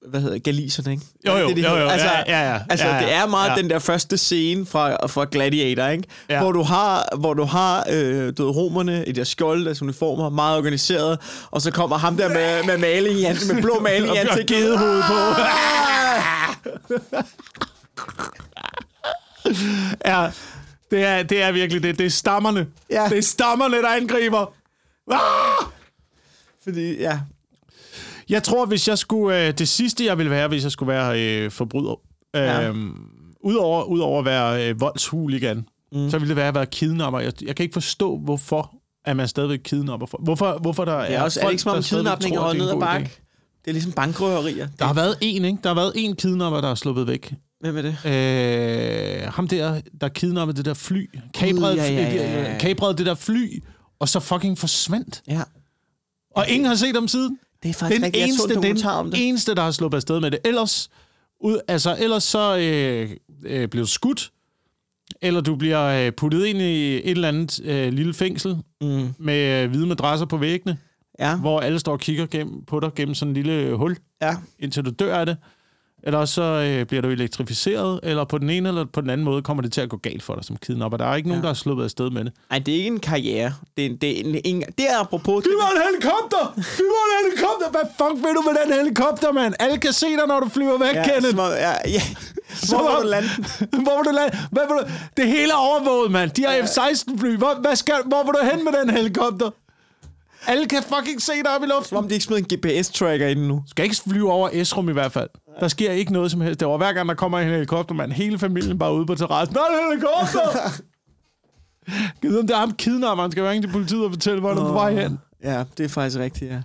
hvad 0.07 0.21
hedder 0.21 0.39
galiserne, 0.39 0.91
ikke? 0.91 1.03
Jo, 1.27 1.37
jo, 1.37 1.47
det, 1.47 1.55
det 1.55 1.63
jo, 1.63 1.75
jo, 1.75 1.87
altså, 1.87 2.07
ja, 2.07 2.23
ja, 2.27 2.53
ja. 2.53 2.59
Altså, 2.69 2.87
ja, 2.87 2.95
ja, 2.95 3.01
det 3.01 3.13
er 3.13 3.25
meget 3.25 3.49
ja. 3.49 3.55
den 3.55 3.69
der 3.69 3.79
første 3.79 4.17
scene 4.17 4.65
fra, 4.65 5.07
fra 5.07 5.25
Gladiator, 5.31 5.87
ikke? 5.87 6.03
Ja. 6.29 6.41
Hvor 6.41 6.51
du 6.51 6.61
har, 6.61 7.17
hvor 7.17 7.33
du 7.33 7.43
har 7.43 7.85
øh, 7.91 8.33
du 8.37 8.45
ved, 8.45 8.55
romerne 8.55 9.05
i 9.07 9.11
deres 9.11 9.27
skjold, 9.27 9.65
deres 9.65 9.81
uniformer, 9.81 10.29
meget 10.29 10.57
organiseret, 10.57 11.19
og 11.51 11.61
så 11.61 11.71
kommer 11.71 11.97
ham 11.97 12.17
der 12.17 12.29
med, 12.29 12.63
med 12.63 12.77
maling 12.77 13.19
i 13.19 13.23
med 13.23 13.61
blå 13.61 13.79
maling 13.79 14.15
i 14.15 14.17
ansigtet. 14.23 14.79
hovedet 14.79 15.03
på. 15.07 15.13
ja, 20.05 20.29
det 20.91 21.03
er, 21.05 21.23
det 21.23 21.41
er 21.41 21.51
virkelig 21.51 21.83
det. 21.83 21.99
Det 21.99 22.05
er 22.05 22.09
stammerne. 22.09 22.67
Ja. 22.89 23.07
Det 23.09 23.17
er 23.17 23.21
stammerne, 23.21 23.77
der 23.77 23.89
angriber. 23.89 24.53
Ah! 25.11 25.19
Fordi, 26.63 26.97
ja, 26.99 27.19
jeg 28.29 28.43
tror, 28.43 28.65
hvis 28.65 28.87
jeg 28.87 28.97
skulle... 28.97 29.47
Øh, 29.47 29.53
det 29.57 29.67
sidste, 29.67 30.05
jeg 30.05 30.17
ville 30.17 30.29
være, 30.29 30.47
hvis 30.47 30.63
jeg 30.63 30.71
skulle 30.71 30.93
være 30.93 31.21
øh, 31.21 31.51
forbryder, 31.51 31.99
øh, 32.35 32.41
ja. 32.41 32.71
udover, 33.43 33.83
udover 33.83 34.19
at 34.19 34.25
være 34.25 34.69
øh, 34.69 34.81
voldshuligan, 34.81 35.65
mm. 35.91 36.09
så 36.09 36.17
ville 36.17 36.29
det 36.29 36.35
være 36.35 36.47
at 36.47 36.55
være 36.55 36.65
kidnapper. 36.65 37.19
Jeg, 37.19 37.33
jeg 37.43 37.55
kan 37.55 37.63
ikke 37.63 37.73
forstå, 37.73 38.17
hvorfor 38.17 38.75
at 39.05 39.17
man 39.17 39.27
stadigvæk 39.27 39.59
kidnapper. 39.63 40.07
For. 40.07 40.19
Hvorfor, 40.23 40.57
hvorfor 40.61 40.85
der 40.85 41.05
det 41.05 41.15
er, 41.15 41.21
også, 41.21 41.39
folk, 41.39 41.47
er 41.47 41.51
ikke 41.51 41.61
som 41.61 41.77
om 41.77 41.83
kidnapning 41.83 42.35
er 42.35 42.53
ned 42.53 42.69
ad 42.69 42.79
bakke? 42.79 43.11
Det 43.65 43.71
er 43.71 43.73
ligesom 43.73 43.91
bankrøverier. 43.91 44.67
Der 44.79 44.85
har 44.85 44.93
været 44.93 45.15
en, 45.21 45.45
ikke? 45.45 45.57
Der 45.63 45.69
har 45.69 45.75
været 45.75 45.91
en 45.95 46.15
kidnapper, 46.15 46.61
der 46.61 46.67
er 46.71 46.75
sluppet 46.75 47.07
væk. 47.07 47.33
Hvem 47.59 47.77
er 47.77 47.81
det? 47.81 47.97
Øh, 48.05 49.33
ham 49.33 49.47
der, 49.47 49.81
der 50.01 50.09
kidnappede 50.09 50.57
det 50.57 50.65
der 50.65 50.73
fly. 50.73 51.09
Kabrede, 51.33 51.75
ja, 51.75 51.91
ja, 51.91 52.15
ja, 52.15 52.51
ja. 52.51 52.57
kabrede 52.57 52.97
det 52.97 53.05
der 53.05 53.15
fly, 53.15 53.63
og 53.99 54.09
så 54.09 54.19
fucking 54.19 54.57
forsvandt. 54.57 55.21
Ja. 55.27 55.41
Og 56.35 56.49
ingen 56.49 56.65
har 56.65 56.75
set 56.75 56.95
dem 56.95 57.07
siden. 57.07 57.39
Det 57.63 57.69
er 57.69 57.73
faktisk 57.73 57.95
den 57.95 58.05
rigtig, 58.05 58.23
eneste, 58.23 58.55
den 58.55 58.85
om 58.85 59.11
det. 59.11 59.27
eneste, 59.27 59.55
der 59.55 59.61
har 59.61 59.71
sluppet 59.71 59.97
afsted 59.97 60.19
med 60.19 60.31
det. 60.31 60.39
Ellers, 60.45 60.89
ud, 61.39 61.59
altså, 61.67 61.97
ellers 61.99 62.23
så 62.23 62.57
øh, 62.57 63.09
øh, 63.45 63.67
bliver 63.67 63.85
skudt, 63.85 64.31
eller 65.21 65.41
du 65.41 65.55
bliver 65.55 66.05
øh, 66.05 66.11
puttet 66.11 66.45
ind 66.45 66.61
i 66.61 66.95
et 66.95 67.11
eller 67.11 67.27
andet 67.27 67.61
øh, 67.63 67.93
lille 67.93 68.13
fængsel 68.13 68.57
mm. 68.81 69.13
med 69.19 69.63
øh, 69.63 69.69
hvide 69.69 69.87
madrasser 69.87 70.25
på 70.25 70.37
væggene, 70.37 70.77
ja. 71.19 71.37
hvor 71.37 71.59
alle 71.59 71.79
står 71.79 71.91
og 71.91 71.99
kigger 71.99 72.25
gennem, 72.25 72.65
på 72.65 72.79
dig 72.79 72.93
gennem 72.95 73.15
sådan 73.15 73.29
en 73.29 73.33
lille 73.43 73.75
hul, 73.75 73.97
ja. 74.21 74.35
indtil 74.59 74.85
du 74.85 74.89
dør 74.89 75.17
af 75.17 75.25
det 75.25 75.37
eller 76.03 76.25
så 76.25 76.41
øh, 76.41 76.85
bliver 76.85 77.01
du 77.01 77.09
elektrificeret, 77.09 77.99
eller 78.03 78.23
på 78.23 78.37
den 78.37 78.49
ene 78.49 78.69
eller 78.69 78.85
på 78.85 79.01
den 79.01 79.09
anden 79.09 79.25
måde 79.25 79.41
kommer 79.41 79.63
det 79.63 79.71
til 79.71 79.81
at 79.81 79.89
gå 79.89 79.97
galt 79.97 80.23
for 80.23 80.35
dig 80.35 80.45
som 80.45 80.57
kidnapper. 80.57 80.97
Der 80.97 81.05
er 81.05 81.15
ikke 81.15 81.29
nogen, 81.29 81.41
ja. 81.41 81.47
der 81.47 81.53
har 81.53 81.59
sluppet 81.63 81.83
afsted 81.83 82.09
med 82.09 82.23
det. 82.25 82.33
Nej, 82.49 82.59
det 82.59 82.71
er 82.73 82.77
ikke 82.77 82.87
en 82.87 82.99
karriere. 82.99 83.53
Det 83.77 83.85
er, 83.85 83.89
det 84.01 84.19
er, 84.19 84.23
en, 84.25 84.41
en, 84.45 84.63
det 84.77 84.85
er 84.89 84.99
apropos... 84.99 85.43
Det 85.43 85.51
var 85.61 85.69
en 85.75 85.81
helikopter! 85.89 86.53
Det 86.55 86.89
var 86.95 87.03
en 87.09 87.25
helikopter! 87.25 87.67
Hvad 87.71 87.85
fuck 87.97 88.25
vil 88.25 88.33
du 88.35 88.41
med 88.49 88.55
den 88.63 88.73
helikopter, 88.79 89.31
mand? 89.31 89.53
Alle 89.59 89.77
kan 89.77 89.93
se 89.93 90.07
dig, 90.07 90.27
når 90.27 90.39
du 90.39 90.49
flyver 90.49 90.77
væk, 90.79 90.95
ja, 90.95 91.03
Kenneth. 91.03 91.33
Små, 91.33 91.45
ja, 91.45 91.73
ja. 91.97 92.03
Hvor 92.69 92.81
vil 92.89 93.03
du 93.03 93.09
lande? 93.09 93.29
hvor 93.85 93.95
vil 93.97 94.05
du 94.09 94.15
lande? 94.19 94.37
Hvad 94.51 94.63
vil 94.67 94.75
du... 94.77 94.83
Det 95.17 95.27
hele 95.27 95.51
er 95.51 95.61
overvåget, 95.69 96.11
mand. 96.11 96.31
De 96.31 96.43
har 96.43 96.53
F-16-fly. 96.67 97.35
Hvor, 97.37 97.61
hvad 97.61 97.75
skal... 97.75 97.95
hvor 98.05 98.23
vil 98.23 98.33
du 98.33 98.41
hen 98.51 98.63
med 98.63 98.73
den 98.79 98.89
helikopter? 98.89 99.49
Alle 100.47 100.67
kan 100.67 100.83
fucking 100.83 101.21
se 101.21 101.31
dig 101.33 101.55
op 101.55 101.63
i 101.63 101.65
luften. 101.65 101.89
Som 101.89 101.97
om 101.97 102.07
de 102.07 102.13
ikke 102.13 102.25
smider 102.25 102.41
en 102.41 102.59
GPS-tracker 102.59 103.27
ind 103.27 103.39
nu. 103.39 103.63
Skal 103.67 103.83
ikke 103.83 103.95
flyve 103.95 104.31
over 104.31 104.49
Esrum 104.53 104.89
i 104.89 104.93
hvert 104.93 105.11
fald. 105.11 105.29
Der 105.59 105.67
sker 105.67 105.91
ikke 105.91 106.13
noget 106.13 106.31
som 106.31 106.41
helst. 106.41 106.59
Det 106.59 106.67
var 106.67 106.77
hver 106.77 106.93
gang, 106.93 107.09
der 107.09 107.15
kommer 107.15 107.39
en 107.39 107.49
helikopter, 107.49 107.95
man. 107.95 108.11
Hele 108.11 108.39
familien 108.39 108.79
bare 108.79 108.93
ude 108.93 109.05
på 109.05 109.15
terrassen. 109.15 109.55
Der 109.55 109.61
er 109.61 109.65
en 109.65 109.91
helikopter! 109.91 110.81
Givet 112.21 112.39
om 112.39 112.47
det 112.47 112.53
er 112.53 112.59
ham 112.59 112.73
kidnapperen, 112.73 113.31
skal 113.31 113.43
ringe 113.43 113.67
til 113.67 113.71
politiet 113.71 114.05
og 114.05 114.11
fortælle, 114.11 114.39
hvor 114.39 114.51
oh. 114.51 114.57
er 114.57 114.61
på 114.61 114.73
vej 114.73 114.93
hen. 114.93 115.19
Ja, 115.43 115.63
det 115.77 115.83
er 115.83 115.89
faktisk 115.89 116.19
rigtigt, 116.19 116.51
ja. 116.51 116.61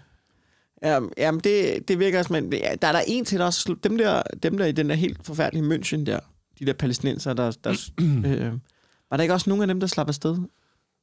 Ja, 0.82 1.00
jamen 1.18 1.40
det, 1.40 1.88
det 1.88 1.98
virker 1.98 2.18
også, 2.18 2.32
men 2.32 2.52
ja, 2.52 2.74
der 2.82 2.88
er 2.88 2.92
der 2.92 3.02
en 3.06 3.24
til, 3.24 3.38
der 3.38 3.44
også, 3.44 3.76
dem 3.84 3.98
der, 3.98 4.22
dem 4.42 4.58
der 4.58 4.66
i 4.66 4.72
den 4.72 4.88
der 4.88 4.94
helt 4.94 5.26
forfærdelige 5.26 5.74
München 5.74 6.04
der, 6.04 6.18
de 6.58 6.66
der 6.66 6.72
palæstinenser, 6.72 7.32
der, 7.32 7.56
der 7.64 7.70
øh, 8.26 8.52
Var 9.10 9.16
der 9.16 9.22
ikke 9.22 9.34
også 9.34 9.50
nogen 9.50 9.62
af 9.62 9.66
dem, 9.66 9.80
der 9.80 9.86
slap 9.86 10.08
afsted? 10.08 10.36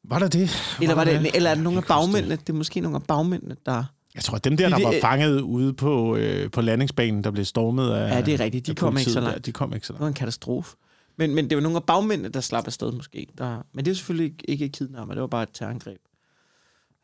Var 0.09 0.19
der 0.19 0.27
det? 0.27 0.49
Eller, 0.81 0.95
var 0.95 1.03
der 1.03 1.19
det, 1.19 1.35
eller 1.35 1.49
er 1.49 1.53
det 1.55 1.63
nogle 1.63 1.77
af 1.77 1.83
bagmændene? 1.83 2.35
Det 2.35 2.49
er 2.49 2.53
måske 2.53 2.79
nogle 2.79 2.95
af 2.95 3.03
bagmændene, 3.03 3.55
der... 3.65 3.83
Jeg 4.15 4.23
tror, 4.23 4.37
dem 4.37 4.57
der, 4.57 4.69
der 4.69 4.83
var 4.83 4.91
det- 4.91 5.01
fanget 5.01 5.41
ude 5.41 5.73
på, 5.73 6.15
øh, 6.15 6.51
på 6.51 6.61
landingsbanen, 6.61 7.23
der 7.23 7.31
blev 7.31 7.45
stormet 7.45 7.91
af 7.91 8.15
Ja, 8.15 8.21
det 8.21 8.33
er 8.33 8.39
rigtigt. 8.39 8.67
De 8.67 8.75
kom 8.75 8.97
ikke 8.97 9.11
så 9.11 9.19
langt. 9.19 9.35
der, 9.35 9.41
de 9.41 9.51
kom 9.51 9.73
ikke 9.73 9.87
så 9.87 9.93
Det 9.93 9.99
langt. 9.99 10.01
var 10.01 10.07
en 10.07 10.13
katastrofe. 10.13 10.75
Men, 11.17 11.35
men 11.35 11.49
det 11.49 11.55
var 11.57 11.61
nogle 11.61 11.75
af 11.75 11.83
bagmændene, 11.83 12.29
der 12.29 12.41
slap 12.41 12.67
afsted 12.67 12.91
måske. 12.91 13.27
Der, 13.37 13.57
men 13.73 13.85
det 13.85 13.91
er 13.91 13.95
selvfølgelig 13.95 14.25
ikke, 14.31 14.49
ikke 14.49 14.69
kidnapper, 14.69 15.13
det 15.13 15.21
var 15.21 15.27
bare 15.27 15.43
et 15.43 15.49
terrorangreb. 15.53 15.97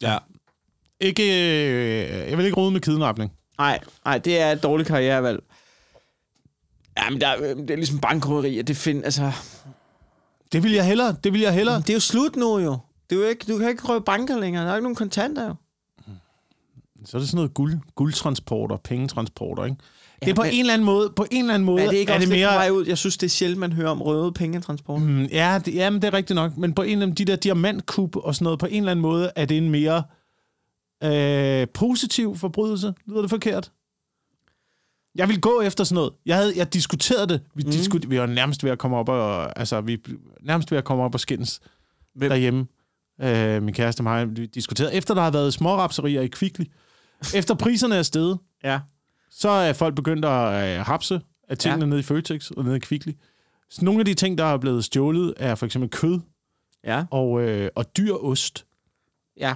Ja. 0.02 0.18
Ikke, 1.00 1.24
øh, 1.24 2.30
jeg 2.30 2.38
vil 2.38 2.46
ikke 2.46 2.58
rode 2.58 2.72
med 2.72 2.82
kidnapning. 2.82 3.32
Nej, 3.58 3.80
nej, 4.06 4.18
det 4.18 4.40
er 4.42 4.52
et 4.52 4.64
dårligt 4.64 4.88
karrierevalg. 4.88 5.44
Ja, 6.98 7.10
men 7.10 7.22
der, 7.22 7.36
det 7.56 7.70
er 7.72 7.76
ligesom 7.76 8.00
bankrøveri, 8.00 8.60
og 8.60 8.68
det 8.68 8.78
find, 8.78 9.04
altså, 9.06 9.32
Det 10.52 10.64
vil 10.64 10.72
jeg 10.72 10.86
hellere. 10.86 11.16
Det 11.24 11.34
vil 11.34 11.42
jeg 11.42 11.54
hellere. 11.54 11.78
det 11.78 11.90
er 11.90 11.94
jo 11.94 12.00
slut 12.00 12.36
nu 12.36 12.60
jo. 12.60 12.78
Det 13.12 13.18
er 13.18 13.24
jo 13.24 13.30
ikke, 13.30 13.46
du 13.54 13.58
kan 13.58 13.70
ikke 13.70 13.88
røve 13.88 14.02
banker 14.02 14.40
længere. 14.40 14.66
Der 14.66 14.72
er 14.72 14.76
ikke 14.76 14.84
nogen 14.84 14.96
kontanter 14.96 15.48
jo. 15.48 15.56
Så 17.06 17.18
er 17.18 17.20
det 17.20 17.30
sådan 17.30 17.36
noget 17.36 17.54
guld, 17.54 17.78
guldtransporter, 17.96 18.78
pengetransporter, 18.78 19.66
ikke? 19.66 19.78
Ja, 20.22 20.26
det 20.26 20.32
er 20.32 20.36
på 20.36 20.42
men- 20.42 20.52
en 20.52 20.60
eller 20.60 20.74
anden 20.74 20.86
måde, 20.86 21.14
på 21.16 21.26
en 21.32 21.42
eller 21.44 21.54
anden 21.54 21.66
måde, 21.66 21.84
er 21.84 21.90
det 21.90 21.98
ikke 21.98 22.12
er 22.12 22.16
også 22.16 22.30
det 22.30 22.36
mere... 22.36 22.48
vej 22.48 22.70
ud? 22.70 22.86
Jeg 22.86 22.98
synes, 22.98 23.18
det 23.18 23.28
er 23.28 23.30
sjældent, 23.30 23.60
man 23.60 23.74
hører 23.74 23.90
om 23.90 24.02
røde 24.02 24.32
pengetransport. 24.32 25.02
Mm, 25.02 25.24
ja, 25.24 25.60
det, 25.66 25.76
jamen, 25.76 26.02
det 26.02 26.08
er 26.08 26.14
rigtigt 26.14 26.36
nok. 26.36 26.58
Men 26.58 26.74
på 26.74 26.82
en 26.82 26.90
eller 26.92 27.02
anden, 27.04 27.18
de 27.18 27.26
der 27.26 27.36
diamantkub 27.36 28.16
og 28.16 28.36
sådan 28.36 28.44
noget, 28.44 28.60
på 28.60 28.66
en 28.66 28.78
eller 28.78 28.92
anden 28.92 29.02
måde 29.02 29.32
er 29.36 29.46
det 29.46 29.58
en 29.58 29.70
mere 29.70 30.04
øh, 31.04 31.68
positiv 31.74 32.36
forbrydelse. 32.36 32.94
Lyder 33.06 33.22
det 33.22 33.30
forkert? 33.30 33.72
Jeg 35.16 35.28
vil 35.28 35.42
gå 35.42 35.62
efter 35.62 35.84
sådan 35.84 35.96
noget. 35.96 36.14
Jeg, 36.26 36.36
havde, 36.36 36.54
jeg 36.56 36.74
diskuterede 36.74 37.28
det. 37.28 37.42
Vi, 37.56 37.64
mm. 37.64 37.72
diskut, 37.72 38.10
vi 38.10 38.20
var 38.20 38.26
nærmest 38.26 38.64
ved 38.64 38.72
at 38.72 38.78
komme 38.80 38.98
op 38.98 39.10
og, 39.10 39.60
altså, 39.60 39.82
vi 39.82 39.94
er 39.94 39.98
nærmest 40.42 40.72
ved 40.72 40.78
at 40.78 40.84
komme 40.84 41.04
op 41.04 41.14
og 41.14 41.20
skændes 41.20 41.60
Hvem? 42.16 42.30
derhjemme. 42.30 42.66
Øh, 43.22 43.64
min 43.64 43.74
kæreste 43.74 44.00
og 44.00 44.04
mig, 44.04 44.36
vi 44.38 44.46
diskuterede. 44.46 44.94
Efter 44.94 45.14
der 45.14 45.22
har 45.22 45.32
været 45.32 45.54
smårapserier 45.54 46.22
i 46.22 46.28
Kvickly, 46.28 46.64
efter 47.36 47.56
priserne 47.56 47.96
er 47.96 48.04
steget, 48.04 48.38
Ja. 48.64 48.80
så 49.32 49.50
er 49.50 49.74
folk 49.74 49.96
begyndt 49.96 50.26
at 50.26 50.78
øh, 50.80 50.86
hapse 50.86 51.22
af 51.50 51.58
tingene 51.58 51.84
ja. 51.86 51.90
Nede 51.90 52.00
i 52.00 52.04
Føtex 52.04 52.52
og 52.52 52.64
nede 52.64 52.76
i 52.78 52.80
Kvickly. 52.80 53.12
Så 53.70 53.86
nogle 53.86 54.00
af 54.00 54.06
de 54.06 54.14
ting, 54.14 54.38
der 54.38 54.44
er 54.46 54.58
blevet 54.58 54.86
stjålet, 54.86 55.34
er 55.38 55.56
for 55.56 55.66
eksempel 55.66 55.90
kød 55.90 56.20
Ja. 56.88 57.04
og, 57.12 57.42
øh, 57.42 57.70
og 57.76 57.98
dyr 57.98 58.14
ost. 58.14 58.66
Ja. 59.40 59.54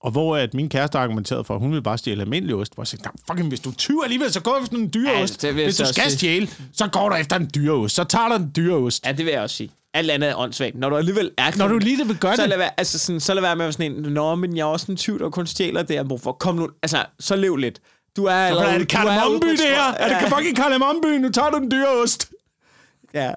Og 0.00 0.10
hvor 0.10 0.36
at 0.36 0.54
min 0.54 0.68
kæreste 0.68 0.98
argumenterede 0.98 1.44
for, 1.44 1.54
at 1.54 1.60
hun 1.60 1.70
ville 1.70 1.82
bare 1.82 1.98
stjæle 1.98 2.20
almindelig 2.22 2.54
ost. 2.56 2.74
Hvor 2.74 2.82
jeg 2.82 2.88
sagde, 2.88 3.02
"Nej, 3.02 3.12
fucking, 3.28 3.48
hvis 3.48 3.60
du 3.60 3.70
er 3.70 3.74
20 3.74 4.04
alligevel, 4.04 4.32
så 4.32 4.40
gå 4.42 4.50
efter 4.62 4.76
en 4.76 4.90
dyre 4.94 5.10
Ja, 5.12 5.22
ost. 5.22 5.46
Hvis 5.52 5.76
du 5.76 5.86
skal 5.86 6.04
sige. 6.04 6.16
stjæle, 6.18 6.48
så 6.72 6.88
går 6.92 7.08
du 7.08 7.14
efter 7.14 7.36
en 7.36 7.50
dyre 7.54 7.72
ost. 7.72 7.94
Så 7.94 8.04
tager 8.04 8.28
du 8.28 8.34
en 8.34 8.52
dyre 8.56 8.76
ost. 8.76 9.06
Ja, 9.06 9.12
det 9.12 9.24
vil 9.24 9.32
jeg 9.32 9.42
også 9.42 9.56
sige. 9.56 9.70
Alt 9.94 10.10
andet 10.10 10.30
er 10.30 10.36
åndssvagt. 10.36 10.76
Når 10.76 10.88
du 10.90 10.96
alligevel 10.96 11.30
er 11.38 11.50
Når 11.58 11.68
du 11.68 11.78
lige 11.78 12.06
vil 12.06 12.16
gøre 12.18 12.36
så 12.36 12.42
det. 12.42 12.48
lad 12.48 12.58
være, 12.58 12.70
altså 12.80 12.98
sådan, 12.98 13.20
så 13.20 13.34
lad 13.34 13.42
være 13.42 13.56
med 13.56 13.66
at 13.66 13.74
sådan 13.74 13.92
en, 13.92 14.12
nå, 14.12 14.34
men 14.34 14.56
jeg 14.56 14.62
er 14.62 14.66
også 14.66 14.86
en 14.92 14.96
tyv, 14.96 15.18
der 15.18 15.30
kun 15.30 15.46
stjæler 15.46 15.82
det, 15.82 15.94
jeg 15.94 16.04
for. 16.22 16.32
Kom 16.32 16.54
nu, 16.54 16.68
altså, 16.82 17.04
så 17.20 17.36
lev 17.36 17.56
lidt. 17.56 17.80
Du 18.16 18.24
er 18.24 18.32
allerede... 18.32 18.70
er 18.70 18.78
det 18.78 18.88
Kardemommeby, 18.88 19.46
det 19.46 19.58
her? 19.60 19.92
strå- 19.92 19.96
Er 19.98 20.18
det 20.20 20.28
fucking 20.36 20.56
Kardemommeby? 20.56 21.06
Nu 21.06 21.28
tager 21.28 21.50
du 21.50 21.56
en 21.56 21.70
dyre 21.70 21.88
ost. 22.02 22.30
Ja. 23.14 23.32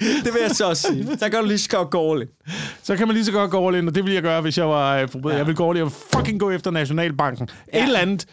Det 0.00 0.34
vil 0.34 0.42
jeg 0.42 0.50
så 0.50 0.68
også 0.68 0.88
sige. 0.88 1.18
Så 1.18 1.28
kan 1.30 1.40
du 1.40 1.46
lige 1.46 1.58
så 1.58 1.68
godt 1.70 1.90
gå 1.90 2.12
all 2.12 2.22
in. 2.22 2.28
Så 2.82 2.96
kan 2.96 3.06
man 3.08 3.14
lige 3.14 3.24
så 3.24 3.32
godt 3.32 3.50
gå 3.50 3.68
all 3.68 3.76
in, 3.76 3.88
og 3.88 3.94
det 3.94 4.04
ville 4.04 4.14
jeg 4.14 4.22
gøre, 4.22 4.40
hvis 4.40 4.58
jeg 4.58 4.68
var 4.68 4.96
øh, 4.96 5.08
forbryder. 5.08 5.28
Ja. 5.28 5.34
Ja. 5.34 5.38
Jeg 5.38 5.46
ville 5.46 5.56
gå 5.56 5.70
all 5.70 5.78
in 5.78 5.84
og 5.84 5.92
fucking 5.92 6.40
gå 6.40 6.50
efter 6.50 6.70
Nationalbanken. 6.70 7.48
Ja. 7.72 7.78
Ja. 7.78 7.82
Et 7.82 7.86
eller 7.86 7.98
andet. 8.00 8.26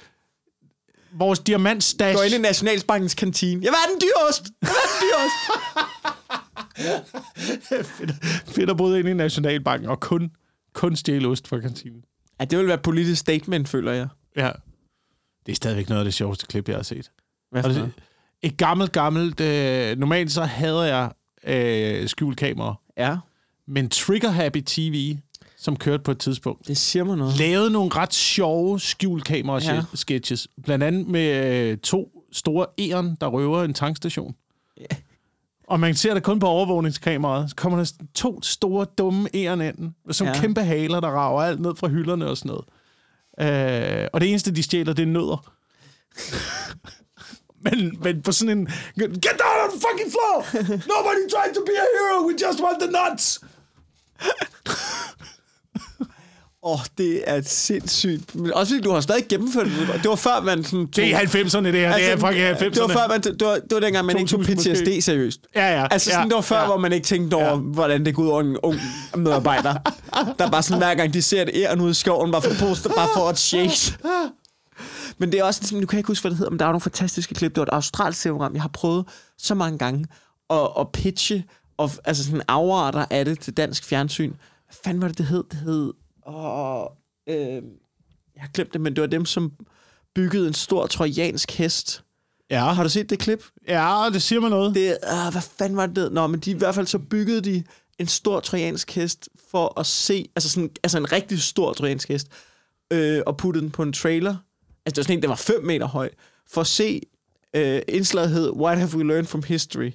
Vores 1.13 1.39
diamantstash. 1.39 2.17
Gå 2.17 2.21
ind 2.23 2.33
i 2.33 2.37
Nationalbankens 2.37 3.13
kantine. 3.15 3.61
Jeg 3.63 3.69
vil 3.71 3.77
have 3.85 3.93
den 3.93 4.01
dyre 4.01 4.29
ost. 4.29 4.43
Jeg 4.61 4.69
vil 4.69 4.69
have 4.69 4.87
den 4.99 5.07
dyre 5.07 5.25
ost. 5.25 6.15
Fedt 8.55 8.69
at 8.69 8.77
bryde 8.77 8.99
ind 8.99 9.09
i 9.09 9.13
Nationalbanken 9.13 9.89
og 9.89 9.99
kun, 9.99 10.31
kun 10.73 10.95
stjæle 10.95 11.27
ost 11.27 11.47
fra 11.47 11.59
kantinen. 11.59 12.03
Ja, 12.39 12.45
det 12.45 12.57
vil 12.59 12.67
være 12.67 12.75
et 12.75 12.81
politisk 12.81 13.21
statement, 13.21 13.69
føler 13.69 13.91
jeg. 13.91 14.07
Ja. 14.35 14.51
Det 15.45 15.51
er 15.51 15.55
stadigvæk 15.55 15.89
noget 15.89 15.99
af 15.99 16.05
det 16.05 16.13
sjoveste 16.13 16.45
klip, 16.45 16.67
jeg 16.69 16.75
har 16.75 16.83
set. 16.83 17.11
Hvad 17.51 17.63
for 17.63 17.69
det, 17.69 17.91
et 18.41 18.57
gammelt, 18.57 18.91
gammelt... 18.91 19.41
Øh, 19.41 19.97
normalt 19.97 20.31
så 20.31 20.43
hader 20.43 20.83
jeg 20.83 21.11
øh, 21.43 22.07
skjult 22.09 22.37
kamera. 22.37 22.75
Ja, 22.97 23.17
Men 23.67 23.89
Trigger 23.89 24.29
Happy 24.29 24.61
TV, 24.65 25.17
som 25.57 25.75
kørte 25.75 26.03
på 26.03 26.11
et 26.11 26.19
tidspunkt, 26.19 26.67
det 26.67 26.77
siger 26.77 27.03
mig 27.03 27.17
noget. 27.17 27.37
lavede 27.39 27.71
nogle 27.71 27.91
ret 27.95 28.13
sjove 28.13 28.79
skjult 28.79 29.25
kamera 29.25 29.59
Ja. 29.59 29.83
Blandt 30.63 30.83
andet 30.83 31.07
med 31.07 31.55
øh, 31.71 31.77
to 31.77 32.25
store 32.31 32.65
æren, 32.79 33.17
der 33.21 33.27
røver 33.27 33.63
en 33.63 33.73
tankstation. 33.73 34.35
Og 35.69 35.79
man 35.79 35.95
ser 35.95 36.13
det 36.13 36.23
kun 36.23 36.39
på 36.39 36.47
overvågningskameraet. 36.47 37.49
Så 37.49 37.55
kommer 37.55 37.77
der 37.77 37.91
to 38.15 38.41
store, 38.41 38.85
dumme 38.97 39.29
æren 39.33 39.61
ind. 39.61 39.77
Med 40.05 40.13
sådan 40.13 40.33
ja. 40.33 40.41
Kæmpe 40.41 40.61
haler, 40.61 40.99
der 40.99 41.07
rager 41.07 41.41
alt 41.41 41.59
ned 41.59 41.75
fra 41.75 41.87
hylderne 41.87 42.27
og 42.27 42.37
sådan 42.37 42.49
noget. 42.49 42.65
Øh, 43.39 44.07
og 44.13 44.21
det 44.21 44.29
eneste, 44.29 44.55
de 44.55 44.63
stjæler, 44.63 44.93
det 44.93 45.03
er 45.03 45.07
nødder. 45.07 45.51
men, 47.65 47.97
men 48.03 48.21
på 48.21 48.31
sådan 48.31 48.57
en... 48.57 48.65
Get 48.97 49.35
down 49.43 49.57
on 49.63 49.69
the 49.73 49.81
fucking 49.87 50.11
floor! 50.15 50.37
Nobody 50.95 51.23
tried 51.33 51.53
to 51.55 51.61
be 51.69 51.75
a 51.85 51.87
hero! 51.95 52.17
We 52.27 52.33
just 52.47 52.59
want 52.63 52.77
the 52.81 52.91
nuts! 52.99 53.39
Åh, 56.69 56.73
oh, 56.73 56.79
det 56.97 57.21
er 57.27 57.41
sindssygt. 57.45 58.35
Men 58.35 58.53
også 58.53 58.73
fordi 58.73 58.83
du 58.83 58.91
har 58.91 59.01
stadig 59.01 59.23
gennemført 59.29 59.65
det. 59.65 59.99
Det 60.03 60.09
var 60.09 60.15
før, 60.15 60.41
man 60.41 60.63
sådan... 60.63 60.79
Tog, 60.87 60.95
Det 60.95 61.13
er 61.13 61.19
90'erne, 61.19 61.57
det 61.65 61.73
her. 61.73 61.95
det 61.97 62.11
er 62.11 62.17
fucking 62.17 62.45
90'erne. 62.49 62.63
Altså, 62.63 62.65
Det 62.69 62.81
var 62.81 62.87
før, 62.87 63.07
man, 63.07 63.21
det 63.21 63.41
var, 63.45 63.53
det 63.55 63.71
var 63.71 63.79
dengang, 63.79 64.05
man 64.05 64.17
ikke 64.17 64.29
tog 64.29 64.39
2000 64.39 64.57
PTSD 64.75 64.81
måske. 64.87 65.01
seriøst. 65.01 65.39
Ja, 65.55 65.79
ja. 65.79 65.87
Altså 65.91 66.09
sådan, 66.09 66.23
ja, 66.23 66.27
det 66.29 66.35
var 66.35 66.41
før, 66.41 66.59
ja. 66.59 66.65
hvor 66.65 66.77
man 66.77 66.93
ikke 66.93 67.05
tænkte 67.05 67.35
over, 67.35 67.45
Ja. 67.49 67.55
hvordan 67.55 68.05
det 68.05 68.15
går 68.15 68.23
ud 68.23 68.27
over 68.27 68.41
en 68.41 68.57
ung 68.63 68.79
medarbejder. 69.17 69.73
der 70.39 70.49
bare 70.51 70.63
sådan, 70.63 70.77
hver 70.77 70.95
gang 70.95 71.13
de 71.13 71.21
ser 71.21 71.41
et 71.41 71.49
æren 71.53 71.81
ude 71.81 71.91
i 71.91 71.93
skoven, 71.93 72.31
bare 72.31 72.41
for, 72.41 72.51
poster, 72.67 72.89
bare 72.95 73.09
for 73.15 73.29
at 73.29 73.39
chase. 73.39 73.93
Men 75.17 75.31
det 75.31 75.39
er 75.39 75.43
også, 75.43 75.75
nu 75.75 75.79
kan 75.85 75.87
jeg 75.95 75.99
ikke 75.99 76.07
huske, 76.07 76.23
hvad 76.23 76.29
det 76.31 76.37
hedder, 76.37 76.51
men 76.51 76.59
der 76.59 76.65
er 76.65 76.69
nogle 76.69 76.81
fantastiske 76.81 77.33
klip. 77.35 77.51
Det 77.51 77.57
var 77.57 77.63
et 77.65 77.69
australsk 77.73 78.27
program, 78.27 78.53
jeg 78.53 78.61
har 78.61 78.69
prøvet 78.73 79.05
så 79.37 79.55
mange 79.55 79.77
gange 79.77 80.05
at, 80.49 80.67
at 80.79 80.87
pitche, 80.93 81.43
og, 81.77 81.91
altså 82.05 82.23
sådan 82.23 82.41
afarter 82.47 83.05
af 83.09 83.25
det 83.25 83.39
til 83.39 83.53
dansk 83.53 83.85
fjernsyn. 83.85 84.29
Hvad 84.67 84.75
fanden 84.83 85.01
var 85.01 85.07
det, 85.07 85.17
det 85.17 85.25
hed? 85.25 85.43
Det 85.51 85.59
hed... 85.59 85.93
Åh, 86.29 86.85
øh, 87.27 87.63
jeg 88.35 88.41
har 88.43 88.49
glemt 88.53 88.73
det, 88.73 88.81
men 88.81 88.95
det 88.95 89.01
var 89.01 89.07
dem, 89.07 89.25
som 89.25 89.51
byggede 90.15 90.47
en 90.47 90.53
stor 90.53 90.87
trojansk 90.87 91.51
hest. 91.51 92.03
Ja, 92.49 92.59
Har 92.63 92.83
du 92.83 92.89
set 92.89 93.09
det 93.09 93.19
klip? 93.19 93.43
ja, 93.67 94.09
det 94.13 94.21
siger 94.21 94.39
mig 94.39 94.49
noget. 94.49 94.75
Det, 94.75 94.97
ah, 95.03 95.31
hvad 95.31 95.41
fanden 95.41 95.77
var 95.77 95.85
det? 95.85 96.11
Nå, 96.11 96.27
men 96.27 96.39
de, 96.39 96.51
i 96.51 96.53
hvert 96.53 96.75
fald 96.75 96.87
så 96.87 96.99
byggede 96.99 97.41
de 97.41 97.63
en 97.99 98.07
stor 98.07 98.39
trojansk 98.39 98.91
hest 98.91 99.29
for 99.51 99.79
at 99.79 99.85
se, 99.85 100.29
altså, 100.35 100.49
sådan, 100.49 100.69
altså 100.83 100.97
en 100.97 101.11
rigtig 101.11 101.41
stor 101.41 101.73
trojansk 101.73 102.07
hest, 102.07 102.27
øh, 102.93 103.21
og 103.25 103.37
puttede 103.37 103.63
den 103.63 103.71
på 103.71 103.83
en 103.83 103.93
trailer. 103.93 104.35
Altså 104.85 104.95
det 104.95 104.97
var 104.97 105.03
sådan 105.03 105.17
en, 105.17 105.21
der 105.21 105.27
var 105.27 105.35
5 105.35 105.63
meter 105.63 105.85
høj, 105.85 106.09
for 106.51 106.61
at 106.61 106.67
se, 106.67 107.01
øh, 107.55 107.81
indslaget 107.87 108.29
hed, 108.29 108.51
What 108.55 108.77
have 108.77 108.97
we 108.97 109.03
learned 109.03 109.27
from 109.27 109.43
history? 109.43 109.91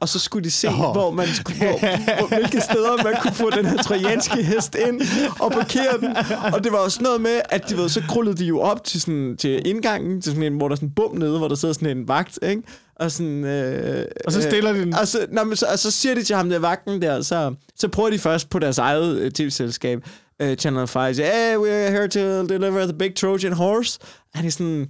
Og 0.00 0.08
så 0.08 0.18
skulle 0.18 0.44
de 0.44 0.50
se, 0.50 0.68
oh. 0.68 0.74
hvor 0.74 1.10
man 1.10 1.26
skulle, 1.26 1.58
hvor, 1.58 1.78
hvor, 2.18 2.28
hvilke 2.28 2.60
steder 2.60 3.04
man 3.04 3.14
kunne 3.22 3.34
få 3.34 3.50
den 3.50 3.66
her 3.66 3.82
trojanske 3.82 4.42
hest 4.42 4.74
ind 4.88 5.00
og 5.40 5.52
parkere 5.52 5.98
den. 6.00 6.16
Og 6.54 6.64
det 6.64 6.72
var 6.72 6.78
også 6.78 7.02
noget 7.02 7.20
med, 7.20 7.40
at 7.50 7.68
de 7.68 7.76
ved, 7.76 7.88
så 7.88 8.02
krullede 8.08 8.36
de 8.36 8.44
jo 8.44 8.60
op 8.60 8.84
til, 8.84 9.00
sådan, 9.00 9.36
til 9.38 9.68
indgangen, 9.68 10.22
til 10.22 10.32
sådan 10.32 10.52
en, 10.52 10.56
hvor 10.56 10.68
der 10.68 10.72
er 10.72 10.76
sådan 10.76 10.88
en 10.88 10.94
bum 10.94 11.16
nede, 11.16 11.38
hvor 11.38 11.48
der 11.48 11.54
sidder 11.54 11.74
sådan 11.74 11.96
en 11.96 12.08
vagt, 12.08 12.38
ikke? 12.42 12.62
Og, 12.96 13.10
sådan, 13.10 13.44
øh, 13.44 14.06
Og 14.26 14.32
så 14.32 14.42
stiller 14.42 14.72
de 14.72 14.80
den. 14.80 14.94
Og 14.94 15.08
så, 15.08 15.26
nå, 15.32 15.44
men 15.44 15.56
så, 15.56 15.66
og 15.72 15.78
så 15.78 15.90
siger 15.90 16.14
de 16.14 16.22
til 16.22 16.36
ham 16.36 16.48
der 16.48 16.58
vagten 16.58 17.02
der, 17.02 17.22
så, 17.22 17.54
så 17.76 17.88
prøver 17.88 18.10
de 18.10 18.18
først 18.18 18.50
på 18.50 18.58
deres 18.58 18.78
eget 18.78 19.16
øh, 19.16 19.30
tv-selskab, 19.30 20.04
øh, 20.42 20.56
Channel 20.56 20.86
5, 20.86 21.14
siger, 21.14 21.26
hey, 21.26 21.56
we're 21.56 21.90
here 21.92 22.08
to 22.08 22.46
deliver 22.46 22.84
the 22.84 22.98
big 22.98 23.14
Trojan 23.16 23.52
horse. 23.52 23.98
Han 24.34 24.46
er 24.46 24.50
sådan, 24.50 24.88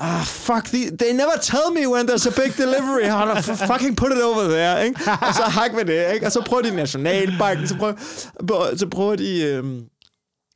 ah, 0.00 0.24
fuck, 0.24 0.64
the, 0.64 0.90
they 0.96 1.12
never 1.12 1.36
tell 1.42 1.70
me 1.74 1.86
when 1.86 2.08
there's 2.08 2.26
a 2.26 2.34
big 2.42 2.52
delivery. 2.56 3.04
han 3.04 3.56
fucking 3.56 3.96
put 3.96 4.12
it 4.12 4.22
over 4.22 4.44
there, 4.48 4.84
ikke? 4.86 5.00
Og 5.28 5.34
så 5.34 5.42
hak 5.42 5.74
med 5.74 5.84
det, 5.84 6.14
ikke? 6.14 6.26
Og 6.26 6.32
så 6.32 6.42
prøver 6.46 6.62
de 6.62 6.76
Nationalbanken, 6.76 7.68
så 7.68 7.76
prøver, 7.76 8.76
så 8.76 8.86
prøver 8.90 9.16
de, 9.16 9.42
øh, 9.42 9.64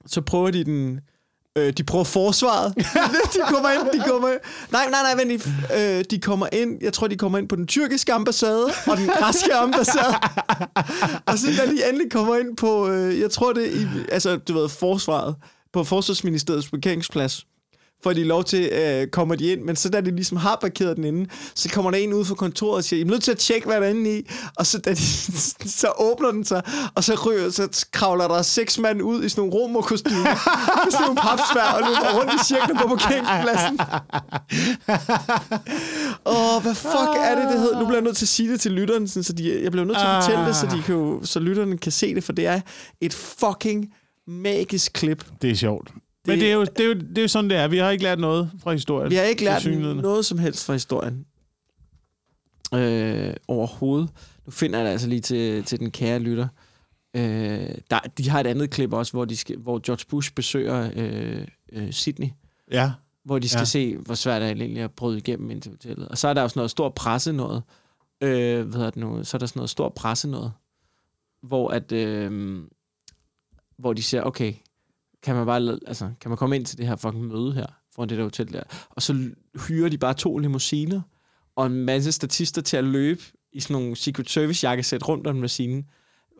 så 0.07 0.21
prøver 0.21 0.51
de 0.51 0.65
den, 0.65 1.01
Øh, 1.59 1.73
de 1.73 1.85
prøver 1.85 2.05
forsvaret. 2.05 2.75
de 3.35 3.39
kommer 3.49 3.71
ind, 3.71 4.01
de 4.01 4.05
kommer 4.09 4.29
ind. 4.29 4.39
Nej, 4.73 4.91
nej, 4.91 5.03
nej, 5.03 5.25
men 5.25 5.31
de, 5.31 5.41
øh, 5.77 6.05
de 6.11 6.21
kommer 6.21 6.47
ind, 6.53 6.79
jeg 6.81 6.93
tror, 6.93 7.07
de 7.09 7.17
kommer 7.17 7.39
ind 7.39 7.49
på 7.49 7.57
den 7.57 7.67
tyrkiske 7.67 8.13
ambassade 8.13 8.67
og 8.87 8.97
den 8.97 9.07
græske 9.07 9.55
ambassade. 9.55 10.15
og 11.27 11.39
så 11.39 11.47
da 11.59 11.67
de 11.67 11.89
endelig 11.89 12.11
kommer 12.11 12.37
ind 12.37 12.57
på, 12.57 12.89
øh, 12.89 13.21
jeg 13.21 13.31
tror 13.31 13.53
det, 13.53 13.73
i, 13.73 13.87
altså, 14.13 14.37
du 14.37 14.55
ved, 14.55 14.69
forsvaret, 14.69 15.35
på 15.73 15.85
Forsvarsministeriets 15.85 16.71
parkeringsplads, 16.71 17.47
får 18.05 18.13
de 18.13 18.25
lov 18.25 18.45
til, 18.45 18.69
øh, 18.73 19.07
kommer 19.07 19.35
de 19.35 19.53
ind, 19.53 19.63
men 19.63 19.77
så 19.77 19.89
da 19.89 20.01
de 20.01 20.11
ligesom 20.11 20.37
har 20.37 20.59
parkeret 20.61 20.97
den 20.97 21.05
inde, 21.05 21.31
så 21.55 21.69
kommer 21.69 21.91
der 21.91 21.99
en 21.99 22.13
ud 22.13 22.25
fra 22.25 22.35
kontoret 22.35 22.77
og 22.77 22.85
siger, 22.85 22.99
I 22.99 23.03
er 23.03 23.07
nødt 23.07 23.23
til 23.23 23.31
at 23.31 23.39
tjekke, 23.39 23.67
hvad 23.67 23.81
der 23.81 23.87
er 23.87 23.91
inde 23.91 24.19
i, 24.19 24.31
og 24.57 24.67
så, 24.67 24.79
da 24.79 24.91
de, 24.91 25.07
så 25.83 25.93
åbner 25.99 26.31
den 26.31 26.45
sig, 26.45 26.63
og 26.95 27.05
så, 27.05 27.15
ryger, 27.27 27.51
så 27.51 27.87
kravler 27.93 28.29
der 28.29 28.43
seks 28.43 28.79
mand 28.79 29.03
ud 29.03 29.25
i 29.25 29.29
sådan 29.29 29.41
nogle 29.43 29.55
romerkostymer, 29.55 30.25
med 30.85 30.93
sådan 30.93 31.05
nogle 31.07 31.21
papsvær, 31.21 31.69
og 31.77 31.81
løber 31.81 32.19
rundt 32.19 32.33
i 32.41 32.45
cirklen 32.45 32.77
på 32.77 32.89
parkeringspladsen. 32.89 33.79
Åh, 36.35 36.63
hvad 36.63 36.75
fuck 36.75 37.13
er 37.17 37.35
det, 37.35 37.49
det 37.53 37.61
hedder? 37.61 37.79
Nu 37.79 37.85
bliver 37.85 37.99
jeg 37.99 38.05
nødt 38.05 38.17
til 38.17 38.25
at 38.25 38.29
sige 38.29 38.53
det 38.53 38.61
til 38.61 38.73
lytteren, 38.73 39.09
sådan, 39.09 39.25
så 39.25 39.33
de, 39.33 39.63
jeg 39.63 39.73
bliver 39.73 39.87
nødt 39.87 39.99
til 39.99 40.07
at 40.07 40.23
fortælle 40.23 40.47
det, 40.47 40.57
så, 40.57 40.67
de 40.67 40.83
kan 40.83 40.95
jo, 40.95 41.21
så 41.25 41.41
lytterne 41.41 41.79
kan 41.79 41.93
se 41.93 42.15
det, 42.15 42.25
for 42.25 42.33
det 42.33 42.47
er 42.47 42.61
et 43.01 43.15
fucking 43.15 43.95
magisk 44.27 44.93
klip. 44.93 45.25
Det 45.43 45.51
er 45.51 45.55
sjovt. 45.55 45.91
Men 46.27 46.39
det 46.41 46.51
er, 46.51 46.55
jo, 46.55 46.65
det, 46.65 46.81
er 46.81 46.85
jo, 46.89 46.95
det 46.95 47.19
er 47.19 47.23
jo 47.23 47.29
sådan, 47.29 47.51
det 47.51 47.59
er. 47.59 47.69
Vi 47.69 47.79
har 47.79 47.91
ikke 47.91 48.05
lært 48.05 48.19
noget 48.19 48.51
fra 48.63 48.73
historien. 48.73 49.11
Vi 49.11 49.15
har 49.17 49.23
ikke 49.23 49.45
lært 49.45 49.67
noget 49.97 50.25
som 50.27 50.39
helst 50.39 50.67
fra 50.67 50.73
historien. 50.73 51.27
Øh, 52.75 53.35
overhovedet. 53.49 54.09
Nu 54.47 54.51
finder 54.51 54.79
jeg 54.79 54.87
det 54.87 54.93
altså 54.93 55.09
lige 55.09 55.21
til, 55.21 55.65
til 55.65 55.79
den 55.81 55.91
kære 55.91 56.19
lytter. 56.19 56.49
Øh, 57.17 57.69
der, 57.91 57.99
de 58.19 58.31
har 58.31 58.41
et 58.41 58.47
andet 58.47 58.71
klip 58.71 58.93
også, 58.93 59.13
hvor, 59.13 59.25
de 59.25 59.37
skal, 59.37 59.57
hvor 59.57 59.81
George 59.87 60.05
Bush 60.09 60.33
besøger 60.35 60.91
øh, 60.97 61.47
øh, 61.73 61.93
Sydney, 61.93 62.29
Ja. 62.73 62.93
hvor 63.25 63.39
de 63.39 63.49
skal 63.49 63.59
Ja. 63.61 63.65
se, 63.65 63.97
hvor 63.97 64.15
svært 64.15 64.43
det 64.43 64.51
er 64.51 64.55
egentlig 64.55 64.83
at 64.83 64.91
bryde 64.91 65.19
igennem 65.19 65.51
ind 65.51 65.63
til 65.63 65.71
hotellet. 65.73 66.09
Og 66.09 66.19
så 66.19 66.29
er 66.29 66.35
der 66.35 66.43
også 66.43 66.59
noget 66.59 66.71
stor 66.71 66.89
presse 66.89 67.33
noget. 67.33 67.63
Øh, 68.21 68.63
hvad 68.69 68.73
hedder 68.79 68.91
det 68.91 68.97
nu? 69.01 69.25
Så 69.25 69.37
er 69.37 69.39
der 69.39 69.47
sådan 69.47 69.59
noget 69.59 69.71
stor 69.71 69.89
presse 69.89 70.29
noget, 70.29 70.53
hvor 71.43 71.69
at 71.69 71.93
øh, 71.93 72.61
hvor 73.79 73.93
de 73.93 74.03
siger, 74.03 74.23
okay, 74.23 74.53
kan 75.25 75.35
man 75.35 75.47
bare 75.47 75.79
altså, 75.87 76.11
kan 76.21 76.29
man 76.29 76.39
komme 76.39 76.57
ind 76.57 76.67
til 76.67 76.79
det 76.79 76.87
her 76.87 76.97
fucking 76.97 77.25
møde 77.25 77.53
her, 77.53 77.67
foran 77.95 78.09
det 78.09 78.19
der 78.19 78.25
hotel 78.25 78.53
der, 78.53 78.63
og 78.91 79.03
så 79.03 79.31
hyrer 79.69 79.89
de 79.89 79.99
bare 79.99 80.15
to 80.15 80.39
limousiner, 80.39 81.01
og 81.57 81.67
en 81.67 81.73
masse 81.73 82.13
statister 82.13 82.63
til 82.63 82.77
at 82.77 82.85
løbe 82.85 83.23
i 83.53 83.61
sådan 83.61 83.75
nogle 83.75 83.97
Secret 83.97 84.31
Service 84.31 84.67
jakkesæt 84.67 85.09
rundt 85.09 85.27
om 85.27 85.35
limousinen, 85.35 85.85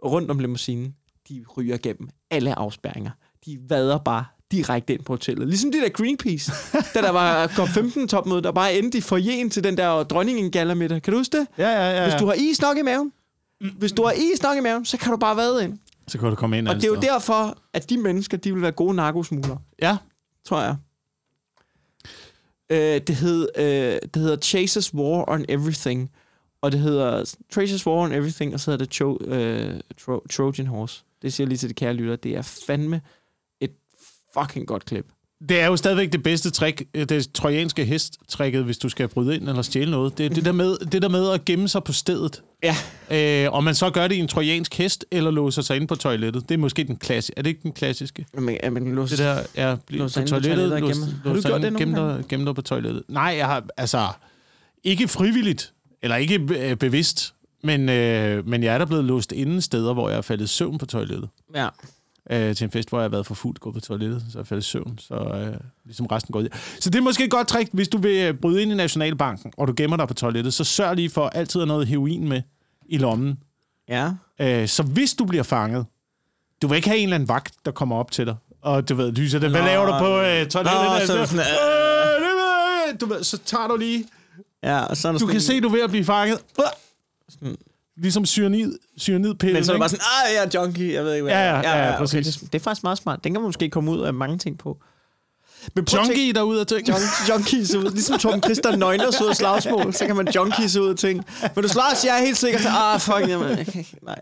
rundt 0.05 0.31
om 0.31 0.39
limousinen. 0.39 0.95
De 1.29 1.45
ryger 1.57 1.77
gennem 1.77 2.09
alle 2.31 2.59
afspærringer. 2.59 3.11
De 3.47 3.59
vader 3.69 3.99
bare 3.99 4.25
direkte 4.53 4.95
ind 4.95 5.05
på 5.05 5.13
hotellet. 5.13 5.49
Ligesom 5.49 5.73
det 5.73 5.83
der 5.83 5.89
Greenpeace, 5.89 6.53
da 6.95 7.03
der 7.03 7.11
var 7.11 7.47
COP15 7.59 8.07
topmøde, 8.07 8.43
der 8.43 8.53
bare 8.53 8.75
endte 8.75 8.99
i 8.99 9.01
forjen 9.01 9.51
til 9.51 9.65
den 9.65 9.77
der 9.77 10.03
dronningen 10.03 10.51
gala 10.51 10.75
middag. 10.75 11.03
Kan 11.03 11.13
du 11.13 11.19
huske 11.19 11.39
det? 11.39 11.47
Ja, 11.59 11.69
ja, 11.69 11.91
ja. 11.91 12.03
ja. 12.03 12.09
Hvis 12.11 12.21
du 12.21 12.27
har 12.27 12.35
is 12.35 12.61
nok 12.61 12.79
i 12.79 12.83
maven, 12.83 13.13
hvis 13.79 13.93
du 13.93 14.03
har 14.05 14.13
is 14.13 14.43
nok 14.43 14.57
i 14.57 14.61
maven, 14.61 14.85
så 14.85 14.99
kan 14.99 15.11
du 15.11 15.17
bare 15.17 15.37
vade 15.37 15.65
ind. 15.65 15.79
Så 16.09 16.19
kan 16.19 16.29
du 16.29 16.35
komme 16.35 16.59
ind 16.59 16.69
Og 16.69 16.75
det 16.75 16.85
er 16.85 16.89
jo 16.89 16.95
steder. 17.01 17.13
derfor, 17.13 17.59
at 17.73 17.91
de 17.91 17.97
mennesker, 17.99 18.37
de 18.37 18.53
vil 18.53 18.63
være 18.63 18.73
gode 18.73 18.95
narkosmuglere, 18.95 19.59
Ja. 19.83 19.97
tror 20.45 20.61
jeg. 20.63 20.77
Øh, 22.71 23.01
det, 23.07 23.17
hed, 23.17 23.49
øh, 23.57 23.65
det 24.15 24.23
hedder 24.23 24.37
Chasers 24.37 24.95
War 24.95 25.25
on 25.31 25.45
Everything. 25.49 26.11
Og 26.61 26.73
det 26.73 26.81
hedder 26.81 27.35
Chasers 27.53 27.87
War 27.87 27.95
on 27.97 28.13
Everything, 28.13 28.55
og 28.55 28.61
så 28.61 28.71
hedder 28.71 28.85
det 28.85 28.93
Tro, 28.95 29.19
øh, 29.25 29.81
Tro, 30.05 30.21
Trojan 30.31 30.67
Horse. 30.67 31.03
Det 31.23 31.33
siger 31.33 31.47
lige 31.47 31.59
til 31.59 31.69
de 31.69 31.75
kære 31.75 31.93
lytter. 31.95 32.17
Det 32.17 32.37
er 32.37 32.43
fandme 32.43 33.01
et 33.61 33.73
fucking 34.39 34.67
godt 34.67 34.85
klip. 34.85 35.07
Det 35.49 35.61
er 35.61 35.67
jo 35.67 35.77
stadigvæk 35.77 36.13
det 36.13 36.23
bedste 36.23 36.51
trick, 36.51 36.83
øh, 36.95 37.09
det 37.09 37.33
trojanske 37.35 37.85
hest-tricket, 37.85 38.65
hvis 38.65 38.79
du 38.79 38.89
skal 38.89 39.09
bryde 39.09 39.37
ind 39.37 39.49
eller 39.49 39.63
stjæle 39.63 39.91
noget. 39.91 40.19
Det 40.19 40.27
er 40.27 40.31
det 40.31 40.45
der 40.45 40.53
med, 40.53 40.77
det 40.93 41.03
der 41.03 41.09
med 41.09 41.31
at 41.31 41.45
gemme 41.45 41.69
sig 41.69 41.85
på 41.85 41.93
stedet. 41.93 42.43
Ja. 42.63 42.77
Øh, 43.47 43.53
og 43.53 43.65
man 43.65 43.75
så 43.75 43.91
gør 43.91 44.09
det 44.09 44.15
i 44.15 44.19
en 44.19 44.29
trojansk 44.29 44.75
hest, 44.75 45.05
eller 45.11 45.31
låser 45.31 45.63
sig 45.63 45.77
ind 45.77 45.89
på 45.89 45.95
toilettet. 45.95 46.49
Det 46.49 46.55
er 46.55 46.59
måske 46.59 46.85
den 46.85 46.97
klassiske. 46.97 47.39
Er 47.39 47.43
det 47.43 47.49
ikke 47.51 47.61
den 47.63 47.73
klassiske? 47.73 48.27
Men, 48.35 48.45
men, 48.45 48.85
men 48.85 48.97
Det 48.97 49.19
der 49.19 49.39
er 49.55 49.77
Låse 49.91 50.21
på 50.21 50.25
på 50.25 50.29
toilettet. 50.29 50.81
låse- 50.81 51.01
gemme- 51.01 51.05
Har 51.25 51.35
du 51.35 51.41
gjort 51.43 51.63
det 51.63 51.77
gemme 51.79 51.95
nogle 51.95 52.17
dig, 52.17 52.25
gemme 52.29 52.47
dig 52.47 52.55
på 52.55 52.63
toilettet. 52.63 53.03
Nej, 53.09 53.35
jeg 53.39 53.47
har 53.47 53.65
altså 53.77 54.09
ikke 54.85 55.09
frivilligt, 55.09 55.73
eller 56.03 56.17
ikke 56.17 56.41
øh, 56.71 56.77
bevidst, 56.77 57.35
men, 57.63 57.89
øh, 57.89 58.49
men 58.49 58.63
jeg 58.63 58.75
er 58.75 58.79
der 58.79 58.85
blevet 58.85 59.05
låst 59.05 59.33
inde 59.33 59.63
steder, 59.63 59.93
hvor 59.93 60.09
jeg 60.09 60.19
er 60.19 60.23
faldet 60.23 60.49
søvn 60.49 60.79
på 60.79 60.87
toilettet. 60.87 61.29
Ja. 61.55 61.69
Øh, 62.31 62.57
til 62.57 62.65
en 62.65 62.71
fest, 62.71 62.89
hvor 62.89 62.99
jeg 62.99 63.05
har 63.05 63.09
været 63.09 63.27
for 63.27 63.35
fuld, 63.35 63.57
gået 63.57 63.75
på 63.75 63.81
toilettet, 63.81 64.25
så 64.33 64.39
jeg 64.39 64.47
faldt 64.47 64.65
i 64.65 64.69
søvn, 64.69 64.99
så 64.99 65.15
øh, 65.15 65.57
ligesom 65.85 66.07
resten 66.07 66.33
går 66.33 66.41
ud. 66.41 66.49
Så 66.81 66.91
det 66.91 66.99
er 66.99 67.03
måske 67.03 67.25
et 67.25 67.31
godt 67.31 67.49
trick, 67.49 67.71
hvis 67.73 67.89
du 67.89 67.99
vil 67.99 68.17
øh, 68.17 68.35
bryde 68.35 68.63
ind 68.63 68.73
i 68.73 68.75
Nationalbanken, 68.75 69.53
og 69.57 69.69
du 69.69 69.75
gemmer 69.77 69.97
dig 69.97 70.09
på 70.09 70.15
toilettet, 70.15 70.55
så 70.55 70.65
sørg 70.65 70.97
lige 70.97 71.11
for 71.11 71.29
altid 71.29 71.61
at 71.61 71.63
have 71.63 71.69
noget 71.69 71.87
heroin 71.87 72.29
med 72.29 72.43
i 72.87 72.99
lommen. 72.99 73.39
Ja. 73.89 74.11
Øh, 74.41 74.69
så 74.69 74.83
hvis 74.83 75.15
du 75.15 75.25
bliver 75.25 75.43
fanget, 75.43 75.87
du 76.63 76.67
vil 76.67 76.77
ikke 76.77 76.89
have 76.89 76.99
en 76.99 77.05
eller 77.05 77.15
anden 77.15 77.29
vagt, 77.29 77.55
der 77.65 77.71
kommer 77.71 77.97
op 77.97 78.11
til 78.11 78.27
dig, 78.27 78.35
og 78.63 78.89
du 78.89 78.95
ved, 78.95 79.13
lyser 79.13 79.39
det, 79.39 79.51
hvad 79.51 79.61
Nå, 79.61 79.67
laver 79.67 79.87
du 79.87 79.99
på 79.99 80.21
øh, 80.21 80.47
toilettet? 80.47 80.83
Nå, 81.01 81.07
så 81.07 81.13
der? 81.13 81.19
det 81.21 81.29
sådan, 81.29 81.45
øh, 81.45 82.21
det 82.21 82.21
ved 82.21 82.91
jeg 82.93 83.01
du 83.01 83.07
ved, 83.07 83.25
så 83.25 83.39
tager 83.39 83.69
du 83.69 83.77
lige, 83.77 84.05
Ja, 84.63 84.81
og 84.85 84.97
så 84.97 85.09
der 85.09 85.13
du 85.13 85.19
sådan 85.19 85.33
kan 85.33 85.41
se, 85.41 85.61
du 85.61 85.69
er 85.69 85.73
ved 85.73 85.81
at 85.83 85.91
blive 85.91 86.05
fanget. 86.05 86.39
Øh, 86.59 86.65
Sådan- 87.29 87.57
Ligesom 87.97 88.27
cyanid, 88.27 88.79
cyanidpille. 88.99 89.55
Men 89.55 89.65
så 89.65 89.73
er 89.73 89.75
det 89.75 89.81
bare 89.81 89.89
sådan, 89.89 90.05
ah, 90.27 90.35
jeg 90.35 90.45
er 90.45 90.61
junkie, 90.63 90.95
jeg 90.95 91.05
ved 91.05 91.13
ikke, 91.15 91.23
hvad 91.23 91.33
Ja, 91.35 91.39
jeg 91.41 91.59
er." 91.59 91.63
ja, 91.79 91.85
ja, 91.85 91.89
okay, 91.91 91.99
præcis. 91.99 92.37
det, 92.37 92.53
det 92.53 92.59
er 92.59 92.63
faktisk 92.63 92.83
meget 92.83 92.99
smart. 92.99 93.25
Den 93.25 93.33
kan 93.33 93.41
man 93.41 93.49
måske 93.49 93.71
komme 93.71 93.91
ud 93.91 94.01
af 94.01 94.15
mange 94.15 94.39
ting 94.39 94.59
på. 94.59 94.79
Men 95.75 95.85
Junkie 95.95 96.33
derude 96.33 96.61
og 96.61 96.69
ting. 96.69 96.89
Junk, 96.89 97.01
junkies 97.29 97.75
ud. 97.75 97.91
Ligesom 97.91 98.19
Torben 98.19 98.43
Christian 98.43 98.79
Nøgner 98.79 99.11
så 99.11 99.25
ud 99.25 99.29
af 99.29 99.37
slagsmål, 99.37 99.93
så 99.95 100.07
kan 100.07 100.17
man 100.17 100.29
junkies 100.35 100.77
ud 100.77 100.89
af 100.89 100.97
ting. 100.97 101.25
Men 101.55 101.63
du 101.65 101.69
slår 101.69 102.07
jeg 102.07 102.21
er 102.21 102.25
helt 102.25 102.37
sikker 102.37 102.59
til, 102.59 102.69
ah, 102.69 103.01
fuck, 103.01 103.29
jamen, 103.29 103.67
nej. 104.03 104.19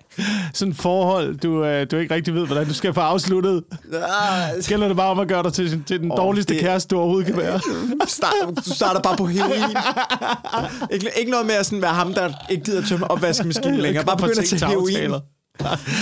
Sådan 0.54 0.72
et 0.72 0.78
forhold, 0.78 1.38
du, 1.38 1.64
øh, 1.64 1.86
du 1.90 1.96
ikke 1.96 2.14
rigtig 2.14 2.34
ved, 2.34 2.46
hvordan 2.46 2.66
du 2.68 2.74
skal 2.74 2.94
få 2.94 3.00
afsluttet. 3.00 3.64
Ah, 3.94 4.62
Gælder 4.68 4.88
det 4.88 4.96
bare 4.96 5.10
om 5.10 5.18
at 5.18 5.28
gøre 5.28 5.42
dig 5.42 5.52
til, 5.52 5.82
til 5.86 6.00
den 6.00 6.12
oh, 6.12 6.16
dårligste 6.16 6.54
det- 6.54 6.60
kæreste, 6.62 6.88
du 6.94 6.98
overhovedet 7.00 7.26
kan 7.26 7.36
være? 7.36 7.60
start, 8.08 8.32
du 8.66 8.74
starter 8.74 9.00
bare 9.00 9.16
på 9.16 9.26
heroin. 9.26 9.76
ikke, 10.90 11.10
ikke 11.18 11.30
noget 11.30 11.46
med 11.46 11.54
at 11.54 11.66
sådan 11.66 11.82
være 11.82 11.94
ham, 11.94 12.14
der 12.14 12.32
ikke 12.50 12.64
gider 12.64 12.86
tømme 12.86 13.10
opvaskemaskinen 13.10 13.80
længere. 13.86 14.04
Bare 14.04 14.16
Kom 14.16 14.20
på 14.20 14.26
begynd 14.26 14.42
at 14.42 14.48
tage 14.48 14.66
heroin. 14.70 15.10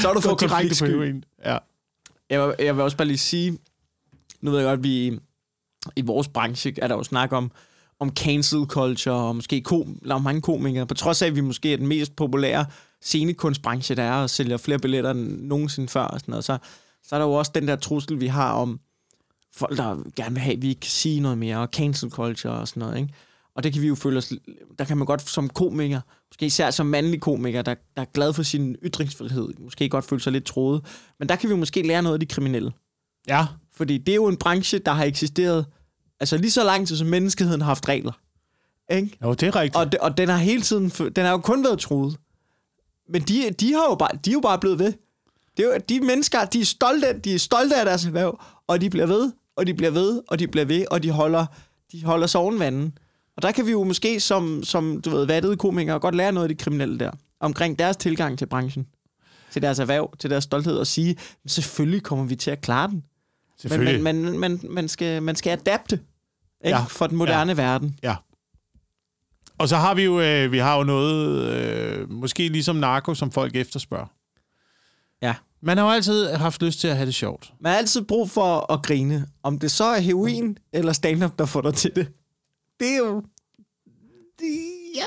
Så 0.01 0.07
har 0.09 0.13
du 0.15 0.21
fået 0.21 0.39
konfliktsky. 0.39 1.15
Ja. 1.45 1.57
Jeg, 2.31 2.47
vil- 2.47 2.55
jeg 2.59 2.77
vil 2.77 2.85
også 2.85 2.97
bare 2.97 3.09
lige 3.09 3.19
sige, 3.19 3.59
nu 4.43 4.51
ved 4.51 4.59
jeg 4.59 4.67
godt, 4.67 4.79
at 4.79 4.85
vi 4.85 5.19
i 5.97 6.01
vores 6.01 6.29
branche 6.29 6.75
er 6.83 6.89
der 6.89 6.95
jo 6.95 7.03
snak 7.03 7.33
om, 7.33 7.51
om 8.01 8.11
cancel 8.11 8.65
culture, 8.67 9.15
og 9.15 9.37
måske 9.37 9.61
kom, 9.61 9.99
der 10.05 10.15
er 10.15 10.19
mange 10.19 10.41
komikere, 10.41 10.87
på 10.87 10.95
trods 10.95 11.23
af, 11.23 11.27
at 11.27 11.37
vi 11.37 11.41
måske 11.41 11.73
er 11.73 11.77
den 11.77 11.87
mest 11.87 12.17
populære 12.17 12.67
scenekunstbranche, 13.03 13.95
der 13.95 14.03
er, 14.03 14.23
og 14.23 14.31
sælger 14.31 14.57
flere 14.57 14.79
billetter 14.79 15.11
end 15.11 15.41
nogensinde 15.41 15.89
før, 15.89 16.03
og 16.03 16.21
sådan 16.21 16.33
noget, 16.33 16.45
så, 16.45 16.59
så 17.03 17.15
er 17.15 17.19
der 17.19 17.27
jo 17.27 17.33
også 17.33 17.53
den 17.55 17.69
der 17.69 17.77
trussel, 17.77 18.21
vi 18.21 18.27
har 18.27 18.53
om 18.53 18.81
folk, 19.55 19.77
der 19.77 20.13
gerne 20.17 20.35
vil 20.35 20.43
have, 20.43 20.57
at 20.57 20.63
vi 20.63 20.69
ikke 20.69 20.81
kan 20.81 20.91
sige 20.91 21.21
noget 21.21 21.39
mere, 21.39 21.59
og 21.59 21.69
cancel 21.73 22.11
culture 22.11 22.55
og 22.55 22.69
sådan 22.69 22.81
noget, 22.81 22.99
ikke? 22.99 23.15
Og 23.55 23.63
det 23.63 23.73
kan 23.73 23.83
vi 23.83 23.87
jo 23.87 23.95
føle 23.95 24.19
os, 24.19 24.33
der 24.79 24.85
kan 24.85 24.97
man 24.97 25.07
godt 25.07 25.29
som 25.29 25.49
komiker, 25.49 26.01
måske 26.31 26.47
især 26.47 26.71
som 26.71 26.87
mandlig 26.87 27.21
komiker, 27.21 27.63
der, 27.63 27.75
der 27.97 28.03
er 28.03 28.07
glad 28.15 28.33
for 28.33 28.43
sin 28.43 28.77
ytringsfrihed, 28.85 29.49
måske 29.59 29.89
godt 29.89 30.05
føle 30.05 30.21
sig 30.21 30.33
lidt 30.33 30.45
troet, 30.45 30.85
men 31.19 31.29
der 31.29 31.37
kan 31.37 31.51
vi 31.51 31.55
måske 31.55 31.83
lære 31.83 32.03
noget 32.03 32.15
af 32.15 32.21
de 32.21 32.27
kriminelle. 32.27 32.73
Ja. 33.31 33.47
Fordi 33.77 33.99
det 33.99 34.13
er 34.13 34.17
jo 34.17 34.27
en 34.27 34.37
branche, 34.37 34.79
der 34.79 34.93
har 34.93 35.05
eksisteret 35.05 35.67
altså 36.21 36.37
lige 36.37 36.51
så 36.51 36.65
lang 36.65 36.89
tid, 36.89 36.97
som 36.97 37.07
menneskeheden 37.07 37.61
har 37.61 37.67
haft 37.69 37.89
regler. 37.89 38.13
Ikke? 38.91 39.19
Jo, 39.25 39.35
det 39.35 39.43
er 39.43 39.57
rigtigt. 39.57 39.77
Og, 39.77 39.87
og 40.11 40.17
den 40.19 40.29
har 40.29 40.37
hele 40.37 40.63
tiden, 40.63 40.89
den 40.89 41.25
har 41.25 41.31
jo 41.31 41.39
kun 41.39 41.65
været 41.65 41.79
truet. 41.79 42.17
Men 43.09 43.23
de, 43.23 43.51
de, 43.61 43.73
har 43.73 43.85
jo 43.91 43.95
bare, 43.95 44.11
de 44.25 44.31
er 44.31 44.35
jo 44.35 44.41
bare 44.41 44.59
blevet 44.59 44.79
ved. 44.79 44.93
Det 45.57 45.65
er 45.65 45.69
jo, 45.75 45.81
de 45.89 46.01
mennesker, 46.01 46.45
de 46.45 46.61
er, 46.61 46.65
stolte, 46.65 47.07
af- 47.07 47.23
de 47.23 47.35
er 47.35 47.39
stolte 47.39 47.77
af 47.77 47.85
deres 47.85 48.05
erhverv, 48.07 48.41
og 48.67 48.81
de 48.81 48.91
bliver 48.91 49.07
ved, 49.07 49.33
og 49.57 49.67
de 49.67 49.75
bliver 49.75 49.91
ved, 49.91 50.23
og 50.29 50.39
de 50.39 50.49
bliver 50.49 50.65
ved, 50.65 50.85
og 50.91 51.03
de 51.03 51.11
holder, 51.11 51.47
de 51.93 52.05
holder 52.05 52.27
sig 52.27 52.41
oven 52.41 52.59
vandet. 52.59 52.93
Og 53.37 53.43
der 53.43 53.53
kan 53.53 53.67
vi 53.67 53.71
jo 53.71 53.85
måske 53.85 54.21
som, 54.21 54.63
som 54.65 55.01
du 55.01 55.11
ved, 55.11 55.27
vattede 55.27 55.57
komikere 55.57 55.99
godt 55.99 56.15
lære 56.15 56.33
noget 56.33 56.45
af 56.51 56.57
de 56.57 56.63
kriminelle 56.65 56.99
der, 56.99 57.11
omkring 57.41 57.79
deres 57.79 57.97
tilgang 57.97 58.39
til 58.39 58.47
branchen, 58.47 58.87
til 59.53 59.63
deres 59.63 59.79
erhverv, 59.79 60.17
til 60.19 60.31
deres 60.31 60.45
stolthed, 60.45 60.77
og 60.77 60.87
sige, 60.87 61.17
selvfølgelig 61.47 62.03
kommer 62.03 62.25
vi 62.25 62.37
til 62.37 62.51
at 62.51 62.61
klare 62.61 62.89
den. 62.91 63.05
Men 63.63 63.71
Selvfølgelig. 63.71 64.03
man, 64.03 64.23
man, 64.23 64.39
man, 64.39 64.61
man, 64.63 64.89
skal, 64.89 65.23
man 65.23 65.37
skal 65.37 65.51
adapte 65.51 66.01
ikke? 66.65 66.79
Ja. 66.79 66.85
For 66.85 67.07
den 67.07 67.17
moderne 67.17 67.53
ja. 67.53 67.63
verden. 67.63 67.99
Ja. 68.03 68.17
Og 69.59 69.69
så 69.69 69.77
har 69.77 69.95
vi 69.95 70.03
jo, 70.03 70.21
øh, 70.21 70.53
vi 70.53 70.59
har 70.59 70.77
jo 70.77 70.85
noget, 70.85 71.53
øh, 71.53 72.11
måske 72.11 72.49
ligesom 72.49 72.77
narko, 72.77 73.15
som 73.15 73.31
folk 73.31 73.57
efterspørger. 73.57 74.07
Ja. 75.23 75.35
Man 75.63 75.79
har 75.79 75.85
jo 75.85 75.91
altid 75.91 76.33
haft 76.33 76.63
lyst 76.63 76.81
til 76.81 76.89
at 76.89 76.97
have 76.97 77.07
det 77.07 77.15
sjovt. 77.15 77.53
Man 77.61 77.73
har 77.73 77.79
altid 77.79 78.03
brug 78.03 78.31
for 78.31 78.73
at 78.73 78.83
grine. 78.83 79.27
Om 79.43 79.59
det 79.59 79.71
så 79.71 79.85
er 79.85 80.01
heroin 80.01 80.59
eller 80.73 80.93
stand-up, 80.93 81.39
der 81.39 81.47
får 81.47 81.61
dig 81.61 81.75
til 81.75 81.91
det. 81.97 82.09
Det 82.81 82.89
er 82.89 82.99
jo... 82.99 83.23
Det, 84.39 84.47
ja. 84.97 85.05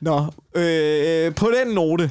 Nå, 0.00 0.18
øh, 0.54 1.34
på 1.34 1.50
den 1.50 1.74
note, 1.74 2.10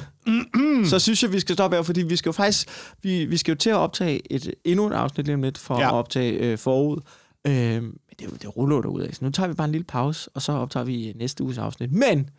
så 0.84 0.98
synes 0.98 1.22
jeg, 1.22 1.32
vi 1.32 1.40
skal 1.40 1.54
stoppe 1.54 1.76
her, 1.76 1.82
fordi 1.82 2.02
vi 2.02 2.16
skal 2.16 2.28
jo 2.28 2.32
faktisk, 2.32 2.68
vi, 3.02 3.24
vi 3.24 3.36
skal 3.36 3.52
jo 3.52 3.56
til 3.58 3.70
at 3.70 3.76
optage 3.76 4.32
et, 4.32 4.54
endnu 4.64 4.86
et 4.86 4.92
afsnit 4.92 5.26
lige 5.26 5.34
om 5.34 5.42
lidt, 5.42 5.58
for 5.58 5.80
Ja. 5.80 5.86
at 5.88 5.92
optage 5.94 6.32
øh, 6.32 6.58
forud. 6.58 7.00
Øh, 7.46 7.52
men 7.82 7.92
det, 8.18 8.42
det 8.42 8.56
ruller 8.56 8.80
der 8.82 8.88
ud 8.88 9.00
af, 9.00 9.14
så 9.14 9.24
nu 9.24 9.30
tager 9.30 9.48
vi 9.48 9.54
bare 9.54 9.64
en 9.64 9.72
lille 9.72 9.84
pause, 9.84 10.30
og 10.34 10.42
så 10.42 10.52
optager 10.52 10.84
vi 10.84 11.12
næste 11.16 11.44
uges 11.44 11.58
afsnit. 11.58 11.92
Men, 11.92 12.30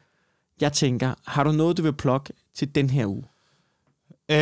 jeg 0.62 0.74
tænker, 0.74 1.14
har 1.28 1.44
du 1.44 1.52
noget, 1.52 1.78
du 1.78 1.82
vil 1.82 1.94
plukke 1.94 2.34
til 2.56 2.76
den 2.76 2.90
her 2.90 3.06
uge? 3.06 3.24
Øh, 4.32 4.38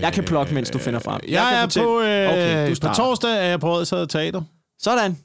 Jeg 0.00 0.12
kan 0.12 0.24
plukke, 0.24 0.54
mens 0.54 0.70
du 0.70 0.78
finder 0.78 1.00
frem. 1.00 1.20
Jeg, 1.24 1.30
Jeg 1.32 1.58
er 1.58 1.62
fortælle- 1.62 1.86
på, 1.86 2.00
øh, 2.00 2.28
Okay, 2.28 2.64
du 2.66 2.70
på 2.70 2.74
starter. 2.74 2.94
torsdag 2.94 3.30
er 3.30 3.44
jeg 3.44 3.60
på 3.60 3.72
Odsad 3.74 4.06
Teater. 4.06 4.42
Sådan. 4.78 5.16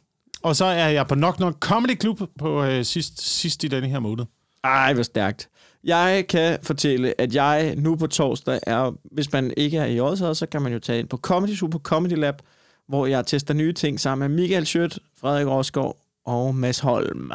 Og 0.43 0.55
så 0.55 0.65
er 0.65 0.87
jeg 0.89 1.07
på 1.07 1.15
Nok 1.15 1.39
Nok 1.39 1.53
Comedy 1.59 2.01
Club 2.01 2.21
på 2.39 2.63
øh, 2.63 2.85
sidst, 2.85 3.21
sidst 3.39 3.63
i 3.63 3.67
denne 3.67 3.87
her 3.87 3.99
måned. 3.99 4.25
Ej, 4.63 4.93
hvor 4.93 5.03
stærkt. 5.03 5.49
Jeg 5.83 6.25
kan 6.29 6.59
fortælle, 6.63 7.21
at 7.21 7.35
jeg 7.35 7.75
nu 7.77 7.95
på 7.95 8.07
torsdag 8.07 8.59
er, 8.63 8.91
hvis 9.11 9.31
man 9.31 9.53
ikke 9.57 9.77
er 9.77 9.85
i 9.85 9.99
Odsherred, 9.99 10.35
så 10.35 10.45
kan 10.45 10.61
man 10.61 10.73
jo 10.73 10.79
tage 10.79 10.99
ind 10.99 11.07
på 11.07 11.17
Comedy 11.17 11.55
Zoo 11.55 11.67
på 11.67 11.79
Comedy 11.79 12.17
Lab, 12.17 12.41
hvor 12.87 13.05
jeg 13.05 13.25
tester 13.25 13.53
nye 13.53 13.73
ting 13.73 13.99
sammen 13.99 14.31
med 14.31 14.41
Michael 14.41 14.65
Schødt, 14.65 14.99
Frederik 15.17 15.47
Rosgaard 15.47 15.97
og 16.25 16.55
Mads 16.55 16.79
Holm. 16.79 17.31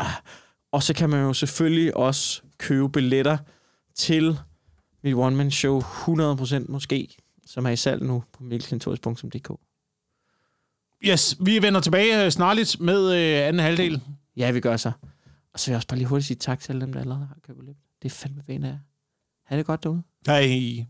Og 0.72 0.82
så 0.82 0.94
kan 0.94 1.10
man 1.10 1.20
jo 1.22 1.32
selvfølgelig 1.32 1.96
også 1.96 2.42
købe 2.58 2.88
billetter 2.88 3.38
til 3.94 4.38
mit 5.02 5.14
one-man-show 5.14 5.80
100% 5.80 6.64
måske, 6.68 7.16
som 7.46 7.66
er 7.66 7.70
i 7.70 7.76
salg 7.76 8.02
nu 8.02 8.22
på 8.32 8.42
mikkelkentoris.dk. 8.42 9.50
Yes, 11.04 11.36
vi 11.40 11.62
vender 11.62 11.80
tilbage 11.80 12.24
øh, 12.24 12.30
snarligt 12.30 12.80
med 12.80 13.12
øh, 13.12 13.48
anden 13.48 13.60
halvdel. 13.60 14.00
Ja, 14.36 14.50
vi 14.50 14.60
gør 14.60 14.76
så. 14.76 14.92
Og 15.52 15.60
så 15.60 15.66
vil 15.66 15.72
jeg 15.72 15.76
også 15.76 15.88
bare 15.88 15.98
lige 15.98 16.08
hurtigt 16.08 16.26
sige 16.26 16.36
tak 16.36 16.60
til 16.60 16.72
alle 16.72 16.80
dem, 16.80 16.92
der 16.92 17.00
allerede 17.00 17.26
har 17.26 17.36
købt 17.46 17.58
billet. 17.58 17.76
Det 18.02 18.08
er 18.08 18.14
fandme 18.14 18.42
pænt 18.42 18.64
af. 18.64 18.78
Ha' 19.44 19.56
det 19.56 19.66
godt 19.66 19.82
derude. 19.82 20.02
Hej. 20.26 20.86